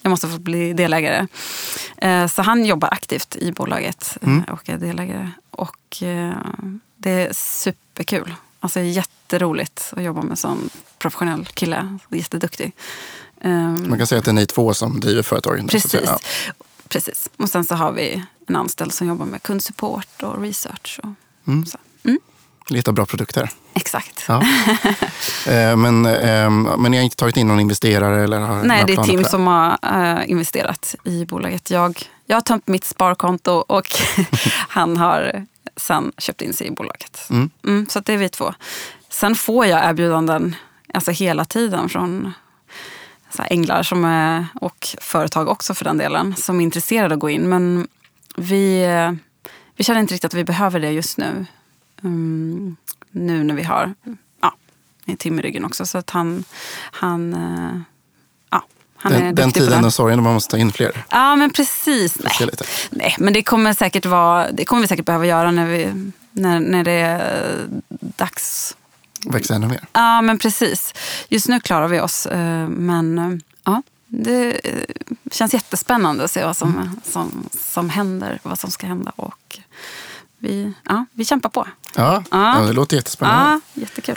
jag 0.04 0.10
måste 0.10 0.28
få 0.28 0.40
bli 0.40 0.74
delägare. 0.74 1.28
Eh, 1.98 2.28
Så 2.28 2.42
han 2.42 2.66
jobbar 2.66 2.90
aktivt 2.92 3.36
i 3.36 3.52
bolaget 3.52 4.18
eh, 4.22 4.54
och 4.54 4.70
är 4.70 4.78
delägare. 4.78 5.32
Och 5.50 6.04
eh, 6.04 6.34
det 6.98 7.12
är 7.12 7.34
superkul. 7.34 8.36
Alltså 8.60 8.80
jätteroligt 8.80 9.94
att 9.98 10.04
jobba 10.04 10.22
med 10.22 10.32
en 10.32 10.38
sån 10.38 10.70
professionell 10.98 11.46
kille. 11.46 11.98
Jätteduktig. 12.10 12.72
Ehm, 13.42 13.90
Man 13.90 13.98
kan 13.98 14.08
säga 14.08 14.20
att 14.20 14.26
det 14.26 14.32
är 14.32 14.34
ni 14.34 14.46
två 14.46 14.74
som 14.74 15.00
driver 15.00 15.24
företaget. 15.24 15.68
Precis. 15.68 16.02
Ja. 16.06 16.20
Precis. 16.88 17.30
Och 17.38 17.50
sen 17.50 17.66
så 17.66 17.76
har 17.76 17.92
vi 17.92 18.24
en 18.48 18.56
anställd 18.56 18.94
som 18.94 19.08
jobbar 19.08 19.26
med 19.26 19.44
kundsupport 19.44 20.24
och 20.24 20.42
research. 20.42 21.00
Och 21.04 21.10
Mm. 21.48 21.66
så. 21.66 21.78
Mm, 22.04 22.20
Lite 22.68 22.92
bra 22.92 23.06
produkter. 23.06 23.50
exakt. 23.74 24.26
Ja. 24.28 24.44
Eh, 25.48 25.76
men, 25.76 26.06
ehm, 26.06 26.64
men 26.64 26.92
ni 26.92 26.98
har 26.98 27.04
inte 27.04 27.16
tagit 27.16 27.38
in 27.38 27.48
någon 27.48 27.60
investerare? 27.60 28.24
Eller 28.24 28.40
har 28.40 28.64
Nej, 28.64 28.84
det 28.88 28.94
är 28.94 29.04
Tim 29.04 29.24
som 29.24 29.48
har 29.48 29.78
eh, 29.84 30.30
investerat 30.30 30.96
i 31.04 31.26
bolaget. 31.26 31.72
Jag, 31.72 32.10
jag 32.26 32.36
har 32.36 32.42
tömt 32.42 32.68
mitt 32.68 32.84
sparkonto 32.84 33.52
och 33.52 33.88
han 34.68 34.98
har 34.98 35.46
sen 35.76 36.12
köpt 36.18 36.42
in 36.42 36.54
sig 36.54 36.68
i 36.68 36.72
bolaget. 36.72 37.28
Mm. 37.30 37.50
Mm, 37.66 37.88
så 37.90 38.00
det 38.00 38.14
är 38.14 38.18
vi 38.18 38.30
två. 38.30 38.54
Sen 39.10 39.36
får 39.36 39.66
jag 39.66 39.90
erbjudanden 39.90 40.56
alltså 40.94 41.12
hela 41.12 41.46
tiden 41.46 41.90
från 41.90 42.34
så 43.30 43.44
änglar 43.44 43.84
som 43.84 44.06
är, 44.06 44.46
och 44.62 44.88
företag 45.02 45.48
också 45.48 45.74
för 45.74 45.86
den 45.86 45.98
delen 45.98 46.36
som 46.36 46.60
är 46.60 46.64
intresserade 46.64 47.14
att 47.14 47.20
gå 47.20 47.30
in. 47.30 47.50
Men 47.50 47.88
vi, 48.36 48.84
eh, 48.84 49.12
vi 49.76 49.84
känner 49.84 50.00
inte 50.00 50.14
riktigt 50.14 50.26
att 50.26 50.34
vi 50.34 50.44
behöver 50.44 50.80
det 50.80 50.92
just 50.92 51.18
nu. 51.18 51.46
Mm, 52.04 52.76
nu 53.12 53.44
när 53.44 53.54
vi 53.56 53.64
har 53.64 53.94
ja, 54.42 54.56
en 55.06 55.18
Tim 55.18 55.40
i 55.40 55.42
ryggen 55.42 55.66
också. 55.66 55.86
Så 55.86 55.98
att 55.98 56.10
han, 56.10 56.44
han, 56.92 57.36
ja, 58.50 58.64
han 58.98 59.14
är 59.14 59.20
Den, 59.20 59.36
den 59.36 59.52
tiden 59.52 59.86
och 59.86 59.94
sorgen 59.94 60.18
när 60.18 60.24
man 60.24 60.34
måste 60.34 60.52
ta 60.52 60.58
in 60.58 60.72
fler. 60.72 61.06
Ja, 61.10 61.36
men 61.36 61.50
precis. 61.50 62.18
Nej. 62.20 62.50
Nej, 62.90 63.16
men 63.20 63.34
det 63.34 63.44
kommer 63.44 63.74
säkert 63.74 64.06
vara, 64.06 64.52
det 64.52 64.66
kommer 64.66 64.82
vi 64.82 64.88
säkert 64.88 65.06
behöva 65.06 65.26
göra 65.26 65.52
när, 65.52 65.66
vi, 65.66 66.12
när, 66.32 66.60
när 66.60 66.84
det 66.84 66.92
är 66.92 67.68
dags. 68.00 68.78
Växa 69.26 69.56
ännu 69.56 69.68
mer. 69.68 69.86
Ja, 69.94 70.22
men 70.22 70.40
precis. 70.40 70.94
Just 71.30 71.48
nu 71.48 71.60
klarar 71.60 71.88
vi 71.88 72.00
oss. 72.00 72.26
eh, 72.26 72.68
Men 72.70 73.20
eh, 73.20 73.32
ja, 73.64 73.82
det 74.08 74.62
känns 75.32 75.54
jättespännande 75.54 76.24
att 76.24 76.32
se 76.32 76.46
vad 76.46 76.58
som, 76.58 77.00
som, 77.04 77.50
som 77.52 77.90
händer, 77.90 78.40
vad 78.44 78.60
som 78.60 78.72
ska 78.72 78.88
hända. 78.88 79.12
Och 79.16 79.60
vi, 80.44 80.74
ja, 80.90 81.06
vi 81.14 81.26
kämpar 81.26 81.50
på. 81.50 81.68
Ja, 81.96 82.24
Ja. 82.32 82.64
det 82.68 82.74
låter 82.74 82.96
jättespännande. 82.96 83.62
Ja, 83.74 83.82
jättekul. 83.82 84.16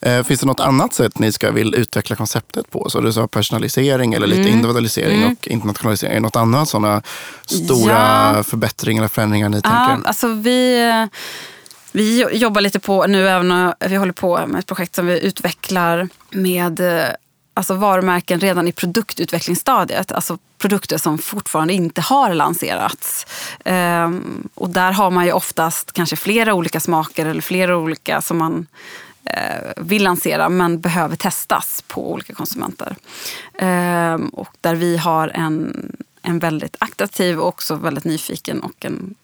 Eh, 0.00 0.22
finns 0.24 0.40
det 0.40 0.46
något 0.46 0.60
annat 0.60 0.94
sätt 0.94 1.18
ni 1.18 1.32
ska 1.32 1.50
vill 1.50 1.74
utveckla 1.74 2.16
konceptet 2.16 2.70
på? 2.70 2.90
Så 2.90 3.00
du 3.00 3.12
sa 3.12 3.26
personalisering 3.28 4.14
eller 4.14 4.26
lite 4.26 4.40
Mm. 4.40 4.52
individualisering 4.52 5.22
Mm. 5.22 5.32
och 5.40 5.48
internationalisering. 5.48 6.10
Är 6.12 6.14
det 6.16 6.20
något 6.20 6.36
annat 6.36 6.68
sådana 6.68 7.02
stora 7.46 8.32
Ja. 8.36 8.42
förbättringar 8.42 9.02
eller 9.02 9.08
förändringar 9.08 9.48
ni 9.48 9.60
Ja, 9.64 9.86
tänker? 9.88 10.08
alltså 10.08 10.28
vi, 10.28 10.78
vi 11.92 12.20
jo- 12.22 12.30
jobbar 12.32 12.60
lite 12.60 12.80
på 12.80 13.06
nu, 13.06 13.28
även 13.28 13.50
om 13.52 13.72
vi 13.88 13.96
håller 13.96 14.12
på 14.12 14.46
med 14.46 14.58
ett 14.58 14.66
projekt 14.66 14.94
som 14.94 15.06
vi 15.06 15.20
utvecklar 15.20 16.08
med 16.30 16.80
eh, 16.80 17.04
alltså 17.54 17.74
varumärken 17.74 18.40
redan 18.40 18.68
i 18.68 18.72
produktutvecklingsstadiet. 18.72 20.12
Alltså 20.12 20.38
produkter 20.64 20.98
som 20.98 21.18
fortfarande 21.18 21.74
inte 21.74 22.00
har 22.00 22.34
lanserats. 22.34 23.26
Ehm, 23.64 24.48
och 24.54 24.70
där 24.70 24.92
har 24.92 25.10
man 25.10 25.24
ju 25.24 25.32
oftast 25.32 25.92
kanske 25.92 26.16
flera 26.16 26.54
olika 26.54 26.80
smaker 26.80 27.26
eller 27.26 27.42
flera 27.42 27.76
olika 27.76 28.22
som 28.22 28.38
man 28.38 28.66
eh, 29.24 29.72
vill 29.76 30.02
lansera 30.02 30.48
men 30.48 30.80
behöver 30.80 31.16
testas 31.16 31.84
på 31.86 32.12
olika 32.12 32.34
konsumenter. 32.34 32.96
Ehm, 33.58 34.28
och 34.28 34.56
där 34.60 34.74
vi 34.74 34.96
har 34.96 35.28
en, 35.28 35.92
en 36.22 36.38
väldigt 36.38 36.76
attraktiv 36.78 37.38
och 37.38 37.48
också 37.48 37.74
väldigt 37.74 38.04
nyfiken 38.04 38.60
och 38.60 38.84
en, 38.84 39.14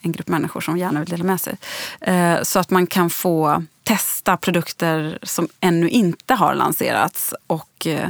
en 0.00 0.12
grupp 0.12 0.28
människor 0.28 0.60
som 0.60 0.78
gärna 0.78 1.00
vill 1.00 1.08
dela 1.08 1.24
med 1.24 1.40
sig. 1.40 1.56
Ehm, 2.00 2.44
så 2.44 2.58
att 2.58 2.70
man 2.70 2.86
kan 2.86 3.10
få 3.10 3.64
testa 3.82 4.36
produkter 4.36 5.18
som 5.22 5.48
ännu 5.60 5.88
inte 5.88 6.34
har 6.34 6.54
lanserats 6.54 7.34
och 7.46 7.86
eh, 7.86 8.08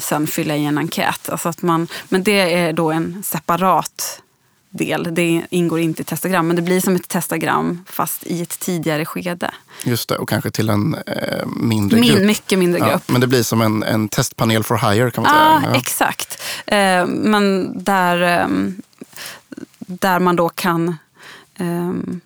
sen 0.00 0.26
fylla 0.26 0.56
i 0.56 0.64
en 0.64 0.78
enkät. 0.78 1.28
Alltså 1.28 1.48
att 1.48 1.62
man, 1.62 1.88
men 2.08 2.22
det 2.22 2.54
är 2.54 2.72
då 2.72 2.90
en 2.90 3.22
separat 3.22 4.22
del. 4.70 5.14
Det 5.14 5.42
ingår 5.50 5.80
inte 5.80 6.02
i 6.02 6.04
testagram, 6.04 6.46
men 6.46 6.56
det 6.56 6.62
blir 6.62 6.80
som 6.80 6.96
ett 6.96 7.08
testagram 7.08 7.84
fast 7.88 8.24
i 8.26 8.42
ett 8.42 8.58
tidigare 8.58 9.04
skede. 9.04 9.50
Just 9.84 10.08
det, 10.08 10.16
och 10.16 10.28
kanske 10.28 10.50
till 10.50 10.70
en 10.70 10.94
eh, 11.06 11.46
mindre 11.46 12.00
Min, 12.00 12.10
grupp. 12.14 12.24
mycket 12.26 12.58
mindre 12.58 12.78
Ja, 12.80 12.90
grupp. 12.90 13.08
men 13.08 13.20
det 13.20 13.26
blir 13.26 13.42
som 13.42 13.60
en, 13.60 13.82
en 13.82 14.08
testpanel 14.08 14.64
for 14.64 14.90
hire 14.92 15.10
kan 15.10 15.24
man 15.24 15.34
Ja, 15.36 15.60
säga. 15.60 15.70
Ja. 15.74 15.80
exakt. 15.80 16.42
Eh, 16.66 17.06
men 17.06 17.72
där, 17.84 18.20
ehm, 18.22 18.82
där 19.78 20.20
man 20.20 20.36
då 20.36 20.48
kan 20.48 20.96
ehm, 21.58 22.20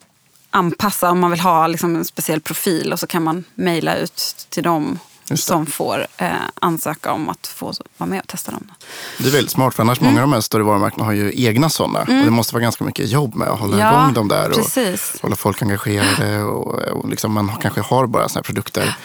anpassa 0.51 1.11
om 1.11 1.19
man 1.21 1.31
vill 1.31 1.41
ha 1.41 1.67
liksom 1.67 1.97
en 1.97 2.05
speciell 2.05 2.41
profil 2.41 2.93
och 2.93 2.99
så 3.01 3.07
kan 3.07 3.23
man 3.23 3.45
mejla 3.55 3.97
ut 3.97 4.47
till 4.49 4.63
dem. 4.63 4.99
Som 5.37 5.67
får 5.67 6.07
eh, 6.17 6.33
ansöka 6.61 7.13
om 7.13 7.29
att 7.29 7.47
få 7.47 7.73
vara 7.97 8.11
med 8.11 8.21
och 8.21 8.29
testa 8.29 8.53
dem. 8.53 8.71
Det 9.19 9.27
är 9.29 9.31
väldigt 9.33 9.51
smart, 9.53 9.75
för 9.75 9.83
annars 9.83 10.01
Mm. 10.01 10.13
många 10.13 10.23
av 10.23 10.29
de 10.29 10.35
här 10.35 10.41
större 10.41 10.63
varumärkena 10.63 11.05
har 11.05 11.13
ju 11.13 11.33
egna 11.45 11.71
sådana. 11.71 12.01
Och 12.01 12.07
det 12.07 12.31
måste 12.31 12.55
vara 12.55 12.63
ganska 12.63 12.85
mycket 12.85 13.09
jobb 13.11 13.35
med 13.35 13.49
att 13.49 13.61
hålla 13.61 13.79
Ja, 13.79 14.03
igång 14.03 14.15
dem 14.15 14.29
där. 14.29 14.49
Och 14.51 14.57
Precis. 14.57 15.17
hålla 15.23 15.37
folk 15.37 15.63
engagerade. 15.63 16.43
Och, 16.43 16.75
och 16.75 17.09
liksom 17.09 17.33
man 17.33 17.53
kanske 17.61 17.81
har 17.81 18.07
bara 18.07 18.29
såna 18.29 18.39
här 18.39 18.43
produkter 18.43 18.97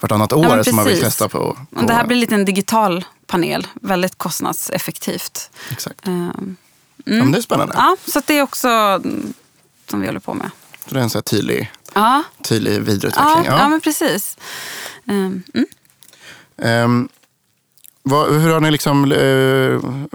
vartannat 0.00 0.32
år 0.32 0.48
men 0.48 0.64
som 0.64 0.76
man 0.76 0.84
vill 0.84 1.00
testa 1.00 1.28
på. 1.28 1.56
på 1.70 1.82
Det 1.82 1.92
här 1.94 2.06
blir 2.06 2.16
lite 2.16 2.34
en 2.34 2.44
digital 2.44 3.04
panel, 3.26 3.66
väldigt 3.74 4.18
kostnadseffektivt. 4.18 5.50
Exakt. 5.70 6.06
Ehm, 6.06 6.56
Ja, 7.06 7.12
men 7.14 7.32
det 7.32 7.38
är 7.38 7.42
spännande. 7.42 7.74
ja, 7.76 7.96
så 8.06 8.22
det 8.26 8.38
är 8.38 8.42
också 8.42 8.68
mm, 8.68 9.34
som 9.90 10.00
vi 10.00 10.06
håller 10.06 10.20
på 10.20 10.34
med. 10.34 10.50
Så 10.88 10.94
det 10.94 11.00
är 11.00 11.02
en 11.02 11.10
så 11.10 11.18
här 11.18 11.22
tydlig, 11.22 11.72
Ja, 11.94 12.22
tydlig 12.42 12.74
ja, 12.76 12.80
vidareutveckling. 12.80 13.44
ja. 13.44 13.68
men 13.68 13.80
precis. 13.80 14.36
Ehm, 15.08 15.42
mm. 15.54 15.66
Ehm, 16.62 17.08
vad, 18.02 18.40
hur, 18.40 18.52
har 18.52 18.60
ni 18.60 18.70
liksom, 18.70 19.12
eh, 19.12 19.18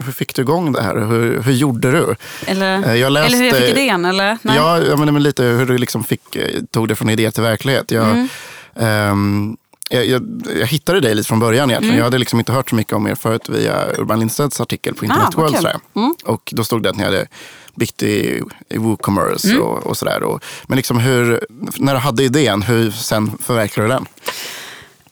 hur 0.05 0.11
fick 0.11 0.35
du 0.35 0.41
igång 0.41 0.71
det 0.71 0.81
här? 0.81 0.95
Hur, 0.95 1.41
hur 1.41 1.51
gjorde 1.53 1.91
du? 1.91 2.15
Eller, 2.45 2.83
Eh, 2.87 2.95
jag 2.95 3.07
eller 3.07 3.21
hur 3.29 3.43
jag 3.45 3.51
läste- 3.53 3.59
fick 3.67 3.77
idén? 3.77 4.05
Eller? 4.05 4.37
Nej. 4.41 4.55
Ja, 4.55 4.79
ja 4.83 4.95
men, 4.95 5.13
men 5.13 5.23
lite 5.23 5.43
hur 5.43 5.65
du 5.65 5.77
liksom 5.77 6.03
fick, 6.03 6.35
eh, 6.35 6.61
tog 6.71 6.87
det 6.87 6.95
från 6.95 7.09
idé 7.09 7.31
till 7.31 7.43
verklighet. 7.43 7.91
Jag, 7.91 8.09
Mm. 8.09 8.27
ehm, 8.75 9.57
jag, 9.89 10.05
jag, 10.05 10.43
jag 10.59 10.67
hittade 10.67 10.99
dig 10.99 11.15
lite 11.15 11.27
från 11.27 11.39
början 11.39 11.69
egentligen. 11.69 11.97
Jag 11.97 12.03
hade 12.03 12.17
liksom 12.17 12.39
inte 12.39 12.51
hört 12.51 12.69
så 12.69 12.75
mycket 12.75 12.93
om 12.93 13.07
er 13.07 13.15
förut 13.15 13.49
via 13.49 13.85
Urban 13.97 14.19
Lindstedts 14.19 14.61
artikel 14.61 14.93
på 14.93 15.05
Internet 15.05 15.33
Mm. 15.33 15.39
Ah, 15.39 15.41
World. 15.49 15.55
sådär. 15.57 15.77
Mm. 15.95 16.13
Och 16.25 16.49
då 16.55 16.63
stod 16.63 16.83
det 16.83 16.89
att 16.89 16.97
ni 16.97 17.03
hade 17.03 17.27
byggt 17.75 18.03
i, 18.03 18.41
i 18.69 18.77
WooCommerce 18.77 19.49
Mm. 19.49 19.61
och, 19.61 19.87
och 19.87 19.97
sådär. 19.97 20.23
Och, 20.23 20.43
men 20.67 20.75
liksom 20.75 20.97
hur, 20.99 21.45
när 21.77 21.93
du 21.93 21.99
hade 21.99 22.23
idén, 22.23 22.61
hur 22.61 22.91
sen 22.91 23.37
förverkligade 23.43 23.93
du 23.93 23.97
den? 23.97 24.05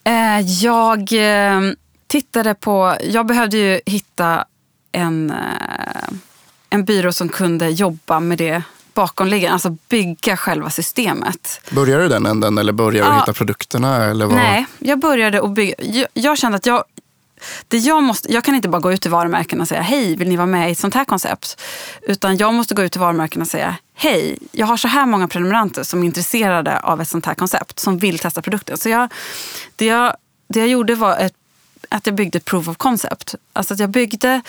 Eh, 0.08 0.40
jag 0.40 0.98
eh, 1.12 1.60
tittade 2.06 2.54
på, 2.54 2.96
jag 3.02 3.26
behövde 3.26 3.56
ju 3.56 3.80
hitta 3.86 4.44
en, 4.92 5.30
eh, 5.30 6.08
en 6.70 6.84
byrå 6.84 7.12
som 7.12 7.28
kunde 7.28 7.68
jobba 7.68 8.20
med 8.20 8.38
det 8.38 8.62
bakomliggande, 8.94 9.52
alltså 9.52 9.76
bygga 9.88 10.36
själva 10.36 10.70
systemet. 10.70 11.60
Började 11.70 12.02
du 12.02 12.08
den 12.08 12.26
änden 12.26 12.58
eller 12.58 12.72
började 12.72 13.08
du 13.10 13.14
Ja. 13.14 13.20
hitta 13.20 13.32
produkterna? 13.32 14.04
Eller 14.04 14.26
vad? 14.26 14.36
Nej, 14.36 14.66
jag 14.78 14.98
började 14.98 15.42
att 15.42 15.50
bygga. 15.50 15.74
Jag, 15.78 16.06
jag 16.12 16.38
kände 16.38 16.56
att 16.56 16.66
jag, 16.66 16.84
det 17.68 17.78
jag, 17.78 18.02
måste, 18.02 18.32
jag 18.32 18.44
kan 18.44 18.54
inte 18.54 18.68
bara 18.68 18.80
gå 18.80 18.92
ut 18.92 19.02
till 19.02 19.10
varumärken 19.10 19.60
och 19.60 19.68
säga 19.68 19.80
hej, 19.82 20.16
vill 20.16 20.28
ni 20.28 20.36
vara 20.36 20.46
med 20.46 20.68
i 20.68 20.72
ett 20.72 20.78
sånt 20.78 20.94
här 20.94 21.04
koncept? 21.04 21.60
Utan 22.02 22.36
jag 22.36 22.54
måste 22.54 22.74
gå 22.74 22.82
ut 22.82 22.92
till 22.92 23.00
varumärken 23.00 23.42
och 23.42 23.48
säga 23.48 23.76
hej, 24.00 24.38
jag 24.52 24.66
har 24.66 24.76
så 24.76 24.88
här 24.88 25.06
många 25.06 25.28
prenumeranter 25.28 25.82
som 25.82 26.02
är 26.02 26.06
intresserade 26.06 26.80
av 26.80 27.00
ett 27.00 27.08
sånt 27.08 27.26
här 27.26 27.34
koncept, 27.34 27.78
som 27.78 27.98
vill 27.98 28.18
testa 28.18 28.42
produkten. 28.42 28.78
Så 28.78 28.88
jag, 28.88 29.12
det, 29.76 29.86
jag, 29.86 30.16
det 30.48 30.58
jag 30.58 30.68
gjorde 30.68 30.94
var 30.94 31.16
ett, 31.16 31.34
att 31.88 32.06
jag 32.06 32.14
byggde 32.14 32.38
ett 32.38 32.44
proof 32.44 32.68
of 32.68 32.76
concept. 32.76 33.34
Alltså 33.52 33.74
att 33.74 33.80
jag 33.80 33.90
byggde 33.90 34.42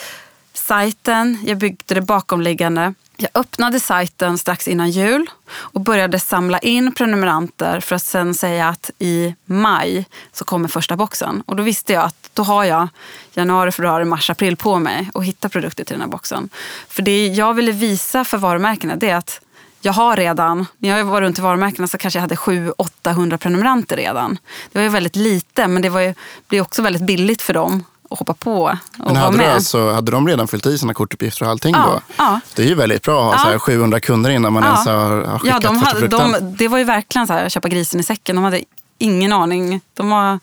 sajten, 0.54 1.38
jag 1.46 1.58
byggde 1.58 1.96
det 1.96 2.02
bakomliggande. 2.02 2.94
Jag 3.22 3.32
öppnade 3.34 3.80
sajten 3.80 4.38
strax 4.38 4.68
innan 4.68 4.90
jul 4.90 5.30
och 5.52 5.82
började 5.82 6.20
samla 6.20 6.60
in 6.60 6.92
prenumeranter 6.94 7.80
för 7.80 7.96
att 7.96 8.04
sen 8.04 8.34
säga 8.34 8.70
att 8.70 8.92
i 9.00 9.36
maj 9.46 10.06
så 10.32 10.46
kommer 10.46 10.68
första 10.68 10.96
boxen. 10.96 11.44
Och 11.46 11.56
då 11.56 11.64
visste 11.64 11.94
jag 11.94 12.04
att 12.04 12.30
då 12.34 12.44
har 12.44 12.64
jag 12.64 12.88
januari, 13.34 13.72
februari, 13.72 14.06
mars, 14.06 14.30
april 14.30 14.58
på 14.58 14.80
mig 14.80 15.10
att 15.14 15.24
hitta 15.24 15.50
produkter 15.50 15.84
till 15.84 15.94
den 15.94 16.02
här 16.02 16.10
boxen. 16.10 16.50
För 16.88 17.02
det 17.02 17.28
jag 17.28 17.54
ville 17.54 17.72
visa 17.72 18.24
för 18.24 18.38
varumärkena 18.38 18.96
det 18.96 19.10
är 19.10 19.16
att 19.16 19.42
jag 19.82 19.94
har 19.94 20.16
redan, 20.16 20.66
när 20.78 20.98
jag 20.98 21.06
var 21.06 21.22
runt 21.22 21.40
i 21.40 21.42
varumärkena 21.42 21.88
så 21.88 21.98
kanske 21.98 22.18
jag 22.18 22.22
hade 22.22 22.36
700-800 22.36 23.38
prenumeranter 23.38 23.98
redan. 23.98 24.38
Det 24.72 24.80
var 24.80 24.84
ju 24.84 24.90
väldigt 24.90 25.16
lite 25.16 25.68
men 25.68 25.82
det 25.82 25.90
var 25.90 26.02
ju, 26.02 26.14
blev 26.48 26.62
också 26.62 26.82
väldigt 26.82 27.02
billigt 27.02 27.42
för 27.42 27.54
dem 27.54 27.84
att 28.10 28.20
hoppa 28.20 28.34
på 28.34 28.62
och 29.00 29.06
Men 29.06 29.16
hade, 29.16 29.38
med. 29.38 29.54
alltså, 29.54 29.92
hade 29.92 30.12
de 30.12 30.28
redan 30.28 30.48
fyllt 30.48 30.66
i 30.66 30.78
sina 30.78 30.94
kortuppgifter 30.94 31.46
och 31.46 31.52
allting 31.52 31.74
Ja, 31.76 31.86
då? 31.94 32.02
ja. 32.18 32.40
Det 32.56 32.64
är 32.64 32.68
ju 32.68 32.76
väldigt 32.76 33.04
bra 33.04 33.20
att 33.20 33.26
ha 33.26 33.34
Ja. 33.34 33.46
så 33.46 33.52
här 33.52 33.60
700 33.60 34.00
kunder 34.00 34.30
innan 34.30 34.54
man 34.54 34.64
Ja. 34.64 34.70
ens 34.70 34.86
har, 34.88 35.22
har 35.32 35.40
skickat 35.40 35.64
Ja, 35.64 35.70
de 35.70 35.78
hade, 35.78 36.08
de, 36.08 36.56
det 36.58 36.68
var 36.68 36.78
ju 36.78 36.84
verkligen 36.84 37.28
så 37.28 37.34
här, 37.34 37.50
köpa 37.50 37.68
grisen 37.70 38.00
i 38.00 38.04
säcken. 38.04 38.36
De 38.36 38.44
hade 38.46 38.62
ingen 38.98 39.34
aning. 39.34 39.82
De 39.94 40.10
var, 40.10 40.32
eh, 40.34 40.40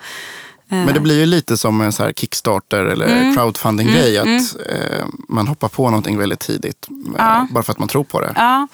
Men 0.69 0.95
det 0.95 1.01
blir 1.01 1.19
ju 1.19 1.27
lite 1.27 1.57
som 1.57 1.81
en 1.81 1.93
så 1.93 2.03
här 2.05 2.12
Kickstarter 2.12 2.85
eller 2.85 3.07
Mm. 3.07 3.35
crowdfunding-grej. 3.37 4.19
Att 4.19 4.27
eh, 4.27 5.07
man 5.29 5.47
hoppar 5.49 5.69
på 5.69 5.91
någonting 5.91 6.19
väldigt 6.19 6.41
tidigt. 6.41 6.87
eh, 6.91 6.97
Ja. 7.19 7.47
Bara 7.51 7.62
för 7.62 7.73
att 7.73 7.79
man 7.79 7.89
tror 7.89 8.05
på 8.05 8.21
det. 8.21 8.33
ja, 8.37 8.69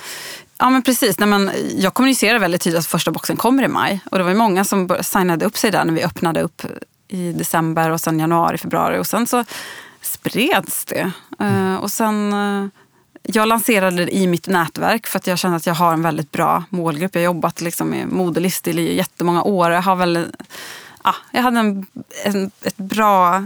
ja, 0.59 0.71
men 0.71 0.83
precis. 0.83 1.19
Nej, 1.19 1.29
men 1.29 1.51
jag 1.77 1.95
kommunicerade 1.95 2.39
väldigt 2.39 2.63
tydligt 2.63 2.79
att 2.81 2.87
första 2.87 3.11
boxen 3.11 3.37
kommer 3.37 3.63
i 3.63 3.69
maj. 3.69 4.01
Och 4.11 4.19
det 4.19 4.25
var 4.25 4.31
ju 4.31 4.37
många 4.37 4.65
som 4.65 4.97
signade 5.01 5.45
upp 5.47 5.57
sig 5.59 5.71
där 5.71 5.85
när 5.85 5.93
vi 5.93 6.03
öppnade 6.03 6.41
upp 6.43 6.63
i 7.13 7.33
december 7.33 7.91
och 7.91 8.01
sen 8.01 8.19
januari, 8.19 8.59
februari. 8.59 8.99
Och 8.99 9.07
sen 9.07 9.27
så 9.27 9.45
spreds 10.01 10.85
det. 10.85 11.13
Mm. 11.39 11.79
och 11.79 11.91
sen... 11.91 12.33
Eh, 12.33 12.67
jag 13.23 13.49
lanserade 13.49 14.05
det 14.05 14.17
i 14.17 14.27
mitt 14.27 14.49
nätverk 14.49 15.07
för 15.07 15.19
att 15.19 15.27
jag 15.27 15.39
kände 15.39 15.57
att 15.57 15.67
jag 15.67 15.75
har 15.75 15.93
en 15.93 16.03
väldigt 16.03 16.33
bra 16.33 16.65
målgrupp. 16.71 17.15
Jag 17.15 17.21
har 17.21 17.25
jobbat 17.25 17.61
liksom 17.61 17.89
med 17.89 18.09
mode 18.09 18.41
i 18.67 18.97
jättemånga 18.97 19.43
år. 19.43 19.71
Jag, 19.71 19.83
har 19.83 19.97
väl, 19.97 20.27
ja, 21.05 21.15
jag 21.31 21.43
hade 21.43 21.61
en, 21.61 21.87
en, 22.25 22.51
ett 22.63 22.77
bra 22.77 23.45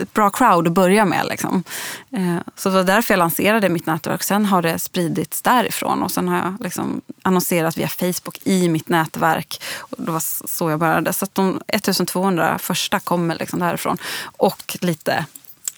ett 0.00 0.12
bra 0.12 0.30
crowd 0.30 0.66
att 0.66 0.72
börja 0.72 1.04
med. 1.04 1.26
Liksom. 1.26 1.64
Eh, 2.10 2.36
Så 2.56 2.68
det 2.68 2.74
var 2.74 2.84
därför 2.84 3.14
jag 3.14 3.18
lanserade 3.18 3.68
mitt 3.68 3.86
nätverk. 3.86 4.22
Sen 4.22 4.46
har 4.46 4.62
det 4.62 4.78
spridits 4.78 5.42
därifrån 5.42 6.02
och 6.02 6.10
sen 6.10 6.28
har 6.28 6.36
jag 6.36 6.56
liksom 6.60 7.00
annonserat 7.22 7.76
via 7.76 7.88
Facebook 7.88 8.38
i 8.44 8.68
mitt 8.68 8.88
nätverk. 8.88 9.62
Och 9.78 9.96
det 9.98 10.12
var 10.12 10.48
så 10.48 10.70
jag 10.70 10.78
började. 10.78 11.12
Så 11.12 11.24
att 11.24 11.34
de 11.34 11.60
1200 11.66 12.58
första 12.58 13.00
kommer 13.00 13.38
liksom 13.38 13.58
därifrån. 13.58 13.98
Och 14.24 14.76
lite 14.80 15.26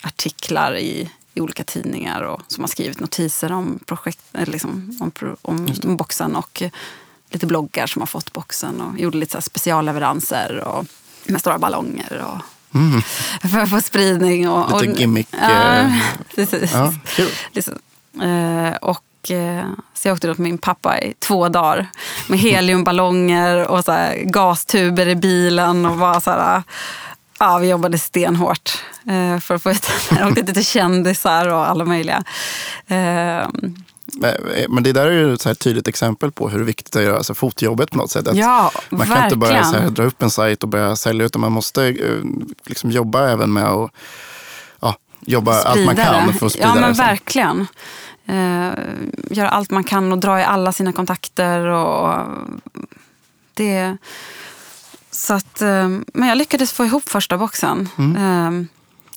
artiklar 0.03 0.77
i, 0.77 1.11
i 1.35 1.41
olika 1.41 1.65
tidningar 1.65 2.23
och, 2.23 2.43
som 2.49 2.65
har 2.65 2.69
skrivit 2.69 3.01
notiser 3.01 3.53
om, 3.53 3.79
projekt, 3.87 4.21
eller 4.33 4.53
liksom, 4.53 4.99
om, 5.43 5.69
om, 5.85 5.97
boxen. 5.97 6.37
Och 6.37 6.63
eh, 6.63 6.71
lite 7.31 7.47
bloggar 7.47 7.87
som 7.87 8.03
har 8.03 8.07
fått 8.07 8.33
boxen 8.33 8.81
och 8.81 8.99
gjorde 8.99 9.19
lite 9.19 9.33
så 9.33 9.43
specialleveranser 9.43 10.61
och 10.61 10.87
med 11.27 11.41
stora 11.41 11.59
ballonger. 11.59 12.25
Och, 12.27 12.54
för 13.51 13.59
att 13.59 13.71
få 13.71 13.81
spridning. 13.81 14.49
Och, 14.49 14.65
Mm. 14.71 14.81
Lite 14.81 14.93
och, 14.93 14.99
gimmick, 15.01 15.29
Ja, 15.31 15.79
eh, 15.79 15.93
precis. 16.35 16.73
Ja, 16.73 16.95
kul. 17.07 17.31
Liksom. 17.53 17.75
Och, 18.81 19.31
eh, 19.31 19.65
så 19.95 20.09
jag 20.09 20.15
åkte 20.15 20.29
runt 20.29 20.39
med 20.39 20.51
min 20.51 20.59
pappa 20.59 20.99
i 21.01 21.15
två 21.19 21.49
dagar 21.49 21.87
med 22.27 22.39
heliumballonger 22.39 23.67
och 23.71 23.85
så 23.85 23.93
här, 23.93 24.17
gastuber 24.25 25.09
i 25.09 25.15
bilen. 25.15 25.87
och 25.87 25.97
var 25.97 26.21
så 26.21 26.31
här, 26.31 26.63
ja, 27.39 27.59
Vi 27.59 27.69
jobbade 27.69 27.99
stenhårt 27.99 28.79
för 29.43 29.55
att 29.55 29.63
få 29.63 29.71
ut 29.71 29.91
Jag 30.19 30.29
åkte 30.39 30.55
till 30.55 30.65
kändisar 30.67 31.49
och 31.49 31.69
alla 31.69 31.85
möjliga. 31.85 32.25
Eh, 34.23 34.67
Men 34.69 34.83
det 34.83 34.93
där 34.93 35.07
är 35.07 35.33
ett 35.35 35.41
så 35.41 35.55
tydligt 35.55 35.89
exempel 35.89 36.33
på 36.33 36.49
hur 36.49 36.65
viktigt 36.65 36.93
det 36.93 36.99
är 36.99 37.03
att 37.03 37.07
göra 37.07 37.17
alltså 37.17 37.35
fotjobbet 37.35 37.91
på 37.91 37.99
något 37.99 38.11
sätt. 38.11 38.29
Att 38.29 38.37
Ja, 38.37 38.71
man 38.91 39.07
kan 39.07 39.25
inte 39.25 39.37
bara 39.37 39.49
så 39.51 39.55
här, 39.55 39.73
verkligen. 39.73 39.95
dra 39.95 40.03
upp 40.05 40.23
en 40.23 40.31
sajt 40.31 40.63
och 40.63 40.69
börja 40.69 40.97
sälja 40.97 41.27
utan 41.27 41.41
man 41.41 41.53
måste 41.53 41.85
eh, 41.87 41.95
liksom 42.67 42.91
jobba 42.91 43.29
även 43.29 43.53
med 43.53 43.65
att 43.65 43.91
ja, 44.81 44.97
jobba 45.21 45.53
allt 45.63 45.85
man 45.85 45.95
Sprida 45.95 46.05
kan 46.13 46.27
det. 46.27 46.33
för 46.35 46.47
att 46.47 46.53
sprida 46.53 46.69
Ja, 46.69 46.75
men 46.75 46.89
det. 46.89 46.95
sen. 46.95 47.07
verkligen. 47.07 47.67
Eh, 48.27 48.73
göra 49.37 49.49
allt 49.49 49.71
man 49.71 49.85
kan 49.85 50.13
och 50.13 50.19
dra 50.19 50.41
i 50.41 50.45
alla 50.45 50.73
sina 50.73 50.93
kontakter. 50.93 51.61
Och 51.67 52.19
det, 53.55 53.97
så 55.11 55.35
att, 55.35 55.63
eh, 55.63 55.89
men 56.15 56.29
jag 56.29 56.39
lyckades 56.39 56.73
få 56.73 56.85
ihop 56.85 57.09
första 57.09 57.39
boxen. 57.39 57.89
Mm. 57.99 58.69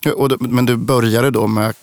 Eh, 0.06 0.12
Och, 0.12 0.42
men 0.42 0.66
du 0.66 0.76
började 0.76 1.30
då 1.30 1.46
med 1.46 1.74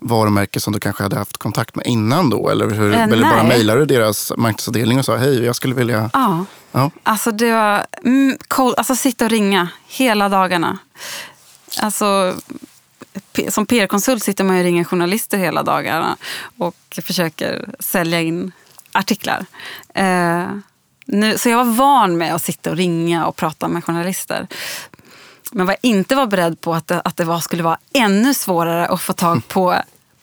varumärken 0.00 0.60
som 0.60 0.72
du 0.72 0.80
kanske 0.80 1.02
hade 1.02 1.16
haft 1.16 1.36
kontakt 1.36 1.74
med 1.74 1.86
innan 1.86 2.30
då? 2.30 2.48
Eller, 2.48 2.70
hur, 2.70 2.94
Eh, 2.94 3.02
eller 3.02 3.30
bara 3.30 3.42
mejlade 3.42 3.80
du 3.80 3.86
deras 3.86 4.32
marknadsavdelning 4.36 4.98
och 4.98 5.04
sa 5.04 5.16
hej, 5.16 5.44
jag 5.44 5.56
skulle 5.56 5.74
vilja... 5.74 6.10
ja. 6.12 6.44
Ja. 6.72 6.90
Alltså 7.02 7.30
det 7.30 7.52
var 7.52 7.86
mm, 8.04 8.38
cool. 8.48 8.74
alltså 8.76 8.96
sitta 8.96 9.24
och 9.24 9.30
ringa 9.30 9.68
hela 9.86 10.28
dagarna. 10.28 10.78
Alltså, 11.82 12.34
som 13.48 13.66
PR-konsult 13.66 14.22
sitter 14.22 14.44
man 14.44 14.56
ju 14.56 14.60
och 14.60 14.64
ringer 14.64 14.84
journalister 14.84 15.38
hela 15.38 15.62
dagarna 15.62 16.16
och 16.58 16.98
försöker 17.02 17.74
sälja 17.78 18.20
in 18.20 18.52
artiklar. 18.92 19.46
Eh, 19.94 20.48
nu, 21.06 21.38
så 21.38 21.48
jag 21.48 21.56
var 21.56 21.72
van 21.72 22.18
med 22.18 22.34
att 22.34 22.42
sitta 22.42 22.70
och 22.70 22.76
ringa 22.76 23.26
och 23.26 23.36
prata 23.36 23.68
med 23.68 23.84
journalister. 23.84 24.46
Men 25.50 25.66
vad 25.66 25.72
jag 25.72 25.90
inte 25.90 26.14
var 26.14 26.26
beredd 26.26 26.60
på 26.60 26.74
att 26.74 26.86
det, 26.86 27.00
att 27.00 27.16
det 27.16 27.24
var, 27.24 27.40
skulle 27.40 27.62
vara 27.62 27.78
ännu 27.92 28.34
svårare 28.34 28.86
att 28.86 29.00
få 29.00 29.12
tag 29.12 29.48
på 29.48 29.76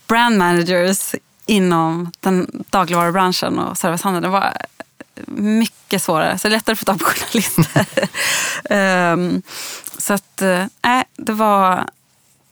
brand 0.08 0.38
managers 0.38 1.16
inom 1.46 2.12
den 2.20 2.66
dagligvarubranschen 2.70 3.60
och 3.60 3.78
servicehandeln. 3.78 4.24
Det 4.24 4.30
var 4.30 4.54
mycket 5.38 6.02
svårare, 6.02 6.38
så 6.38 6.48
det 6.48 6.54
är 6.54 6.58
lättare 6.58 6.74
att 6.74 6.80
få 6.80 6.86
tag 6.86 7.00
på 7.00 7.06
journalister. 7.06 7.86
Ehm, 8.70 9.42
så 9.98 10.14
att, 10.14 10.42
nej, 10.82 11.04
det 11.16 11.34
var 11.34 11.90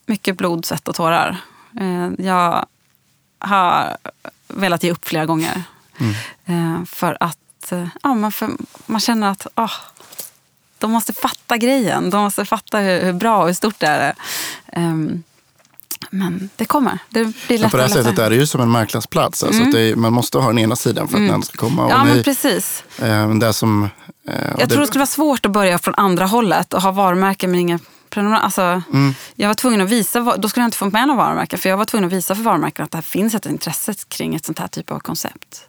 mycket 0.05 0.37
blod, 0.37 0.65
svett 0.65 0.87
och 0.87 0.95
tårar. 0.95 1.37
Eh, 1.79 2.25
jag 2.25 2.65
har 3.39 3.97
velat 4.47 4.83
ge 4.83 4.91
upp 4.91 5.07
flera 5.07 5.25
gånger. 5.25 5.63
Eh, 6.45 6.83
för 6.85 7.17
att 7.19 7.71
eh, 7.71 7.87
ja, 8.03 8.13
man, 8.13 8.31
för, 8.31 8.49
man 8.85 9.01
känner 9.01 9.31
att 9.31 9.47
ah, 9.55 9.71
de 10.87 10.91
måste 10.91 11.13
fatta 11.13 11.57
grejen. 11.57 12.09
De 12.09 12.23
måste 12.23 12.45
fatta 12.45 12.77
hur, 12.79 13.03
hur 13.03 13.13
bra 13.13 13.37
och 13.41 13.47
hur 13.47 13.53
stort 13.53 13.79
det 13.79 13.87
är. 13.87 14.13
Ehm, 14.67 15.23
men 16.09 16.49
det 16.55 16.65
kommer. 16.65 16.99
Det 17.09 17.23
blir 17.23 17.33
Men 17.49 17.57
lättare 17.57 17.69
på 17.71 17.77
det 17.77 17.83
här 17.83 17.89
sättet 17.89 18.19
är 18.19 18.29
det 18.29 18.35
ju 18.35 18.47
som 18.47 18.61
en 18.61 18.69
marknadsplats. 18.69 19.43
Alltså 19.43 19.63
det 19.63 19.81
är, 19.81 19.95
man 19.95 20.13
måste 20.13 20.37
ha 20.37 20.47
den 20.47 20.59
ena 20.59 20.75
sidan 20.75 21.07
för 21.07 21.17
att 21.23 21.29
den 21.29 21.43
ska 21.43 21.57
komma. 21.57 21.83
Och 21.85 21.91
Mm. 21.91 21.99
Ja, 22.01 22.05
men 22.05 22.17
ni, 22.17 22.23
precis. 22.23 22.83
eh, 23.01 23.29
det 23.29 23.53
som, 23.53 23.83
eh, 24.27 24.33
Jag 24.57 24.69
tror 24.69 24.81
det 24.81 24.87
skulle 24.87 24.99
vara 24.99 25.05
svårt 25.07 25.45
att 25.45 25.51
börja 25.51 25.79
från 25.79 25.95
andra 25.95 26.25
hållet 26.25 26.73
och 26.73 26.81
ha 26.81 26.91
varumärken 26.91 27.51
men 27.51 27.59
inga. 27.59 27.79
Alltså, 28.17 28.81
Jag 29.35 29.47
var 29.47 29.53
tvungen 29.55 29.81
att 29.81 29.89
visa, 29.89 30.19
då 30.37 30.49
skulle 30.49 30.61
jag 30.63 30.67
inte 30.67 30.77
få 30.77 30.85
med 30.89 31.07
några 31.07 31.23
varumärken, 31.23 31.59
för 31.59 31.69
jag 31.69 31.77
var 31.77 31.85
tvungen 31.85 32.07
att 32.07 32.13
visa 32.13 32.35
för 32.35 32.43
varumärken 32.43 32.85
att 32.85 32.91
det 32.91 33.01
finns 33.01 33.35
ett 33.35 33.45
intresse 33.45 33.93
kring 34.07 34.35
ett 34.35 34.45
sånt 34.45 34.59
här 34.59 34.67
typ 34.67 34.91
av 34.91 34.99
koncept. 34.99 35.61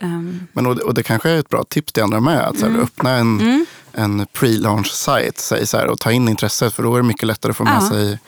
Ehm, 0.00 0.46
Men 0.52 0.66
och, 0.66 0.76
det- 0.76 0.82
och 0.82 0.94
det 0.94 1.02
kanske 1.02 1.30
är 1.30 1.38
ett 1.38 1.48
bra 1.48 1.64
tips 1.64 1.92
till 1.92 2.02
andra 2.02 2.20
med. 2.20 2.40
Att 2.40 2.62
Mm. 2.62 2.80
öppna 2.80 3.10
en, 3.10 3.66
en 3.96 4.26
pre-launch 4.26 4.86
site 4.92 5.40
säg 5.42 5.66
så 5.66 5.76
här, 5.76 5.86
och 5.86 5.98
ta 5.98 6.12
in 6.12 6.28
intresset. 6.28 6.74
För 6.74 6.82
då 6.82 6.94
är 6.94 7.00
det 7.00 7.06
mycket 7.08 7.26
lättare 7.26 7.50
att 7.50 7.56
få 7.56 7.64
med 7.64 7.76
Ja. 7.82 7.88
sig 7.88 8.18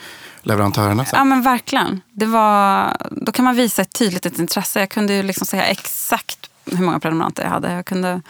leverantörerna. 0.43 1.05
Sen. 1.05 1.19
ja 1.19 1.25
men 1.25 1.43
verkligen. 1.43 2.01
Det 2.13 2.27
var, 2.27 2.97
då 3.11 3.33
kan 3.33 3.45
man 3.45 3.57
visa 3.57 3.83
ett 3.83 3.93
tydligt 3.93 4.27
ett 4.27 4.39
intresse. 4.39 4.81
Jag 4.81 4.89
kunde 4.91 5.15
ju 5.15 5.23
liksom 5.23 5.47
säga 5.47 5.65
exakt 5.65 6.51
hur 6.65 6.85
många 6.85 7.01
prenumeranter 7.01 7.43
jag 7.43 7.51
hade. 7.51 7.73
Jag 7.73 7.87
kunde, 7.87 8.23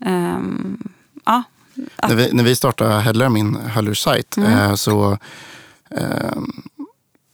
ehm, 0.00 0.78
ja. 1.24 1.42
När, 2.08 2.14
vi, 2.14 2.32
när 2.32 2.44
vi 2.44 2.56
startade 2.56 3.00
Headler, 3.00 3.28
min 3.28 3.56
hörlurssajt, 3.56 4.36
Mm. 4.36 4.52
eh, 4.52 4.74
så, 4.74 5.18
eh, 5.90 6.36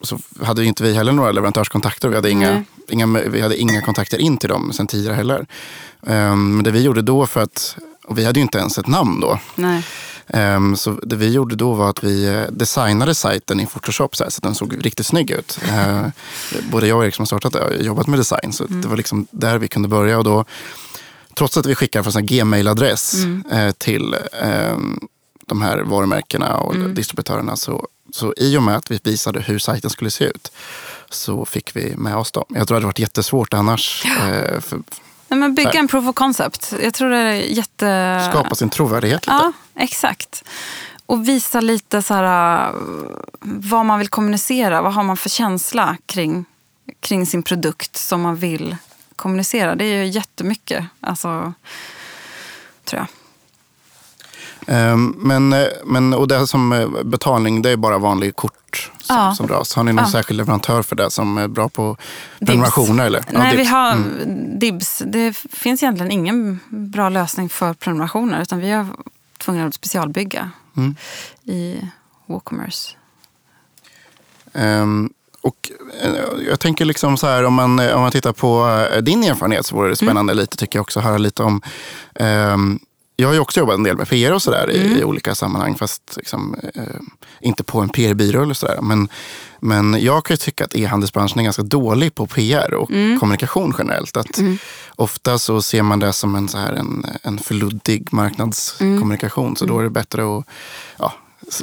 så 0.01 0.19
hade 0.45 0.63
ju 0.63 0.69
inte 0.69 0.83
vi 0.83 0.95
heller 0.95 1.13
några 1.13 1.33
leverantörskontakter. 1.33 2.09
Vi 2.09 2.15
hade 2.15 2.31
inga, 2.31 2.65
inga, 2.89 3.07
vi 3.07 3.41
hade 3.41 3.57
inga 3.57 3.81
kontakter 3.81 4.19
in 4.19 4.39
till 4.39 4.49
dem 4.49 4.73
sen 4.73 4.87
tidigare 4.87 5.15
heller. 5.15 5.47
Eh, 6.07 6.37
men 6.37 6.63
det 6.63 6.71
vi 6.71 6.83
gjorde 6.83 7.03
då 7.03 7.27
för 7.27 7.43
att, 7.43 7.77
och 8.05 8.19
vi 8.19 8.25
hade 8.25 8.39
ju 8.39 8.43
inte 8.43 8.59
ens 8.59 8.79
ett 8.79 8.87
namn 8.87 9.21
då. 9.21 9.39
Nej. 9.55 9.83
Ehm, 10.27 10.77
Så 10.77 10.91
det 11.03 11.17
vi 11.17 11.31
gjorde 11.33 11.57
då 11.57 11.73
var 11.75 11.91
att 11.91 12.05
vi 12.05 12.27
eh, 12.27 12.43
designade 12.51 13.15
sajten 13.15 13.61
i 13.61 13.67
Photoshop 13.67 14.17
så, 14.17 14.25
här, 14.25 14.31
så 14.31 14.39
att 14.39 14.43
den 14.43 14.55
såg 14.55 14.87
riktigt 14.87 15.07
snygg 15.07 15.31
ut. 15.31 15.59
Eh, 15.69 16.07
Både 16.71 16.87
jag 16.87 16.99
och 16.99 17.05
Erik 17.05 17.15
som 17.15 17.23
har 17.23 17.27
startat 17.27 17.53
det 17.53 17.59
har 17.61 17.71
jobbat 17.71 18.07
med 18.07 18.19
design, 18.19 18.53
så 18.53 18.65
det 18.65 18.89
var 18.89 18.97
liksom 18.97 19.27
där 19.31 19.59
vi 19.59 19.69
kunde 19.69 19.89
börja. 19.89 20.19
Och 20.19 20.25
då, 20.25 20.45
trots 21.35 21.57
att 21.57 21.67
vi 21.67 21.75
skickar 21.75 22.03
från 22.03 22.17
en 22.17 22.27
gmail-adress 22.27 23.15
eh, 23.51 23.71
till 23.71 24.17
ehm, 24.43 25.01
de 25.47 25.63
här 25.63 25.79
varumärkena 25.79 26.57
och 26.57 26.77
distributörerna, 26.77 27.57
så, 27.57 27.87
så 28.13 28.35
i 28.37 28.57
och 28.57 28.63
med 28.63 28.77
att 28.77 28.91
vi 28.91 29.01
visade 29.05 29.41
hur 29.41 29.59
sajten 29.59 29.91
skulle 29.91 30.11
se 30.11 30.25
ut, 30.25 30.53
så 31.11 31.45
fick 31.45 31.77
vi 31.77 31.97
med 31.97 32.17
oss 32.17 32.33
dem. 32.33 32.45
Jag 32.49 32.69
tror 32.69 32.75
det 32.75 32.77
hade 32.77 32.87
varit 32.87 32.99
jättesvårt 32.99 33.55
annars. 33.55 34.05
Eh, 34.07 34.61
för 34.61 34.81
Nej, 35.33 35.39
men 35.39 35.55
bygga 35.55 35.73
en 35.73 35.89
proof 35.89 36.09
of 36.09 36.15
concept. 36.15 36.75
Jag 36.83 36.95
tror 36.95 37.11
det 37.11 37.17
är 37.17 37.35
jätte... 37.35 38.29
skapa 38.31 38.55
sin 38.55 38.71
trovärdighet 38.71 39.27
lite. 39.27 39.33
Ja, 39.33 39.53
exakt. 39.75 40.45
Och 41.07 41.29
visa 41.29 41.61
lite 41.61 42.03
så 42.03 42.15
här, 42.15 42.69
uh, 42.69 42.75
vad 43.41 43.87
man 43.87 43.99
vill 43.99 44.09
kommunicera. 44.09 44.83
Vad 44.83 44.95
har 44.95 45.03
man 45.03 45.17
för 45.17 45.29
känsla 45.29 45.97
kring, 46.07 46.45
kring 47.01 47.27
sin 47.27 47.43
produkt 47.43 47.97
som 47.97 48.21
man 48.21 48.37
vill 48.37 48.77
kommunicera. 49.17 49.75
Det 49.75 49.85
är 49.85 50.05
ju 50.05 50.07
jättemycket. 50.07 50.85
Alltså, 51.01 51.53
tror 52.85 53.01
jag. 53.01 53.07
Ehm, 54.67 55.15
Men, 55.19 55.53
eh, 55.53 55.67
men 55.85 56.15
och 56.15 56.29
det 56.29 56.47
som 56.47 56.73
eh, 56.73 56.89
betalning, 57.05 57.63
det 57.63 57.71
är 57.71 57.77
bara 57.77 57.99
vanlig 57.99 58.37
kort 58.37 58.91
som, 59.03 59.17
Ja. 59.17 59.35
som 59.35 59.47
dras. 59.47 59.75
Har 59.75 59.85
ni 59.85 59.93
någon 59.93 60.05
Ja. 60.05 60.11
särskild 60.11 60.37
leverantör 60.39 60.83
för 60.83 60.97
det 60.97 61.11
som 61.11 61.39
är 61.39 61.49
bra 61.49 61.69
på 61.69 61.97
prenumerationer? 62.41 63.07
Eller? 63.07 63.25
Ja, 63.33 63.39
Nej, 63.39 63.51
vi 63.53 63.57
Dibs. 63.57 63.71
har 63.71 63.93
Mm. 63.93 64.59
Dibs. 64.59 65.03
Det 65.07 65.33
finns 65.33 65.83
egentligen 65.83 66.13
ingen 66.13 66.61
bra 66.69 67.09
lösning 67.09 67.49
för 67.49 67.75
prenumerationer. 67.75 68.43
Utan 68.43 68.59
vi 68.59 68.71
är 68.71 68.87
tvungna 69.39 69.67
att 69.67 69.75
specialbygga 69.75 70.51
Mm. 70.77 70.97
i 71.45 71.89
WooCommerce. 72.27 72.97
Ehm, 74.55 75.11
och 75.41 75.71
eh, 76.03 76.13
jag 76.49 76.61
tänker 76.61 76.85
liksom 76.85 77.17
så 77.17 77.27
här, 77.27 77.45
om 77.45 77.55
man, 77.55 77.79
om 77.79 78.01
man 78.01 78.13
tittar 78.13 78.33
på 78.33 78.85
din 79.03 79.25
erfarenhet 79.25 79.67
så 79.67 79.75
vore 79.77 79.89
det 79.89 79.97
spännande 79.97 80.35
lite, 80.35 80.57
tycker 80.57 80.79
jag 80.79 80.83
också, 80.83 80.99
att 80.99 81.05
höra 81.05 81.19
lite 81.19 81.43
om 81.43 81.63
ehm, 82.15 82.79
jag 83.17 83.29
har 83.29 83.35
ju 83.35 83.41
också 83.41 83.61
jobbat 83.61 83.77
en 83.77 83.83
del 83.83 83.97
med 83.97 84.09
PR 84.09 84.33
och 84.33 84.43
sådär 84.43 84.71
i, 84.71 85.01
i 85.01 85.05
olika 85.05 85.35
sammanhang, 85.35 85.75
fast 85.75 86.17
liksom, 86.17 86.57
eh, 86.75 86.83
inte 87.41 87.65
på 87.65 87.81
en 87.81 87.89
PR-byrå 87.89 88.43
eller 88.43 88.55
sådär. 88.55 88.79
Men, 88.83 89.09
men 89.61 90.03
jag 90.03 90.25
kan 90.25 90.35
ju 90.35 90.39
tycka 90.39 90.65
att 90.65 90.75
e-handelsbranschen 90.75 91.39
är 91.39 91.45
ganska 91.45 91.63
dålig 91.63 92.15
på 92.15 92.27
PR 92.27 92.75
och 92.75 92.89
kommunikation 93.21 93.75
generellt. 93.79 94.17
Att 94.17 94.39
Ofta 94.97 95.39
så 95.39 95.63
ser 95.63 95.83
man 95.83 95.99
det 95.99 96.13
som 96.13 96.35
en, 96.35 96.49
så 96.49 96.59
här, 96.59 96.73
en, 96.73 97.05
en 97.23 97.39
förluddig 97.39 98.13
marknadskommunikation, 98.13 99.57
så 99.57 99.65
då 99.65 99.79
är 99.79 99.83
det 99.83 99.91
bättre 99.91 100.39
att 100.39 100.45
ja, 100.99 101.15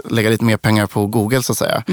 lägga 0.10 0.30
lite 0.30 0.46
mer 0.46 0.58
pengar 0.58 0.88
på 0.88 1.06
Google 1.08 1.44
så 1.44 1.52
att 1.52 1.58
säga. 1.58 1.84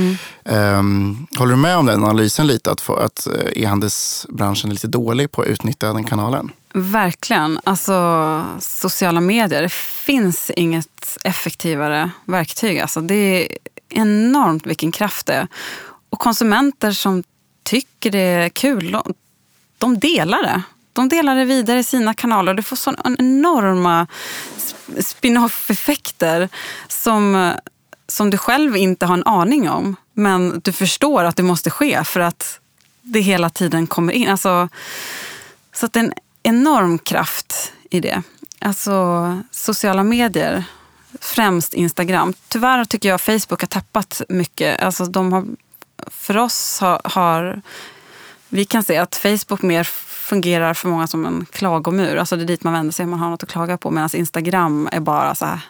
Ehm, 0.45 1.27
håller 1.39 1.51
du 1.51 1.57
med 1.57 1.77
om 1.77 1.87
den 1.87 2.05
analysen 2.05 2.47
lite, 2.47 2.71
att, 2.71 2.81
få, 2.81 2.97
att 2.97 3.27
eh, 3.27 3.63
e-handelsbranschen 3.63 4.71
är 4.71 4.75
lite 4.75 4.87
dålig 4.87 5.33
på 5.33 5.43
att 5.43 5.49
utnyttja 5.49 5.93
den 5.93 6.05
kanalen? 6.05 6.51
Verkligen. 6.75 7.61
Alltså, 7.65 8.45
sociala 8.61 9.21
medier. 9.21 9.63
Det 9.63 9.73
finns 9.73 10.51
inget 10.51 11.19
effektivare 11.25 12.11
verktyg. 12.25 12.79
Alltså, 12.79 13.01
det 13.01 13.15
är 13.15 13.59
enormt 13.89 14.67
vilken 14.67 14.93
kraft 14.93 15.27
det 15.27 15.33
är. 15.35 15.49
Och 16.11 16.19
konsumenter 16.19 16.93
som 16.93 17.23
tycker 17.65 18.11
det 18.11 18.19
är 18.19 18.49
kul, 18.49 18.91
de, 18.93 19.15
de 19.79 19.99
delar 19.99 20.43
det. 20.43 20.63
De 20.93 21.09
delar 21.09 21.37
det 21.37 21.45
vidare 21.45 21.79
i 21.79 21.85
sina 21.85 22.15
kanaler. 22.15 22.55
Du 22.55 22.63
får 22.63 22.77
sådana 22.77 23.17
enorma 23.19 24.07
sp- 24.59 25.03
spin-off-effekter 25.03 26.49
som, 26.89 27.53
som 28.09 28.31
du 28.31 28.39
själv 28.39 28.77
inte 28.77 29.07
har 29.07 29.15
en 29.15 29.27
aning 29.27 29.71
om. 29.71 29.97
Men 30.13 30.61
du 30.65 30.73
förstår 30.73 31.25
att 31.25 31.37
det 31.37 31.43
måste 31.43 31.71
ske 31.71 32.05
för 32.05 32.21
att 32.21 32.61
det 33.03 33.21
hela 33.21 33.51
tiden 33.51 33.87
kommer 33.87 34.13
in. 34.13 34.29
Alltså, 34.29 34.69
så 35.73 35.87
att 35.87 35.93
det 35.93 36.01
är 36.01 36.05
en 36.05 36.13
enorm 36.43 36.99
kraft 36.99 37.73
i 37.91 38.01
det. 38.01 38.23
Alltså 38.59 39.39
sociala 39.51 40.03
medier, 40.03 40.65
främst 41.21 41.75
Instagram. 41.75 42.35
Tyvärr 42.49 42.85
tycker 42.85 43.09
jag 43.09 43.21
Facebook 43.21 43.61
har 43.61 43.67
tappat 43.67 44.23
mycket. 44.29 44.83
Alltså 44.83 45.05
de 45.05 45.33
har, 45.33 45.45
för 46.07 46.37
oss 46.37 46.81
har, 46.81 47.01
har 47.05 47.63
vi 48.49 48.65
kan 48.65 48.85
se 48.85 48.97
att 48.97 49.17
Facebook 49.17 49.63
mer 49.63 49.85
fungerar 50.29 50.75
för 50.75 50.89
många 50.89 51.07
som 51.07 51.27
en 51.27 51.47
klagomur. 51.53 52.17
Alltså 52.17 52.37
det 52.37 52.43
är 52.43 52.47
dit 52.47 52.65
man 52.65 52.73
vänder 52.73 52.93
sig 52.93 53.05
om 53.05 53.11
man 53.11 53.19
har 53.19 53.31
något 53.31 53.43
att 53.43 53.49
klaga 53.49 53.77
på. 53.79 53.91
Medan 53.91 54.11
Instagram 54.13 54.89
är 54.93 55.01
bara 55.01 55.35
så 55.35 55.45
här 55.45 55.61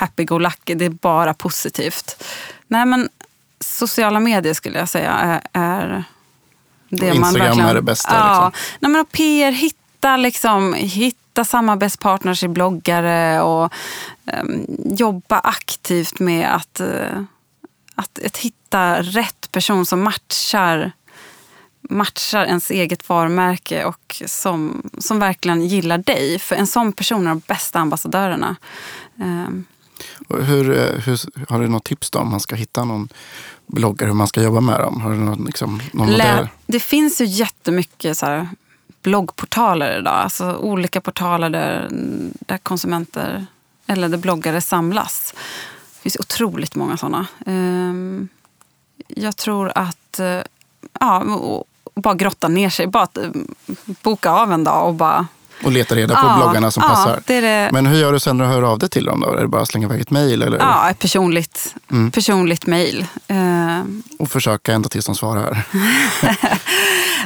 happy-go-lucky. 0.00 0.74
Det 0.74 0.84
är 0.84 0.90
bara 0.90 1.34
positivt. 1.34 2.24
Nej 2.66 2.86
men 2.86 3.08
sociala 3.60 4.20
medier 4.20 4.54
skulle 4.54 4.78
jag 4.78 4.88
säga 4.88 5.12
är, 5.12 5.40
är 5.52 6.04
det 6.88 7.14
Instagram 7.14 7.60
är 7.60 7.74
det 7.74 7.82
bästa, 7.82 8.14
Ja, 8.14 8.46
liksom. 8.46 8.76
nej, 8.80 8.90
men 8.90 9.00
och 9.00 9.12
PR, 9.12 9.52
hitta, 9.52 10.16
liksom, 10.16 10.74
hitta 10.74 11.44
samarbetspartners 11.44 12.42
i 12.42 12.48
bloggare 12.48 13.40
och 13.40 13.72
ehm, 14.26 14.66
jobba 14.84 15.38
aktivt 15.38 16.20
med 16.20 16.54
att, 16.54 16.80
eh, 16.80 17.22
att, 17.94 18.18
att 18.26 18.36
hitta 18.36 19.02
rätt 19.02 19.52
person 19.52 19.86
som 19.86 20.02
matchar 20.02 20.92
matchar 21.82 22.44
ens 22.44 22.70
eget 22.70 23.08
varumärke 23.08 23.84
och 23.84 24.22
som, 24.26 24.90
som 24.98 25.18
verkligen 25.18 25.62
gillar 25.62 25.98
dig. 25.98 26.38
För 26.38 26.56
en 26.56 26.66
sån 26.66 26.92
person 26.92 27.26
är 27.26 27.28
de 27.28 27.42
bästa 27.46 27.78
ambassadörerna. 27.78 28.56
Och 29.14 29.64
Hur, 30.38 30.70
eh, 30.78 31.00
hur, 31.00 31.20
har 31.48 31.60
du 31.60 31.68
något 31.68 31.84
tips 31.84 32.10
då 32.10 32.18
om 32.18 32.30
man 32.30 32.40
ska 32.40 32.56
hitta 32.56 32.84
någon 32.84 33.08
bloggare, 33.66 34.08
hur 34.08 34.14
man 34.14 34.26
ska 34.28 34.42
jobba 34.42 34.60
med 34.60 34.80
dem? 34.80 35.00
Har 35.00 35.10
du 35.10 35.16
någon, 35.16 35.44
liksom, 35.44 35.80
någon 35.92 36.10
modell? 36.10 36.48
Det 36.66 36.80
finns 36.80 37.20
ju 37.20 37.24
jättemycket 37.24 38.18
så 38.18 38.26
här 38.26 38.48
bloggportaler 39.02 39.98
idag. 39.98 40.14
Alltså 40.14 40.56
olika 40.56 41.00
portaler 41.00 41.50
där, 41.50 41.88
där 42.46 42.58
konsumenter 42.58 43.46
eller 43.86 44.08
där 44.08 44.18
bloggare 44.18 44.60
samlas. 44.60 45.34
Det 45.94 46.02
finns 46.02 46.16
otroligt 46.16 46.74
många 46.74 46.96
sådana. 46.96 47.26
Ehm, 47.46 48.28
Jag 49.08 49.36
tror 49.36 49.72
att 49.74 50.18
eh, 50.20 50.40
ja, 51.00 51.24
bara 51.94 52.14
grotta 52.14 52.48
ner 52.48 52.70
sig. 52.70 52.86
Bara 52.86 53.08
eh, 53.22 53.30
boka 54.02 54.30
av 54.30 54.52
en 54.52 54.64
dag 54.64 54.88
och 54.88 54.94
bara... 54.94 55.26
Och 55.64 55.72
leta 55.72 55.94
reda 55.94 56.14
på 56.14 56.26
Ja, 56.28 56.36
bloggarna 56.36 56.70
som 56.70 56.82
ja, 56.82 56.88
passar. 56.88 57.22
det 57.26 57.40
det. 57.40 57.70
Men 57.72 57.86
hur 57.86 57.98
gör 57.98 58.12
du 58.12 58.20
sen 58.20 58.38
när 58.38 58.44
du 58.44 58.50
hör 58.50 58.62
av 58.62 58.78
dig 58.78 58.88
till 58.88 59.04
dem? 59.04 59.20
Då? 59.20 59.32
Är 59.32 59.40
det 59.40 59.48
bara 59.48 59.62
att 59.62 59.68
slänga 59.68 59.86
iväg 59.86 60.00
ett 60.00 60.10
mejl? 60.10 60.56
Ja, 60.58 60.90
ett 60.90 60.98
personligt, 60.98 61.74
Mm. 61.90 62.10
personligt 62.10 62.66
mejl. 62.66 63.06
Ehm, 63.28 64.02
Och 64.18 64.30
försöka 64.30 64.72
ända 64.72 64.88
tills 64.88 65.06
de 65.06 65.14
svarar? 65.14 65.62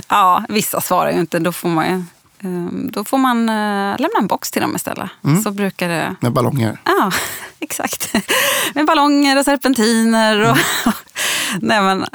Ja, 0.08 0.44
vissa 0.48 0.80
svarar 0.80 1.10
ju 1.12 1.20
inte. 1.20 1.38
Då 1.38 1.52
får 1.52 1.68
man, 1.68 2.06
ehm, 2.40 2.90
då 2.92 3.04
får 3.04 3.18
man 3.18 3.48
eh, 3.48 3.98
lämna 3.98 4.18
en 4.20 4.26
box 4.26 4.50
till 4.50 4.62
dem 4.62 4.76
istället. 4.76 5.10
Mm. 5.24 5.42
Så 5.42 5.50
brukar 5.50 5.88
det... 5.88 6.14
Med 6.20 6.32
ballonger? 6.32 6.80
Ja, 6.84 7.10
exakt. 7.60 8.14
Med 8.74 8.86
ballonger 8.86 9.38
och 9.38 9.44
serpentiner. 9.44 10.50
Och 10.50 10.56
Nej, 11.60 11.80
men, 11.82 12.06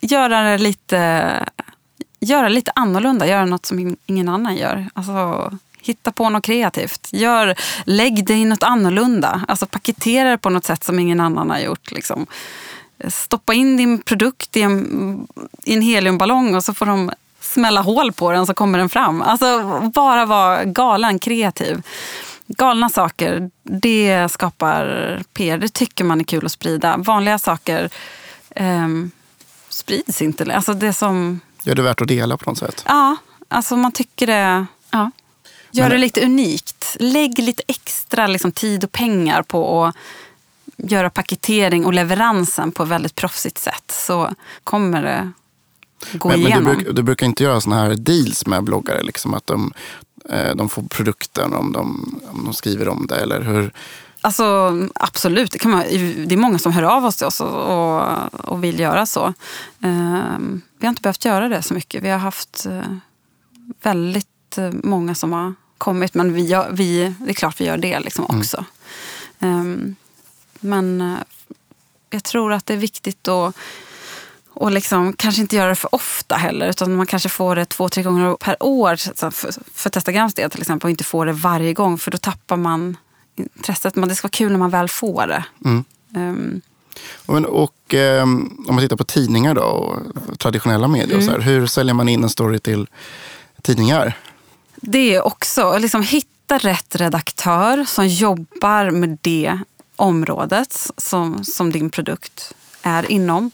göra 0.00 0.40
det 0.42 0.58
lite, 0.58 1.30
göra 2.20 2.48
lite 2.48 2.72
annorlunda. 2.74 3.26
Göra 3.26 3.44
något 3.44 3.66
som 3.66 3.78
in- 3.78 3.96
ingen 4.06 4.28
annan 4.28 4.56
gör. 4.56 4.88
Alltså, 4.94 5.50
hitta 5.84 6.12
på 6.12 6.28
något 6.28 6.44
kreativt. 6.44 7.08
Gör, 7.12 7.54
lägg 7.84 8.26
det 8.26 8.34
i 8.34 8.44
något 8.44 8.62
annorlunda. 8.62 9.44
Alltså, 9.48 9.66
paketera 9.66 10.30
det 10.30 10.38
på 10.38 10.50
något 10.50 10.64
sätt 10.64 10.84
som 10.84 10.98
ingen 10.98 11.20
annan 11.20 11.50
har 11.50 11.58
gjort. 11.58 11.92
Liksom. 11.92 12.26
Stoppa 13.08 13.54
in 13.54 13.76
din 13.76 14.02
produkt 14.02 14.56
i 14.56 14.62
en, 14.62 15.26
i 15.64 15.74
en 15.74 15.82
heliumballong 15.82 16.54
och 16.54 16.64
så 16.64 16.74
får 16.74 16.86
de 16.86 17.10
smälla 17.40 17.80
hål 17.80 18.12
på 18.12 18.32
den 18.32 18.46
så 18.46 18.54
kommer 18.54 18.78
den 18.78 18.88
fram. 18.88 19.22
Alltså 19.22 19.80
bara 19.94 20.26
vara 20.26 20.64
galen 20.64 21.18
kreativ. 21.18 21.82
Galna 22.46 22.88
saker, 22.88 23.50
det 23.62 24.28
skapar 24.32 25.22
PR. 25.34 25.58
Det 25.58 25.68
tycker 25.68 26.04
man 26.04 26.20
är 26.20 26.24
kul 26.24 26.46
att 26.46 26.52
sprida. 26.52 26.96
Vanliga 26.96 27.38
saker 27.38 27.90
ehm, 28.56 29.10
sprids 29.68 30.22
inte. 30.22 30.54
Alltså 30.54 30.74
det 30.74 30.92
som, 30.92 31.40
Gör 31.62 31.74
det 31.74 31.82
värt 31.82 32.00
att 32.00 32.08
dela 32.08 32.36
på 32.36 32.50
något 32.50 32.58
sätt? 32.58 32.84
ja, 32.88 33.16
alltså 33.48 33.76
man 33.76 33.92
tycker 33.92 34.26
det, 34.26 34.32
ja. 34.38 34.66
Gör 35.74 35.84
Men- 35.84 35.90
det 35.90 35.98
lite 35.98 36.24
unikt. 36.24 36.96
Lägg 37.00 37.38
lite 37.38 37.62
extra 37.66 38.26
liksom, 38.26 38.52
tid 38.52 38.84
och 38.84 38.92
pengar 38.92 39.42
på 39.42 39.84
att 39.84 39.96
göra 40.76 41.10
paketering 41.10 41.86
och 41.86 41.92
leveransen 41.92 42.72
på 42.72 42.82
ett 42.82 42.88
väldigt 42.88 43.14
proffsigt 43.14 43.58
sätt. 43.58 43.84
Så 43.90 44.30
kommer 44.64 45.02
det 45.02 45.30
gå 46.18 46.28
Men, 46.28 46.40
men 46.42 46.48
igenom. 46.52 46.64
du, 46.76 46.82
bruk, 46.84 46.96
du 46.96 47.02
brukar 47.02 47.26
inte 47.26 47.44
göra 47.44 47.60
såna 47.60 47.76
här 47.76 47.94
deals 47.94 48.46
med 48.46 48.64
bloggare? 48.64 49.02
Liksom, 49.02 49.34
att 49.34 49.46
de, 49.46 49.72
eh, 50.30 50.54
de 50.54 50.68
får 50.68 50.82
produkten 50.82 51.52
om 51.54 51.72
de, 51.72 52.14
om 52.32 52.44
de 52.44 52.54
skriver 52.54 52.88
om 52.88 53.06
det? 53.06 53.16
Eller 53.16 53.40
hur? 53.40 53.72
Alltså, 54.20 54.72
absolut, 54.94 55.52
det, 55.52 55.58
kan 55.58 55.70
man, 55.70 55.80
det 56.26 56.34
är 56.34 56.36
många 56.36 56.58
som 56.58 56.72
hör 56.72 56.82
av 56.82 57.04
oss 57.04 57.16
till 57.16 57.26
oss 57.26 57.40
och, 57.40 57.62
och, 57.62 58.34
och 58.34 58.64
vill 58.64 58.80
göra 58.80 59.06
så. 59.06 59.34
Ehm, 59.82 60.60
vi 60.78 60.86
har 60.86 60.90
inte 60.90 61.02
behövt 61.02 61.24
göra 61.24 61.48
det 61.48 61.62
så 61.62 61.74
mycket. 61.74 62.02
Vi 62.04 62.08
har 62.10 62.18
haft 62.18 62.66
eh, 62.66 62.80
väldigt 63.82 64.58
eh, 64.58 64.70
många 64.82 65.14
som 65.14 65.32
har 65.32 65.54
kommit, 65.78 66.14
men 66.14 66.32
vi, 66.32 66.42
gör, 66.46 66.68
vi, 66.72 67.14
det 67.18 67.30
är 67.30 67.34
klart 67.34 67.60
vi 67.60 67.64
gör 67.64 67.76
det 67.76 68.00
liksom 68.00 68.24
också. 68.38 68.64
Ehm, 69.40 69.96
men 70.60 71.00
eh, 71.00 71.18
jag 72.10 72.24
tror 72.24 72.52
att 72.52 72.66
det 72.66 72.72
är 72.72 72.78
viktigt 72.78 73.28
att 73.28 73.56
och 74.56 74.72
liksom, 74.72 75.12
kanske 75.12 75.40
inte 75.42 75.56
göra 75.56 75.68
det 75.68 75.74
för 75.74 75.94
ofta 75.94 76.34
heller, 76.36 76.68
utan 76.68 76.94
man 76.96 77.06
kanske 77.06 77.28
får 77.28 77.56
det 77.56 77.64
två, 77.64 77.88
tre 77.88 78.02
gånger 78.02 78.36
per 78.36 78.56
år 78.62 78.96
för, 79.30 79.30
för 79.74 79.90
Testa 79.90 80.12
Grams 80.12 80.34
del 80.34 80.50
till 80.50 80.60
exempel, 80.60 80.86
och 80.86 80.90
inte 80.90 81.04
får 81.04 81.26
det 81.26 81.32
varje 81.32 81.72
gång, 81.72 81.98
för 81.98 82.10
då 82.10 82.18
tappar 82.18 82.56
man 82.56 82.96
intresset. 83.36 83.96
Men 83.96 84.08
det 84.08 84.14
ska 84.14 84.26
vara 84.26 84.30
kul 84.30 84.52
när 84.52 84.58
man 84.58 84.70
väl 84.70 84.88
får 84.88 85.26
det. 85.26 85.44
Mm. 85.64 85.84
Ehm, 86.16 86.60
Men, 87.26 87.44
och 87.46 87.94
ehm, 87.94 88.64
om 88.68 88.74
man 88.74 88.84
tittar 88.84 88.96
på 88.96 89.04
tidningar 89.04 89.54
då, 89.54 89.62
och 89.62 90.38
traditionella 90.38 90.88
medier, 90.88 91.16
och 91.16 91.22
så 91.24 91.30
här, 91.30 91.36
Mm. 91.38 91.48
hur 91.48 91.66
säljer 91.66 91.94
man 91.94 92.08
in 92.08 92.22
en 92.22 92.30
story 92.30 92.58
till 92.58 92.86
tidningar? 93.62 94.16
Det 94.86 95.14
är 95.14 95.26
också, 95.26 95.78
liksom, 95.78 96.02
hitta 96.02 96.58
rätt 96.58 96.96
redaktör 96.96 97.84
som 97.84 98.08
jobbar 98.08 98.90
med 98.90 99.18
det 99.22 99.58
området 99.96 100.90
som, 100.96 101.44
som 101.44 101.72
din 101.72 101.90
produkt 101.90 102.54
är 102.82 103.10
inom. 103.10 103.50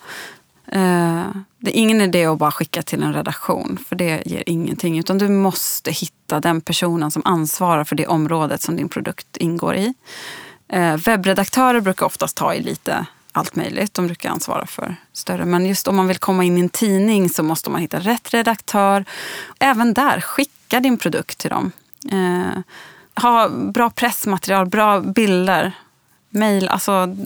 Eh, 0.73 1.27
det 1.59 1.71
är 1.71 1.81
ingen 1.81 2.01
idé 2.01 2.25
att 2.27 2.39
bara 2.39 2.51
skicka 2.51 2.83
till 2.83 3.03
en 3.03 3.15
redaktion, 3.15 3.79
för 3.89 3.97
det 3.97 4.23
ger 4.27 4.43
ingenting. 4.47 4.99
Utan 4.99 5.19
du 5.19 5.29
måste 5.29 5.91
hitta 5.91 6.41
den 6.41 6.61
personen 6.61 7.11
som 7.11 7.23
ansvarar 7.25 7.85
för 7.85 7.97
det 7.97 8.07
området 8.07 8.63
som 8.63 8.77
din 8.77 8.89
produkt 8.89 9.37
ingår 9.37 9.75
i. 9.75 9.95
Eh, 10.69 10.97
webbredaktörer 10.97 11.81
brukar 11.81 12.07
oftast 12.07 12.37
ta 12.37 12.55
i 12.55 12.63
lite 12.63 13.07
allt 13.33 13.57
möjligt. 13.57 13.95
De 13.95 14.07
brukar 14.07 14.31
ansvara 14.31 14.67
för 14.67 14.97
större. 15.13 15.45
Men 15.45 15.67
just 15.67 15.89
om 15.89 15.97
man 15.97 16.09
vill 16.09 16.19
komma 16.19 16.45
in 16.45 16.57
i 16.59 16.61
en 16.61 16.69
tidning 16.69 17.29
så 17.29 17.43
måste 17.43 17.71
man 17.71 17.81
hitta 17.81 17.99
rätt 17.99 18.35
redaktör. 18.35 19.05
Även 19.59 19.95
där, 19.95 20.21
skicka 20.21 20.81
din 20.81 20.99
produkt 20.99 21.39
till 21.39 21.51
dem. 21.51 21.73
Eh, 22.13 22.61
ha 23.23 23.49
bra 23.49 23.91
pressmaterial, 23.91 24.67
bra 24.67 25.01
bilder. 25.01 25.73
Mail, 26.31 26.69
alltså 26.69 27.17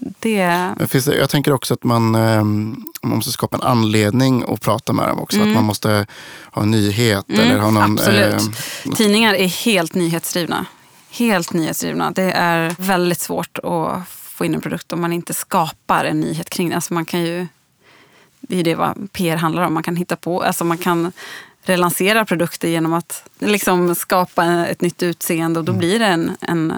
det... 0.00 0.74
Jag 1.06 1.30
tänker 1.30 1.52
också 1.52 1.74
att 1.74 1.84
man, 1.84 2.14
ehm, 2.14 2.84
man 3.02 3.16
måste 3.16 3.32
skapa 3.32 3.56
en 3.56 3.62
anledning 3.62 4.44
att 4.48 4.60
prata 4.60 4.92
med 4.92 5.08
dem 5.08 5.20
också. 5.20 5.40
Att 5.42 5.48
man 5.48 5.64
måste 5.64 6.06
ha 6.52 6.62
en 6.62 6.70
nyhet 6.70 7.24
eller 7.28 7.58
ha 7.58 7.70
någon... 7.70 7.82
Mm. 7.82 7.92
absolut. 7.92 8.56
ehm, 8.84 8.92
Tidningar 8.92 9.34
är 9.34 9.48
helt 9.48 9.94
nyhetsdrivna. 9.94 10.66
Helt 11.10 11.52
nyhetsdrivna. 11.52 12.10
Det 12.10 12.32
är 12.32 12.74
väldigt 12.78 13.20
svårt 13.20 13.58
att 13.58 14.19
få 14.40 14.44
in 14.44 14.54
en 14.54 14.60
produkt 14.60 14.92
om 14.92 15.00
man 15.00 15.12
inte 15.12 15.34
skapar 15.34 16.04
en 16.04 16.20
nyhet 16.20 16.50
kring 16.50 16.68
det. 16.68 16.74
Alltså 16.74 16.94
man 16.94 17.04
kan 17.04 17.20
ju, 17.20 17.46
det 18.40 18.54
är 18.54 18.56
ju 18.56 18.62
det 18.62 18.74
vad 18.74 19.12
PR 19.12 19.36
handlar 19.36 19.62
om. 19.62 19.74
Man 19.74 19.82
kan 19.82 19.96
hitta 19.96 20.16
på, 20.16 20.42
alltså 20.42 20.64
man 20.64 20.78
kan 20.78 21.12
relansera 21.62 22.24
produkter 22.24 22.68
genom 22.68 22.92
att 22.92 23.28
liksom 23.38 23.94
skapa 23.94 24.66
ett 24.66 24.80
nytt 24.80 25.02
utseende 25.02 25.58
och 25.60 25.64
då 25.64 25.72
blir 25.72 25.98
det 25.98 26.06
en, 26.06 26.36
en 26.40 26.72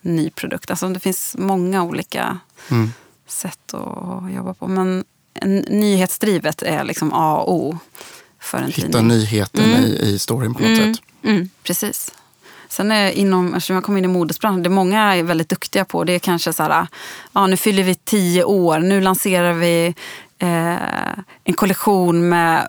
ny 0.00 0.30
produkt. 0.30 0.70
Alltså 0.70 0.88
det 0.88 1.00
finns 1.00 1.36
många 1.38 1.82
olika 1.82 2.38
mm. 2.70 2.92
sätt 3.26 3.74
att 3.74 4.32
jobba 4.32 4.54
på. 4.54 4.66
Men 4.68 5.04
en, 5.34 5.56
nyhetsdrivet 5.56 6.62
är 6.62 6.84
liksom 6.84 7.12
A 7.12 7.36
och 7.36 7.54
O 7.54 7.78
för 8.40 8.58
en 8.58 8.66
Hitta 8.66 8.80
tidning. 8.82 9.08
nyheten 9.08 9.64
i, 9.84 10.00
i 10.02 10.18
storyn 10.18 10.54
på 10.54 10.60
något 10.62 10.68
Mm, 10.78 10.94
sätt. 10.94 11.02
mm, 11.22 11.50
precis. 11.62 12.12
Sen 12.68 12.92
är 12.92 13.10
inom, 13.10 13.54
eftersom 13.54 13.74
jag 13.74 13.84
kom 13.84 13.96
in 13.96 14.04
i 14.04 14.08
modesbranschen, 14.08 14.62
det 14.62 14.68
många 14.68 15.14
är 15.14 15.22
väldigt 15.22 15.48
duktiga 15.48 15.84
på, 15.84 16.04
det 16.04 16.12
är 16.12 16.18
kanske 16.18 16.52
så 16.52 16.62
här, 16.62 16.86
ja 17.32 17.46
nu 17.46 17.56
fyller 17.56 17.82
vi 17.82 17.94
tio 17.94 18.44
år, 18.44 18.78
nu 18.78 19.00
lanserar 19.00 19.52
vi 19.52 19.94
eh, 20.38 21.18
en 21.44 21.54
kollektion 21.54 22.28
med, 22.28 22.68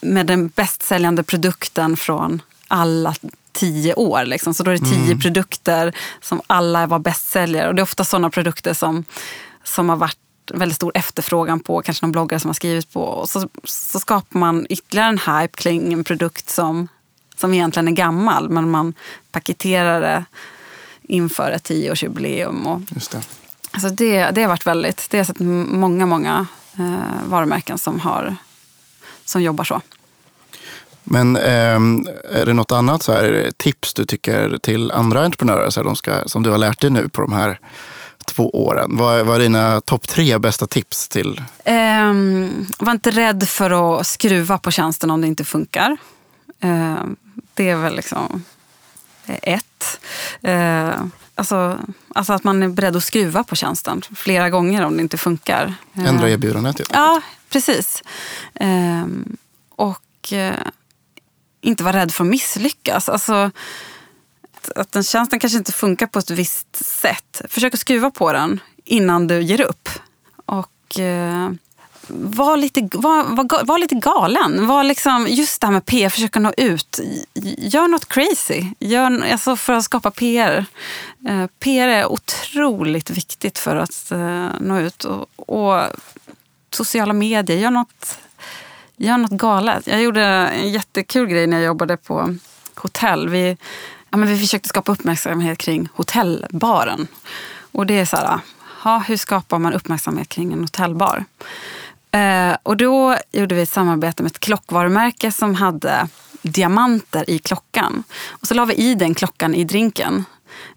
med 0.00 0.26
den 0.26 0.48
bäst 0.48 0.82
säljande 0.82 1.22
produkten 1.22 1.96
från 1.96 2.42
alla 2.68 3.14
tio 3.52 3.94
år. 3.94 4.24
Liksom. 4.24 4.54
Så 4.54 4.62
då 4.62 4.70
är 4.70 4.78
det 4.78 4.84
tio 4.84 5.16
produkter 5.16 5.94
som 6.20 6.42
alla 6.46 6.86
var 6.86 6.98
bästsäljare. 6.98 7.68
Och 7.68 7.74
det 7.74 7.80
är 7.80 7.84
ofta 7.84 8.04
sådana 8.04 8.30
produkter 8.30 8.74
som, 8.74 9.04
som 9.64 9.88
har 9.88 9.96
varit 9.96 10.18
väldigt 10.54 10.76
stor 10.76 10.92
efterfrågan 10.94 11.60
på, 11.60 11.82
kanske 11.82 12.06
någon 12.06 12.12
bloggare 12.12 12.40
som 12.40 12.48
har 12.48 12.54
skrivit 12.54 12.92
på. 12.92 13.00
Och 13.00 13.28
så, 13.28 13.48
så 13.64 14.00
skapar 14.00 14.38
man 14.38 14.66
ytterligare 14.70 15.08
en 15.08 15.18
hype 15.18 15.56
kring 15.62 15.92
en 15.92 16.04
produkt 16.04 16.50
som, 16.50 16.88
som 17.38 17.54
egentligen 17.54 17.88
är 17.88 17.92
gammal, 17.92 18.48
men 18.48 18.70
man 18.70 18.94
paketerar 19.30 20.00
det 20.00 20.24
inför 21.02 21.50
ett 21.50 21.64
tioårsjubileum. 21.64 22.66
Och, 22.66 22.80
Just 22.94 23.10
det. 23.10 23.20
alltså 23.70 23.88
det, 23.88 24.30
det 24.30 24.42
har 24.42 24.48
varit 24.48 24.66
väldigt, 24.66 25.10
det 25.10 25.18
har 25.18 25.24
sett 25.24 25.40
många, 25.40 26.06
många 26.06 26.46
eh, 26.78 27.28
varumärken 27.28 27.78
som, 27.78 28.00
har, 28.00 28.36
som 29.24 29.42
jobbar 29.42 29.64
så. 29.64 29.80
Men 31.10 31.36
ehm, 31.36 32.08
är 32.32 32.46
det 32.46 32.52
något 32.52 32.72
annat 32.72 33.02
så 33.02 33.12
här, 33.12 33.50
tips 33.56 33.94
du 33.94 34.04
tycker 34.04 34.58
till 34.58 34.90
andra 34.90 35.24
entreprenörer 35.24 35.70
så 35.70 35.80
här, 35.80 35.84
de 35.84 35.96
ska, 35.96 36.28
som 36.28 36.42
du 36.42 36.50
har 36.50 36.58
lärt 36.58 36.80
dig 36.80 36.90
nu 36.90 37.08
på 37.08 37.20
de 37.20 37.32
här 37.32 37.58
två 38.26 38.50
åren? 38.66 38.96
Vad, 38.96 39.26
vad 39.26 39.36
är 39.36 39.40
dina 39.40 39.80
topp 39.80 40.08
tre 40.08 40.38
bästa 40.38 40.66
tips 40.66 41.08
till? 41.08 41.42
Um, 41.64 42.66
var 42.78 42.92
inte 42.92 43.10
rädd 43.10 43.48
för 43.48 44.00
att 44.00 44.06
skruva 44.06 44.58
på 44.58 44.70
tjänsten 44.70 45.10
om 45.10 45.20
det 45.20 45.26
inte 45.26 45.44
funkar. 45.44 45.96
Uh, 46.64 47.04
det 47.58 47.70
är 47.70 47.76
väl 47.76 47.96
liksom 47.96 48.44
ett. 49.26 50.00
Uh, 50.46 51.04
alltså, 51.34 51.78
alltså 52.14 52.32
att 52.32 52.44
man 52.44 52.62
är 52.62 52.68
beredd 52.68 52.96
att 52.96 53.04
skruva 53.04 53.44
på 53.44 53.56
tjänsten 53.56 54.02
flera 54.14 54.50
gånger 54.50 54.84
om 54.84 54.96
det 54.96 55.02
inte 55.02 55.18
funkar. 55.18 55.74
Ändra 55.94 56.26
uh, 56.26 56.32
erbjudandet? 56.32 56.80
Ja, 56.92 57.22
precis. 57.50 58.02
Uh, 58.60 59.06
och 59.70 60.32
uh, 60.32 60.52
inte 61.60 61.84
vara 61.84 61.96
rädd 61.96 62.12
för 62.12 62.24
att 62.24 62.30
misslyckas. 62.30 63.08
Alltså, 63.08 63.50
att 64.76 64.92
den 64.92 65.04
tjänsten 65.04 65.38
kanske 65.38 65.58
inte 65.58 65.72
funkar 65.72 66.06
på 66.06 66.18
ett 66.18 66.30
visst 66.30 66.76
sätt. 66.84 67.42
Försök 67.48 67.74
att 67.74 67.80
skruva 67.80 68.10
på 68.10 68.32
den 68.32 68.60
innan 68.84 69.26
du 69.26 69.42
ger 69.42 69.60
upp. 69.60 69.88
Och 70.46 71.00
eh, 71.00 71.50
var 72.10 72.56
lite, 72.56 72.88
var, 72.92 73.24
var, 73.24 73.64
var, 73.64 73.78
lite 73.78 73.94
galen. 73.94 74.66
Var 74.66 74.84
liksom, 74.84 75.26
just 75.28 75.60
det 75.60 75.66
här 75.66 75.72
med 75.72 75.86
PR, 75.86 76.08
försöka 76.08 76.40
nå 76.40 76.52
ut. 76.56 77.00
Gör 77.58 77.88
något 77.88 78.08
crazy 78.08 78.64
Gör, 78.78 79.30
alltså 79.32 79.56
för 79.56 79.72
att 79.72 79.84
skapa 79.84 80.10
PR. 80.10 80.64
Eh, 81.28 81.46
PR 81.60 81.88
är 81.88 82.06
otroligt 82.06 83.10
viktigt 83.10 83.58
för 83.58 83.76
att 83.76 84.10
eh, 84.10 84.48
nå 84.60 84.78
ut. 84.78 85.04
Och, 85.04 85.26
och, 85.36 85.82
sociala 86.70 87.12
medier, 87.12 87.56
gör 87.56 87.70
något, 87.70 88.18
gör 88.96 89.18
något 89.18 89.30
galet. 89.30 89.86
Jag 89.86 90.02
gjorde 90.02 90.24
en 90.24 90.70
jättekul 90.70 91.26
grej 91.26 91.46
när 91.46 91.56
jag 91.56 91.66
jobbade 91.66 91.96
på 91.96 92.36
hotell. 92.74 93.28
Vi 93.28 93.56
ja, 94.10 94.16
men 94.16 94.28
vi 94.28 94.38
försökte 94.38 94.68
skapa 94.68 94.92
uppmärksamhet 94.92 95.58
kring 95.58 95.88
hotellbaren. 95.94 97.06
Och 97.72 97.86
det 97.86 97.98
är 97.98 98.04
så 98.04 98.16
här, 98.16 98.40
ha, 98.82 98.98
hur 98.98 99.16
skapar 99.16 99.58
man 99.58 99.72
uppmärksamhet 99.72 100.28
kring 100.28 100.52
en 100.52 100.60
hotellbar? 100.60 101.24
Eh, 102.10 102.56
och 102.62 102.76
då 102.76 103.16
gjorde 103.32 103.54
vi 103.54 103.62
ett 103.62 103.68
samarbete 103.68 104.22
med 104.22 104.30
ett 104.30 104.40
klockvarumärke 104.40 105.32
som 105.32 105.54
hade 105.54 106.08
diamanter 106.42 107.30
i 107.30 107.38
klockan. 107.38 108.04
Och 108.28 108.46
så 108.46 108.54
la 108.54 108.64
vi 108.64 108.74
i 108.74 108.94
den 108.94 109.14
klockan 109.14 109.54
i 109.54 109.64
drinken. 109.64 110.24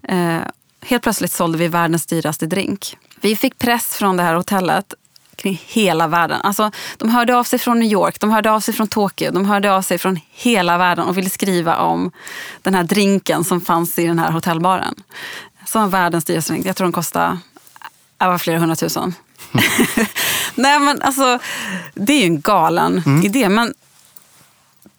Eh, 0.02 0.40
helt 0.84 1.02
plötsligt 1.02 1.32
sålde 1.32 1.58
vi 1.58 1.68
världens 1.68 2.06
dyraste 2.06 2.46
drink. 2.46 2.96
Vi 3.20 3.36
fick 3.36 3.58
press 3.58 3.94
från 3.94 4.16
det 4.16 4.22
här 4.22 4.34
hotellet 4.34 4.94
kring 5.36 5.62
hela 5.66 6.06
världen. 6.06 6.40
Alltså, 6.40 6.70
de 6.96 7.08
hörde 7.08 7.36
av 7.36 7.44
sig 7.44 7.58
från 7.58 7.78
New 7.78 7.92
York, 7.92 8.20
de 8.20 8.30
hörde 8.30 8.50
av 8.50 8.60
sig 8.60 8.74
från 8.74 8.88
Tokyo, 8.88 9.30
de 9.30 9.44
hörde 9.44 9.72
av 9.72 9.82
sig 9.82 9.98
från 9.98 10.20
hela 10.30 10.78
världen 10.78 11.04
och 11.04 11.18
ville 11.18 11.30
skriva 11.30 11.76
om 11.76 12.10
den 12.62 12.74
här 12.74 12.84
drinken 12.84 13.44
som 13.44 13.60
fanns 13.60 13.98
i 13.98 14.06
den 14.06 14.18
här 14.18 14.30
hotellbaren. 14.30 14.94
Som 15.66 15.82
var 15.82 15.88
världens 15.88 16.24
dyraste 16.24 16.52
drink. 16.52 16.66
Jag 16.66 16.76
tror 16.76 16.84
den 16.84 16.92
kostade 16.92 17.38
var 18.18 18.38
flera 18.38 18.58
hundratusen. 18.58 19.14
Nej 20.54 20.80
men 20.80 21.02
alltså, 21.02 21.38
det 21.94 22.12
är 22.12 22.18
ju 22.18 22.26
en 22.26 22.40
galen 22.40 23.02
mm. 23.06 23.24
idé. 23.24 23.48
Men 23.48 23.74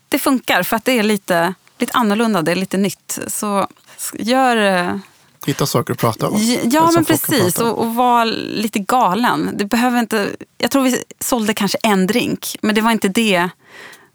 det 0.09 0.19
funkar 0.19 0.63
för 0.63 0.75
att 0.75 0.85
det 0.85 0.99
är 0.99 1.03
lite, 1.03 1.53
lite 1.77 1.93
annorlunda, 1.93 2.41
det 2.41 2.51
är 2.51 2.55
lite 2.55 2.77
nytt. 2.77 3.19
Så 3.27 3.67
gör 4.13 4.99
Hitta 5.45 5.65
saker 5.65 5.93
att 5.93 5.99
prata 5.99 6.27
om. 6.27 6.57
Ja, 6.63 6.91
men 6.91 7.05
precis. 7.05 7.57
Och, 7.57 7.77
och 7.77 7.95
vara 7.95 8.23
lite 8.23 8.79
galen. 8.79 9.49
Det 9.53 9.65
behöver 9.65 9.99
inte, 9.99 10.29
jag 10.57 10.71
tror 10.71 10.83
vi 10.83 11.03
sålde 11.19 11.53
kanske 11.53 11.77
en 11.83 12.07
drink, 12.07 12.55
men 12.61 12.75
det 12.75 12.81
var 12.81 12.91
inte 12.91 13.07
det, 13.07 13.49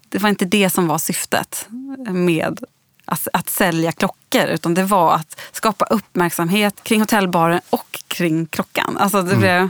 det, 0.09 0.17
var 0.17 0.29
inte 0.29 0.45
det 0.45 0.69
som 0.69 0.87
var 0.87 0.97
syftet 0.97 1.67
med 2.09 2.59
att, 3.05 3.27
att 3.33 3.49
sälja 3.49 3.91
klockor. 3.91 4.45
Utan 4.45 4.73
det 4.73 4.83
var 4.83 5.13
att 5.13 5.39
skapa 5.51 5.85
uppmärksamhet 5.85 6.83
kring 6.83 6.99
hotellbaren 6.99 7.61
och 7.69 7.99
kring 8.07 8.45
klockan. 8.45 8.97
Alltså 8.97 9.21
det 9.21 9.35
mm. 9.35 9.39
blev, 9.39 9.69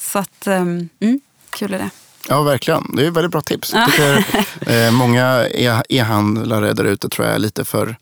så 0.00 0.18
att, 0.18 0.46
um, 0.46 0.88
mm, 1.00 1.20
kul 1.50 1.74
är 1.74 1.78
det. 1.78 1.90
Ja, 2.28 2.42
verkligen. 2.42 2.96
Det 2.96 3.06
är 3.06 3.10
väldigt 3.10 3.32
bra 3.32 3.40
tips. 3.40 3.72
Jag 3.72 3.90
tycker, 3.90 4.24
eh, 4.86 4.90
många 4.90 5.46
e- 5.48 5.82
e-handlare 5.88 6.72
där 6.72 6.84
ute 6.84 7.08
tror 7.08 7.26
jag 7.26 7.34
är 7.34 7.38
lite 7.38 7.64
för 7.64 7.96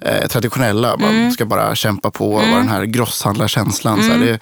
eh, 0.00 0.28
traditionella. 0.28 0.96
Man 0.96 1.10
mm. 1.10 1.30
ska 1.30 1.44
bara 1.44 1.74
kämpa 1.74 2.10
på, 2.10 2.38
mm. 2.38 2.50
vara 2.50 2.60
den 2.60 2.68
här 2.68 2.84
grosshandlarkänslan. 2.84 4.00
Mm. 4.00 4.10
Så 4.10 4.24
det, 4.24 4.38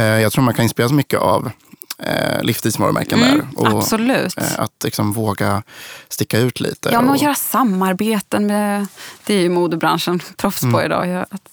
eh, 0.00 0.20
jag 0.20 0.32
tror 0.32 0.44
man 0.44 0.54
kan 0.54 0.62
inspireras 0.62 0.92
mycket 0.92 1.20
av 1.20 1.50
eh, 1.98 2.42
livsstilsvarumärken 2.42 3.22
mm, 3.22 3.38
där. 3.38 3.46
Och, 3.56 3.78
Absolut. 3.78 4.38
Eh, 4.38 4.60
att 4.60 4.84
liksom 4.84 5.12
våga 5.12 5.62
sticka 6.08 6.38
ut 6.38 6.60
lite. 6.60 6.90
Ja, 6.92 7.00
men 7.00 7.10
och, 7.10 7.16
göra 7.16 7.34
samarbeten 7.34 8.46
med, 8.46 8.86
det 9.24 9.34
är 9.34 9.40
ju 9.40 9.48
modebranschen 9.48 10.20
proffs 10.36 10.62
mm. 10.62 10.72
på 10.72 10.82
idag. 10.82 11.24
Att, 11.30 11.48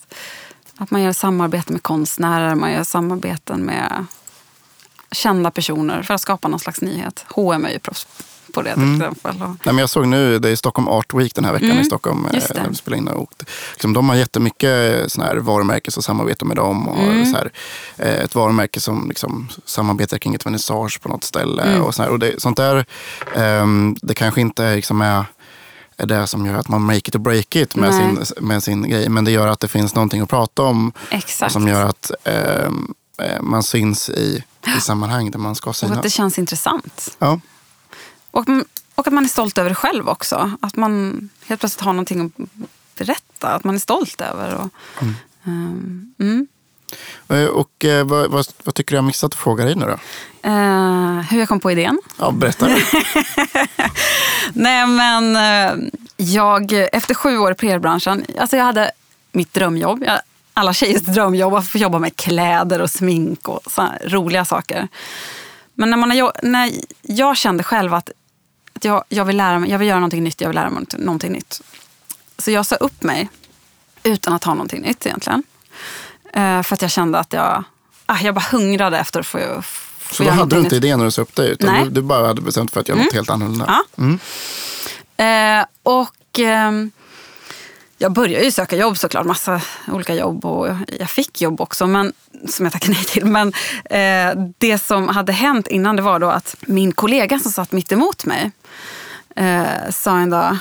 att 0.77 0.91
man 0.91 1.01
gör 1.01 1.13
samarbeten 1.13 1.73
med 1.73 1.83
konstnärer, 1.83 2.55
man 2.55 2.71
gör 2.71 2.83
samarbeten 2.83 3.61
med 3.61 4.05
kända 5.11 5.51
personer 5.51 6.03
för 6.03 6.13
att 6.13 6.21
skapa 6.21 6.47
någon 6.47 6.59
slags 6.59 6.81
nyhet. 6.81 7.25
H&M 7.29 7.65
är 7.65 7.69
ju 7.69 7.79
proffs 7.79 8.07
på 8.53 8.61
det 8.61 8.73
till 8.73 8.83
mm. 8.83 9.01
exempel. 9.01 9.39
Nej, 9.39 9.57
men 9.63 9.77
jag 9.77 9.89
såg 9.89 10.07
nu, 10.07 10.39
det 10.39 10.49
är 10.49 10.55
Stockholm 10.55 10.87
Art 10.87 11.13
Week 11.13 11.35
den 11.35 11.45
här 11.45 11.53
veckan 11.53 11.69
mm. 11.69 11.81
i 11.81 11.85
Stockholm. 11.85 12.25
Eh, 12.25 12.41
det. 12.85 12.97
in 12.97 13.07
och, 13.07 13.33
liksom, 13.71 13.93
de 13.93 14.09
har 14.09 14.15
jättemycket 14.15 15.11
såna 15.11 15.27
här 15.27 15.35
varumärken 15.35 15.91
som 15.91 16.03
samarbetar 16.03 16.45
med 16.45 16.57
dem. 16.57 16.87
Och 16.87 17.03
mm. 17.03 17.25
så 17.25 17.37
här, 17.37 17.51
eh, 17.97 18.23
ett 18.23 18.35
varumärke 18.35 18.79
som 18.79 19.09
liksom, 19.09 19.49
samarbetar 19.65 20.17
kring 20.17 20.35
ett 20.35 20.45
vernissage 20.45 21.01
på 21.01 21.09
något 21.09 21.23
ställe. 21.23 21.61
Mm. 21.61 21.81
Och, 21.81 21.95
så 21.95 22.03
här, 22.03 22.09
och 22.09 22.19
det, 22.19 22.41
sånt 22.41 22.57
där, 22.57 22.85
um, 23.35 23.95
det 24.01 24.13
kanske 24.13 24.41
inte 24.41 24.75
liksom 24.75 25.01
är 25.01 25.25
är 25.97 26.05
det 26.05 26.27
som 26.27 26.45
gör 26.45 26.53
att 26.53 26.67
man 26.67 26.81
make 26.81 26.97
it 26.97 27.15
or 27.15 27.19
break 27.19 27.55
it 27.55 27.75
med, 27.75 27.93
sin, 27.93 28.45
med 28.47 28.63
sin 28.63 28.89
grej. 28.89 29.09
Men 29.09 29.25
det 29.25 29.31
gör 29.31 29.47
att 29.47 29.59
det 29.59 29.67
finns 29.67 29.95
någonting 29.95 30.21
att 30.21 30.29
prata 30.29 30.61
om. 30.61 30.91
Exakt. 31.11 31.53
Som 31.53 31.67
gör 31.67 31.85
att 31.85 32.11
eh, 32.23 32.71
man 33.41 33.63
syns 33.63 34.09
i, 34.09 34.43
i 34.77 34.81
sammanhang 34.81 35.31
där 35.31 35.39
man 35.39 35.55
ska 35.55 35.73
synas. 35.73 35.91
Och 35.91 35.97
att 35.97 36.03
det 36.03 36.09
känns 36.09 36.39
intressant. 36.39 37.15
Ja. 37.19 37.39
Och, 38.31 38.45
och 38.95 39.07
att 39.07 39.13
man 39.13 39.23
är 39.23 39.27
stolt 39.27 39.57
över 39.57 39.69
det 39.69 39.75
själv 39.75 40.09
också. 40.09 40.51
Att 40.61 40.75
man 40.75 41.29
helt 41.45 41.59
plötsligt 41.59 41.85
har 41.85 41.93
någonting 41.93 42.25
att 42.25 42.49
berätta. 42.97 43.49
Att 43.49 43.63
man 43.63 43.75
är 43.75 43.79
stolt 43.79 44.21
över. 44.21 44.55
Och, 44.55 44.69
mm. 45.01 45.15
Um, 45.43 46.13
mm. 46.19 46.47
Och 47.53 47.85
eh, 47.85 48.05
vad, 48.05 48.31
vad, 48.31 48.47
vad, 48.63 48.75
tycker 48.75 48.91
du 48.91 48.97
jag 48.97 49.03
missat 49.03 49.33
att 49.33 49.39
fråga 49.39 49.65
dig 49.65 49.75
nu 49.75 49.85
då? 49.85 49.99
Uh, 50.49 51.21
hur 51.21 51.39
jag 51.39 51.47
kom 51.47 51.59
på 51.59 51.71
idén? 51.71 52.01
Ja, 52.17 52.31
berätta. 52.31 52.67
Nej 54.53 54.87
men 54.87 55.37
jag, 56.17 56.71
efter 56.71 57.13
sju 57.13 57.37
år 57.37 57.51
i 57.51 57.55
PR-branschen, 57.55 58.25
alltså 58.39 58.57
jag 58.57 58.65
hade 58.65 58.91
mitt 59.31 59.53
drömjobb. 59.53 60.03
Jag, 60.03 60.19
alla 60.59 60.73
tjejers 60.73 61.01
drömjobb, 61.01 61.53
att 61.53 61.67
få 61.67 61.77
jobba 61.77 61.99
med 61.99 62.15
kläder 62.15 62.81
och 62.81 62.89
smink 62.89 63.47
och 63.47 63.61
roliga 64.05 64.45
saker. 64.45 64.87
Men 65.73 65.89
när, 65.89 65.97
man 65.97 66.11
har, 66.11 66.31
när 66.43 66.71
jag 67.01 67.37
kände 67.37 67.63
själv 67.63 67.93
att, 67.93 68.09
att 68.73 68.85
jag, 68.85 69.03
jag, 69.09 69.25
vill 69.25 69.37
lära 69.37 69.59
mig, 69.59 69.69
jag 69.69 69.79
vill 69.79 69.87
göra 69.87 69.99
någonting 69.99 70.23
nytt, 70.23 70.41
jag 70.41 70.49
vill 70.49 70.55
lära 70.55 70.69
mig 70.69 70.85
någonting 70.97 71.31
nytt. 71.31 71.61
Så 72.37 72.51
jag 72.51 72.65
sa 72.65 72.75
upp 72.75 73.03
mig 73.03 73.29
utan 74.03 74.33
att 74.33 74.43
ha 74.43 74.53
någonting 74.53 74.81
nytt 74.81 75.05
egentligen. 75.05 75.43
Uh, 76.37 76.61
för 76.61 76.73
att 76.73 76.81
jag 76.81 76.91
kände 76.91 77.19
att 77.19 77.33
jag, 77.33 77.63
ah, 78.05 78.19
jag 78.21 78.35
bara 78.35 78.45
hungrade 78.51 78.99
efter 78.99 79.19
att 79.19 79.27
få, 79.27 79.61
få 79.61 80.15
Så 80.15 80.23
då 80.23 80.29
hade 80.29 80.55
du 80.55 80.61
inte 80.61 80.75
idén 80.75 80.99
när 80.99 81.05
du 81.05 81.11
sa 81.11 81.21
upp 81.21 81.35
dig? 81.35 81.49
Utan 81.49 81.83
du, 81.83 81.89
du, 81.89 82.01
bara 82.01 82.27
hade 82.27 82.41
bestämt 82.41 82.71
för 82.71 82.79
att 82.79 82.87
göra 82.87 82.95
mm. 82.95 83.05
något 83.05 83.13
helt 83.13 83.29
annorlunda? 83.29 83.65
Ja. 83.67 84.03
Mm. 84.03 84.19
Uh, 85.59 85.65
och... 85.83 86.39
Um, 86.39 86.91
jag 88.01 88.11
började 88.11 88.45
ju 88.45 88.51
söka 88.51 88.75
jobb 88.75 88.97
såklart, 88.97 89.25
massa 89.25 89.61
olika 89.87 90.15
jobb 90.15 90.45
och 90.45 90.67
jag 90.99 91.09
fick 91.09 91.41
jobb 91.41 91.61
också 91.61 91.87
men, 91.87 92.13
som 92.49 92.65
jag 92.65 92.73
tackade 92.73 92.93
nej 92.93 93.03
till. 93.03 93.25
Men 93.25 93.53
eh, 93.85 94.45
det 94.57 94.77
som 94.77 95.07
hade 95.07 95.31
hänt 95.31 95.67
innan 95.67 95.95
det 95.95 96.01
var 96.01 96.19
då 96.19 96.29
att 96.29 96.55
min 96.61 96.91
kollega 96.91 97.39
som 97.39 97.51
satt 97.51 97.71
mitt 97.71 97.91
emot 97.91 98.25
mig 98.25 98.51
eh, 99.35 99.89
sa 99.91 100.19
en 100.19 100.29
dag 100.29 100.57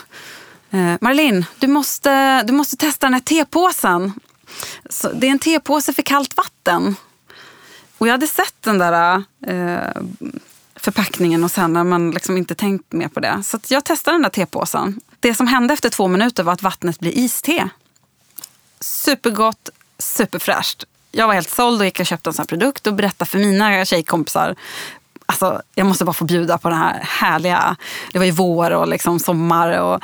eh, 0.70 0.95
Marlin, 1.01 1.45
du 1.59 1.66
måste, 1.66 2.43
du 2.43 2.53
måste 2.53 2.76
testa 2.76 3.07
den 3.07 3.14
här 3.14 3.20
tepåsen. 3.20 4.12
Så 4.91 5.12
det 5.12 5.26
är 5.26 5.30
en 5.30 5.39
tepåse 5.39 5.93
för 5.93 6.03
kallt 6.03 6.36
vatten. 6.36 6.97
Och 7.99 8.07
jag 8.07 8.12
hade 8.12 8.26
sett 8.26 8.55
den 8.61 8.78
där 8.78 9.22
eh, 9.47 10.03
förpackningen 10.76 11.45
och 11.45 11.51
sen 11.51 11.76
har 11.76 11.84
man 11.84 12.11
liksom 12.11 12.36
inte 12.36 12.55
tänkt 12.55 12.93
mer 12.93 13.09
på 13.09 13.20
det. 13.20 13.43
Så 13.45 13.59
jag 13.68 13.84
testade 13.84 14.14
den 14.14 14.22
där 14.22 14.30
tepåsen. 14.30 15.01
Det 15.21 15.35
som 15.35 15.47
hände 15.47 15.75
efter 15.75 15.91
två 15.91 16.09
minuter 16.09 16.43
var 16.43 16.53
att 16.53 16.62
vattnet 16.62 17.01
blev 17.01 17.12
iste. 17.16 17.69
Supergott, 18.81 19.69
superfräscht. 19.99 20.85
Jag 21.12 21.27
var 21.27 21.35
helt 21.35 21.51
såld 21.51 21.81
och 21.81 21.85
gick 21.85 22.01
och 22.01 22.07
köpte 22.07 22.31
en 22.31 22.35
sån 22.35 22.43
här 22.43 22.47
produkt 22.47 22.87
och 22.87 22.95
berättade 22.95 23.31
för 23.31 23.39
mina 23.39 23.85
tjejkompisar 23.85 24.57
Alltså, 25.33 25.62
jag 25.75 25.87
måste 25.87 26.05
bara 26.05 26.12
få 26.12 26.25
bjuda 26.25 26.59
på 26.59 26.69
den 26.69 26.79
här 26.79 27.01
härliga... 27.03 27.77
Det 28.12 28.19
var 28.19 28.27
ju 28.27 28.31
vår 28.31 28.71
och 28.71 28.89
liksom 28.89 29.19
sommar. 29.19 29.79
Och, 29.79 30.03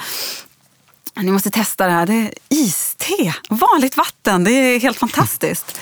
ni 1.15 1.31
måste 1.31 1.51
testa 1.51 1.87
det 1.87 1.93
här. 1.93 2.07
Det 2.07 2.15
är 2.15 2.31
iste, 2.49 3.35
vanligt 3.49 3.97
vatten. 3.97 4.45
Det 4.45 4.51
är 4.51 4.81
helt 4.81 4.99
fantastiskt. 4.99 5.81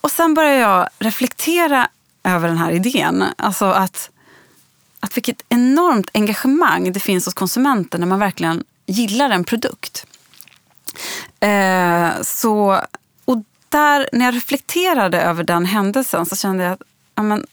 Och 0.00 0.10
sen 0.10 0.34
började 0.34 0.56
jag 0.56 0.88
reflektera 0.98 1.88
över 2.24 2.48
den 2.48 2.58
här 2.58 2.70
idén. 2.70 3.24
Alltså 3.36 3.64
att, 3.64 4.10
att 5.00 5.16
vilket 5.16 5.44
enormt 5.48 6.10
engagemang 6.14 6.92
det 6.92 7.00
finns 7.00 7.24
hos 7.24 7.34
konsumenten 7.34 8.00
när 8.00 8.06
man 8.06 8.18
verkligen 8.18 8.64
gillar 8.86 9.30
en 9.30 9.44
produkt. 9.44 10.06
Eh, 11.40 12.10
så, 12.22 12.80
och 13.24 13.36
där, 13.68 14.08
när 14.12 14.24
jag 14.24 14.34
reflekterade 14.34 15.20
över 15.20 15.44
den 15.44 15.66
händelsen 15.66 16.26
så 16.26 16.36
kände 16.36 16.64
jag 16.64 16.72
att 16.72 16.82
ja, 17.14 17.22
men, 17.22 17.46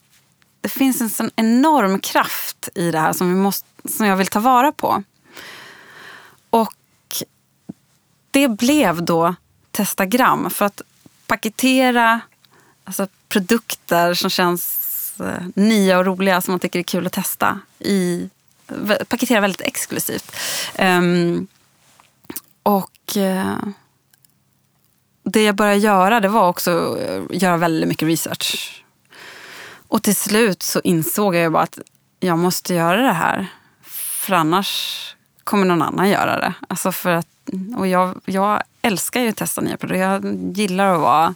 det 0.62 0.70
finns 0.70 1.02
en 1.02 1.10
sån 1.10 1.32
enorm 1.36 2.00
kraft 2.00 2.70
i 2.76 2.92
det 2.92 3.00
här 3.00 3.14
som, 3.14 3.30
vi 3.30 3.36
måste, 3.36 3.68
som 3.90 4.06
jag 4.06 4.16
vill 4.18 4.28
ta 4.28 4.40
vara 4.40 4.72
på. 4.72 5.04
Och 6.50 6.74
det 8.32 8.48
blev 8.48 9.04
då 9.04 9.36
Testagram. 9.72 10.50
För 10.50 10.66
att 10.66 10.82
paketera 11.28 12.22
alltså, 12.84 13.08
produkter 13.30 14.14
som 14.14 14.30
känns 14.30 14.87
Eh, 15.20 15.48
nya 15.56 15.98
och 15.98 16.06
roliga 16.06 16.42
som 16.42 16.52
man 16.52 16.60
tycker 16.60 16.80
är 16.80 16.84
kul 16.84 17.08
att 17.08 17.14
testa. 17.14 17.60
I, 17.80 18.30
paketera 19.08 19.42
väldigt 19.42 19.62
exklusivt. 19.62 20.36
Um, 20.80 21.48
och 22.64 23.18
uh, 23.18 23.58
det 25.24 25.44
jag 25.44 25.56
började 25.56 25.78
göra 25.78 26.20
det 26.20 26.28
var 26.28 26.50
också 26.50 26.98
att 27.32 27.42
göra 27.42 27.58
väldigt 27.58 27.90
mycket 27.90 28.08
research. 28.08 28.84
Och 29.88 30.04
till 30.04 30.16
slut 30.16 30.64
så 30.64 30.82
insåg 30.84 31.36
jag 31.36 31.52
bara 31.52 31.64
att 31.64 31.80
jag 32.20 32.38
måste 32.38 32.74
göra 32.74 33.02
det 33.02 33.14
här. 33.14 33.48
För 34.28 34.34
annars 34.34 35.04
kommer 35.44 35.66
någon 35.66 35.82
annan 35.82 36.10
göra 36.10 36.40
det. 36.40 36.54
Alltså 36.68 36.92
för 36.92 37.10
att, 37.10 37.28
och 37.78 37.88
jag, 37.88 38.22
jag 38.26 38.64
älskar 38.82 39.22
ju 39.22 39.30
att 39.30 39.36
testa 39.36 39.62
nya 39.62 39.78
produkter. 39.78 40.02
Jag 40.02 40.56
gillar 40.58 40.94
att 40.94 41.02
vara 41.02 41.36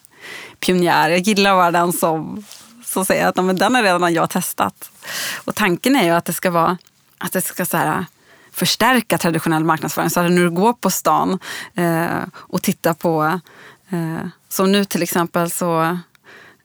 pionjär. 0.59 1.09
Jag 1.09 1.19
gillar 1.19 1.51
att 1.51 1.57
vara 1.57 1.71
den 1.71 1.93
som, 1.93 2.45
som 2.91 3.05
säger 3.05 3.27
att 3.27 3.35
men 3.35 3.55
den 3.55 3.75
är 3.75 3.83
redan 3.83 4.13
jag 4.13 4.29
testat. 4.29 4.91
Och 5.45 5.55
tanken 5.55 5.95
är 5.95 6.03
ju 6.03 6.09
att 6.09 6.25
det 6.25 6.33
ska 6.33 6.51
vara 6.51 6.77
att 7.17 7.31
det 7.31 7.41
ska 7.41 7.65
så 7.65 7.77
här, 7.77 8.05
förstärka 8.51 9.17
traditionell 9.17 9.63
marknadsföring. 9.63 10.09
Så 10.09 10.19
att 10.19 10.27
du 10.27 10.49
går 10.49 10.73
på 10.73 10.89
stan 10.89 11.39
eh, 11.75 12.23
och 12.33 12.61
tittar 12.61 12.93
på, 12.93 13.39
eh, 13.89 14.27
som 14.49 14.71
nu 14.71 14.85
till 14.85 15.03
exempel 15.03 15.51
så, 15.51 15.81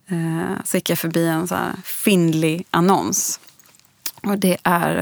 eh, 0.09 0.63
så 0.65 0.77
gick 0.77 0.91
jag 0.91 0.99
förbi 0.99 1.27
en 1.27 1.49
så 1.49 1.55
här 1.55 1.73
Findley 1.85 2.63
annons. 2.71 3.41
Och 4.23 4.39
det 4.39 4.57
är 4.63 4.97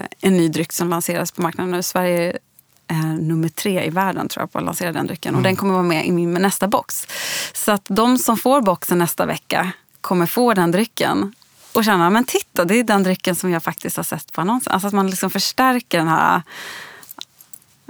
eh, 0.00 0.06
en 0.20 0.36
ny 0.36 0.48
dryck 0.48 0.72
som 0.72 0.88
lanseras 0.88 1.32
på 1.32 1.42
marknaden 1.42 1.70
nu. 1.70 1.82
Sverige 1.82 2.38
är 2.86 3.18
nummer 3.20 3.48
tre 3.48 3.84
i 3.84 3.90
världen 3.90 4.28
tror 4.28 4.42
jag 4.42 4.52
på 4.52 4.58
att 4.58 4.64
lansera 4.64 4.92
den 4.92 5.06
drycken. 5.06 5.28
Mm. 5.28 5.38
Och 5.38 5.42
den 5.42 5.56
kommer 5.56 5.72
vara 5.72 5.82
med 5.82 6.06
i 6.06 6.12
min 6.12 6.32
nästa 6.32 6.68
box. 6.68 7.06
Så 7.52 7.72
att 7.72 7.84
de 7.88 8.18
som 8.18 8.36
får 8.36 8.62
boxen 8.62 8.98
nästa 8.98 9.26
vecka 9.26 9.72
kommer 10.00 10.26
få 10.26 10.54
den 10.54 10.70
drycken 10.70 11.34
och 11.72 11.84
känna, 11.84 12.10
men 12.10 12.24
titta, 12.24 12.64
det 12.64 12.74
är 12.74 12.84
den 12.84 13.02
drycken 13.02 13.34
som 13.34 13.50
jag 13.50 13.62
faktiskt 13.62 13.96
har 13.96 14.04
sett 14.04 14.32
på 14.32 14.40
annonsen. 14.40 14.72
Alltså 14.72 14.88
att 14.88 14.94
man 14.94 15.10
liksom 15.10 15.30
förstärker 15.30 15.98
den 15.98 16.08
här, 16.08 16.42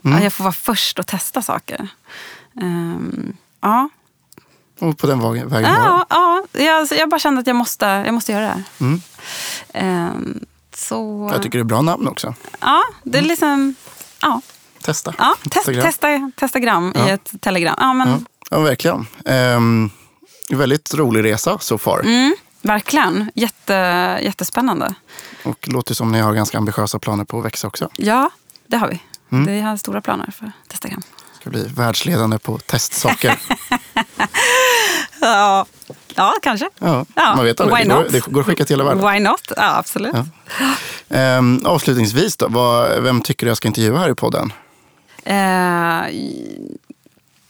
mm. 0.04 0.22
jag 0.22 0.32
får 0.32 0.44
vara 0.44 0.52
först 0.52 0.98
och 0.98 1.06
testa 1.06 1.42
saker. 1.42 1.88
Um, 2.54 3.36
ja. 3.60 3.88
Och 4.80 4.98
på 4.98 5.06
den 5.06 5.48
vägen 5.48 5.72
Ja, 5.72 6.06
ja 6.10 6.44
jag, 6.52 6.88
jag 6.90 7.08
bara 7.08 7.18
kände 7.18 7.40
att 7.40 7.46
jag 7.46 7.56
måste, 7.56 7.86
jag 7.86 8.14
måste 8.14 8.32
göra 8.32 8.42
det 8.42 8.48
här. 8.48 8.62
Mm. 8.80 9.00
Um, 10.12 10.40
så... 10.74 11.28
Jag 11.32 11.42
tycker 11.42 11.58
det 11.58 11.62
är 11.62 11.64
bra 11.64 11.82
namn 11.82 12.08
också. 12.08 12.34
Ja, 12.60 12.82
det 13.02 13.18
är 13.18 13.22
mm. 13.22 13.28
liksom... 13.28 13.74
Ja. 14.20 14.40
Testa. 14.82 15.14
Ja, 15.18 15.36
test, 15.50 15.66
testa, 15.66 16.30
testa 16.36 16.58
gram 16.58 16.92
ja. 16.94 17.08
i 17.08 17.10
ett 17.10 17.32
telegram. 17.40 17.76
Ja, 17.78 17.92
men... 17.92 18.08
ja. 18.08 18.18
ja 18.50 18.60
verkligen. 18.60 19.06
Um, 19.24 19.90
väldigt 20.48 20.94
rolig 20.94 21.24
resa 21.24 21.58
så 21.58 21.78
far. 21.78 22.00
Mm, 22.00 22.36
verkligen. 22.62 23.30
Jätte, 23.34 23.72
jättespännande. 24.22 24.94
Och 25.44 25.68
låter 25.68 25.94
som 25.94 26.12
ni 26.12 26.20
har 26.20 26.34
ganska 26.34 26.58
ambitiösa 26.58 26.98
planer 26.98 27.24
på 27.24 27.38
att 27.38 27.44
växa 27.44 27.66
också. 27.66 27.88
Ja, 27.96 28.30
det 28.66 28.76
har 28.76 28.88
vi. 28.88 29.00
Mm. 29.32 29.46
Vi 29.46 29.60
har 29.60 29.76
stora 29.76 30.00
planer 30.00 30.30
för 30.38 30.52
Testagram. 30.68 31.02
Ska 31.40 31.50
bli 31.50 31.66
världsledande 31.76 32.38
på 32.38 32.58
testsaker. 32.58 33.38
ja, 35.20 35.66
Ja, 36.18 36.34
kanske. 36.42 36.70
Ja, 36.78 37.06
ja. 37.14 37.34
Man 37.36 37.44
vet 37.44 37.60
aldrig. 37.60 37.88
Det 37.88 37.94
går, 37.94 38.06
det 38.10 38.26
går 38.26 38.40
att 38.40 38.46
skicka 38.46 38.64
till 38.64 38.76
hela 38.76 38.84
världen. 38.84 39.12
Why 39.12 39.20
not? 39.20 39.52
Ja, 39.56 39.76
absolut. 39.76 40.14
Ja. 40.14 40.74
Ehm, 41.16 41.60
avslutningsvis, 41.64 42.36
då, 42.36 42.48
vad, 42.48 43.02
vem 43.02 43.20
tycker 43.20 43.46
du 43.46 43.50
jag 43.50 43.56
ska 43.56 43.68
intervjua 43.68 43.98
här 43.98 44.10
i 44.10 44.14
podden? 44.14 44.52
Ehm, 45.24 46.04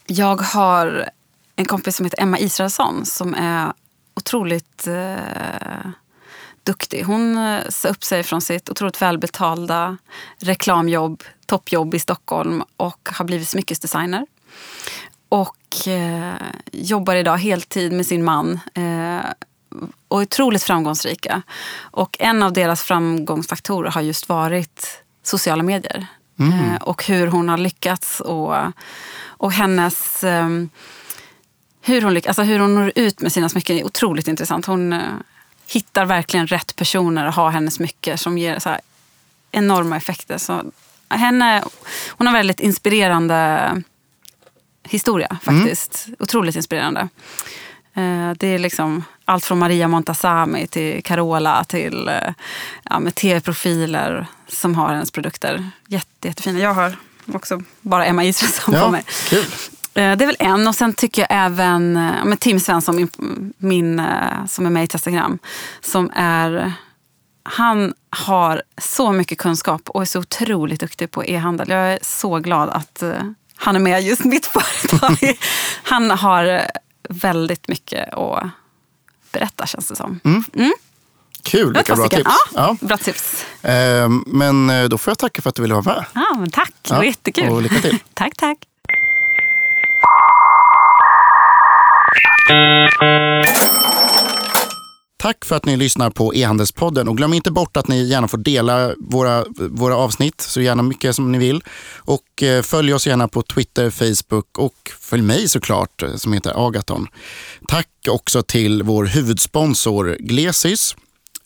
jag 0.06 0.42
har 0.42 1.10
en 1.58 1.64
kompis 1.64 1.96
som 1.96 2.06
heter 2.06 2.22
Emma 2.22 2.38
Israelsson 2.38 3.06
som 3.06 3.34
är 3.34 3.72
otroligt 4.14 4.86
eh, 4.86 5.90
duktig. 6.62 7.04
Hon 7.04 7.38
eh, 7.38 7.60
sa 7.68 7.88
upp 7.88 8.04
sig 8.04 8.22
från 8.22 8.40
sitt 8.40 8.70
otroligt 8.70 9.02
välbetalda 9.02 9.96
reklamjobb, 10.38 11.22
toppjobb 11.46 11.94
i 11.94 11.98
Stockholm 11.98 12.62
och 12.76 13.08
har 13.12 13.24
blivit 13.24 13.48
smyckesdesigner. 13.48 14.26
Och 15.28 15.88
eh, 15.88 16.34
jobbar 16.72 17.14
idag 17.14 17.38
heltid 17.38 17.92
med 17.92 18.06
sin 18.06 18.24
man. 18.24 18.60
Eh, 18.74 19.30
och 20.08 20.20
otroligt 20.20 20.62
framgångsrika. 20.62 21.42
Och 21.80 22.16
en 22.20 22.42
av 22.42 22.52
deras 22.52 22.82
framgångsfaktorer 22.82 23.90
har 23.90 24.00
just 24.00 24.28
varit 24.28 25.02
sociala 25.22 25.62
medier. 25.62 26.06
Mm. 26.38 26.52
Eh, 26.52 26.82
och 26.82 27.04
hur 27.04 27.26
hon 27.26 27.48
har 27.48 27.58
lyckats 27.58 28.20
och, 28.20 28.56
och 29.26 29.52
hennes... 29.52 30.24
Hur 31.88 32.02
hon, 32.02 32.16
alltså 32.16 32.42
hur 32.42 32.58
hon 32.58 32.74
når 32.74 32.92
ut 32.94 33.20
med 33.20 33.32
sina 33.32 33.48
smycken 33.48 33.78
är 33.78 33.84
otroligt 33.84 34.28
intressant. 34.28 34.66
Hon 34.66 34.92
eh, 34.92 35.00
hittar 35.66 36.04
verkligen 36.04 36.46
rätt 36.46 36.76
personer 36.76 37.26
att 37.26 37.34
ha 37.34 37.48
hennes 37.48 37.74
smycken 37.74 38.18
som 38.18 38.38
ger 38.38 38.58
så 38.58 38.76
enorma 39.50 39.96
effekter. 39.96 40.38
Så 40.38 40.64
henne, 41.08 41.64
hon 42.08 42.26
har 42.26 42.34
väldigt 42.34 42.60
inspirerande 42.60 43.70
historia 44.84 45.38
mm. 45.46 45.60
faktiskt. 45.60 46.04
Mm. 46.06 46.16
Otroligt 46.18 46.56
inspirerande. 46.56 47.08
Eh, 47.94 48.30
det 48.36 48.46
är 48.46 48.58
liksom 48.58 49.04
allt 49.24 49.44
från 49.44 49.58
Maria 49.58 49.88
Montazami 49.88 50.66
till 50.66 51.02
Carola 51.02 51.64
till 51.64 52.08
eh, 52.08 52.32
ja, 52.82 53.10
tv-profiler 53.14 54.26
som 54.48 54.74
har 54.74 54.88
hennes 54.88 55.10
produkter. 55.10 55.70
Jätte, 55.86 56.28
jättefina. 56.28 56.58
Jag 56.58 56.74
har 56.74 56.96
också 57.32 57.62
bara 57.80 58.06
Emma 58.06 58.24
Israelsson 58.24 58.74
ja, 58.74 58.84
på 58.84 58.90
mig. 58.90 59.04
Kul. 59.28 59.44
Eh, 59.94 60.16
det 60.16 60.24
är 60.24 60.26
väl 60.26 60.36
en. 60.38 60.68
Och 60.68 60.74
sen 60.74 60.92
tycker 60.92 61.22
jag 61.22 61.28
även 61.30 62.10
ja, 62.26 62.36
Tim 62.36 62.60
Svensson, 62.60 62.96
min, 62.96 63.08
min, 63.58 64.02
som 64.48 64.66
är 64.66 64.70
med 64.70 64.84
i 64.84 64.86
Testagram, 64.86 65.38
som 65.80 66.10
är 66.14 66.72
han 67.42 67.94
har 68.10 68.62
så 68.78 69.12
mycket 69.12 69.38
kunskap 69.38 69.90
och 69.90 70.02
är 70.02 70.06
så 70.06 70.18
otroligt 70.18 70.80
duktig 70.80 71.10
på 71.10 71.24
e-handel. 71.24 71.68
Jag 71.68 71.92
är 71.92 71.98
så 72.02 72.38
glad 72.38 72.68
att 72.68 73.02
han 73.56 73.76
är 73.76 73.80
med 73.80 74.02
just 74.02 74.24
mitt 74.24 74.46
företag. 74.80 75.38
han 75.82 76.10
har 76.10 76.62
väldigt 77.08 77.68
mycket 77.68 78.14
att 78.14 78.50
berätta 79.32 79.66
känns 79.66 79.88
det 79.88 79.96
som. 79.96 80.20
Mm. 80.24 80.44
Mm. 80.54 80.72
Kul, 81.42 81.74
vilka 81.74 81.96
bra 81.96 82.08
tips. 82.08 82.22
Ja, 82.24 82.36
ja. 82.54 82.76
Bra 82.80 82.96
tips. 82.96 83.46
Eh, 83.62 84.08
men 84.26 84.70
eh, 84.70 84.84
då 84.84 84.98
får 84.98 85.10
jag 85.10 85.18
tacka 85.18 85.42
för 85.42 85.48
att 85.48 85.54
du 85.54 85.62
ville 85.62 85.74
vara 85.74 85.84
med. 85.94 86.04
Ja, 86.14 86.36
men 86.38 86.50
tack, 86.50 86.72
det 86.82 86.94
var 86.94 87.02
jättekul. 87.02 87.48
Och 87.48 87.62
lycka 87.62 87.80
till. 87.80 87.98
tack, 88.14 88.36
tack. 88.36 88.58
Tack 95.20 95.44
för 95.44 95.56
att 95.56 95.64
ni 95.64 95.76
lyssnar 95.76 96.10
på 96.10 96.34
e-handelspodden 96.34 97.08
och 97.08 97.16
glöm 97.16 97.32
inte 97.32 97.50
bort 97.50 97.76
att 97.76 97.88
ni 97.88 98.02
gärna 98.02 98.28
får 98.28 98.38
dela 98.38 98.94
våra, 98.98 99.44
våra 99.56 99.96
avsnitt 99.96 100.40
så 100.40 100.60
gärna 100.60 100.82
mycket 100.82 101.16
som 101.16 101.32
ni 101.32 101.38
vill. 101.38 101.62
Och 101.96 102.42
eh, 102.42 102.62
följ 102.62 102.94
oss 102.94 103.06
gärna 103.06 103.28
på 103.28 103.42
Twitter, 103.42 103.90
Facebook 103.90 104.58
och 104.58 104.74
följ 105.00 105.22
mig 105.22 105.48
såklart 105.48 106.02
eh, 106.02 106.14
som 106.14 106.32
heter 106.32 106.66
Agaton. 106.66 107.06
Tack 107.68 107.88
också 108.08 108.42
till 108.42 108.82
vår 108.82 109.04
huvudsponsor 109.04 110.16
Glesis 110.20 110.96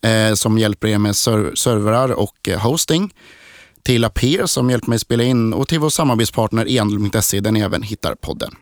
eh, 0.02 0.34
som 0.34 0.58
hjälper 0.58 0.88
er 0.88 0.98
med 0.98 1.16
ser 1.16 1.54
servrar 1.54 2.08
och 2.08 2.48
eh, 2.48 2.60
hosting. 2.60 3.14
Till 3.82 4.04
Aper 4.04 4.46
som 4.46 4.70
hjälper 4.70 4.88
mig 4.88 4.98
spela 4.98 5.22
in 5.22 5.52
och 5.52 5.68
till 5.68 5.78
vår 5.78 5.90
samarbetspartner 5.90 6.68
e 6.68 7.40
där 7.40 7.50
ni 7.50 7.60
även 7.60 7.82
hittar 7.82 8.14
podden. 8.14 8.54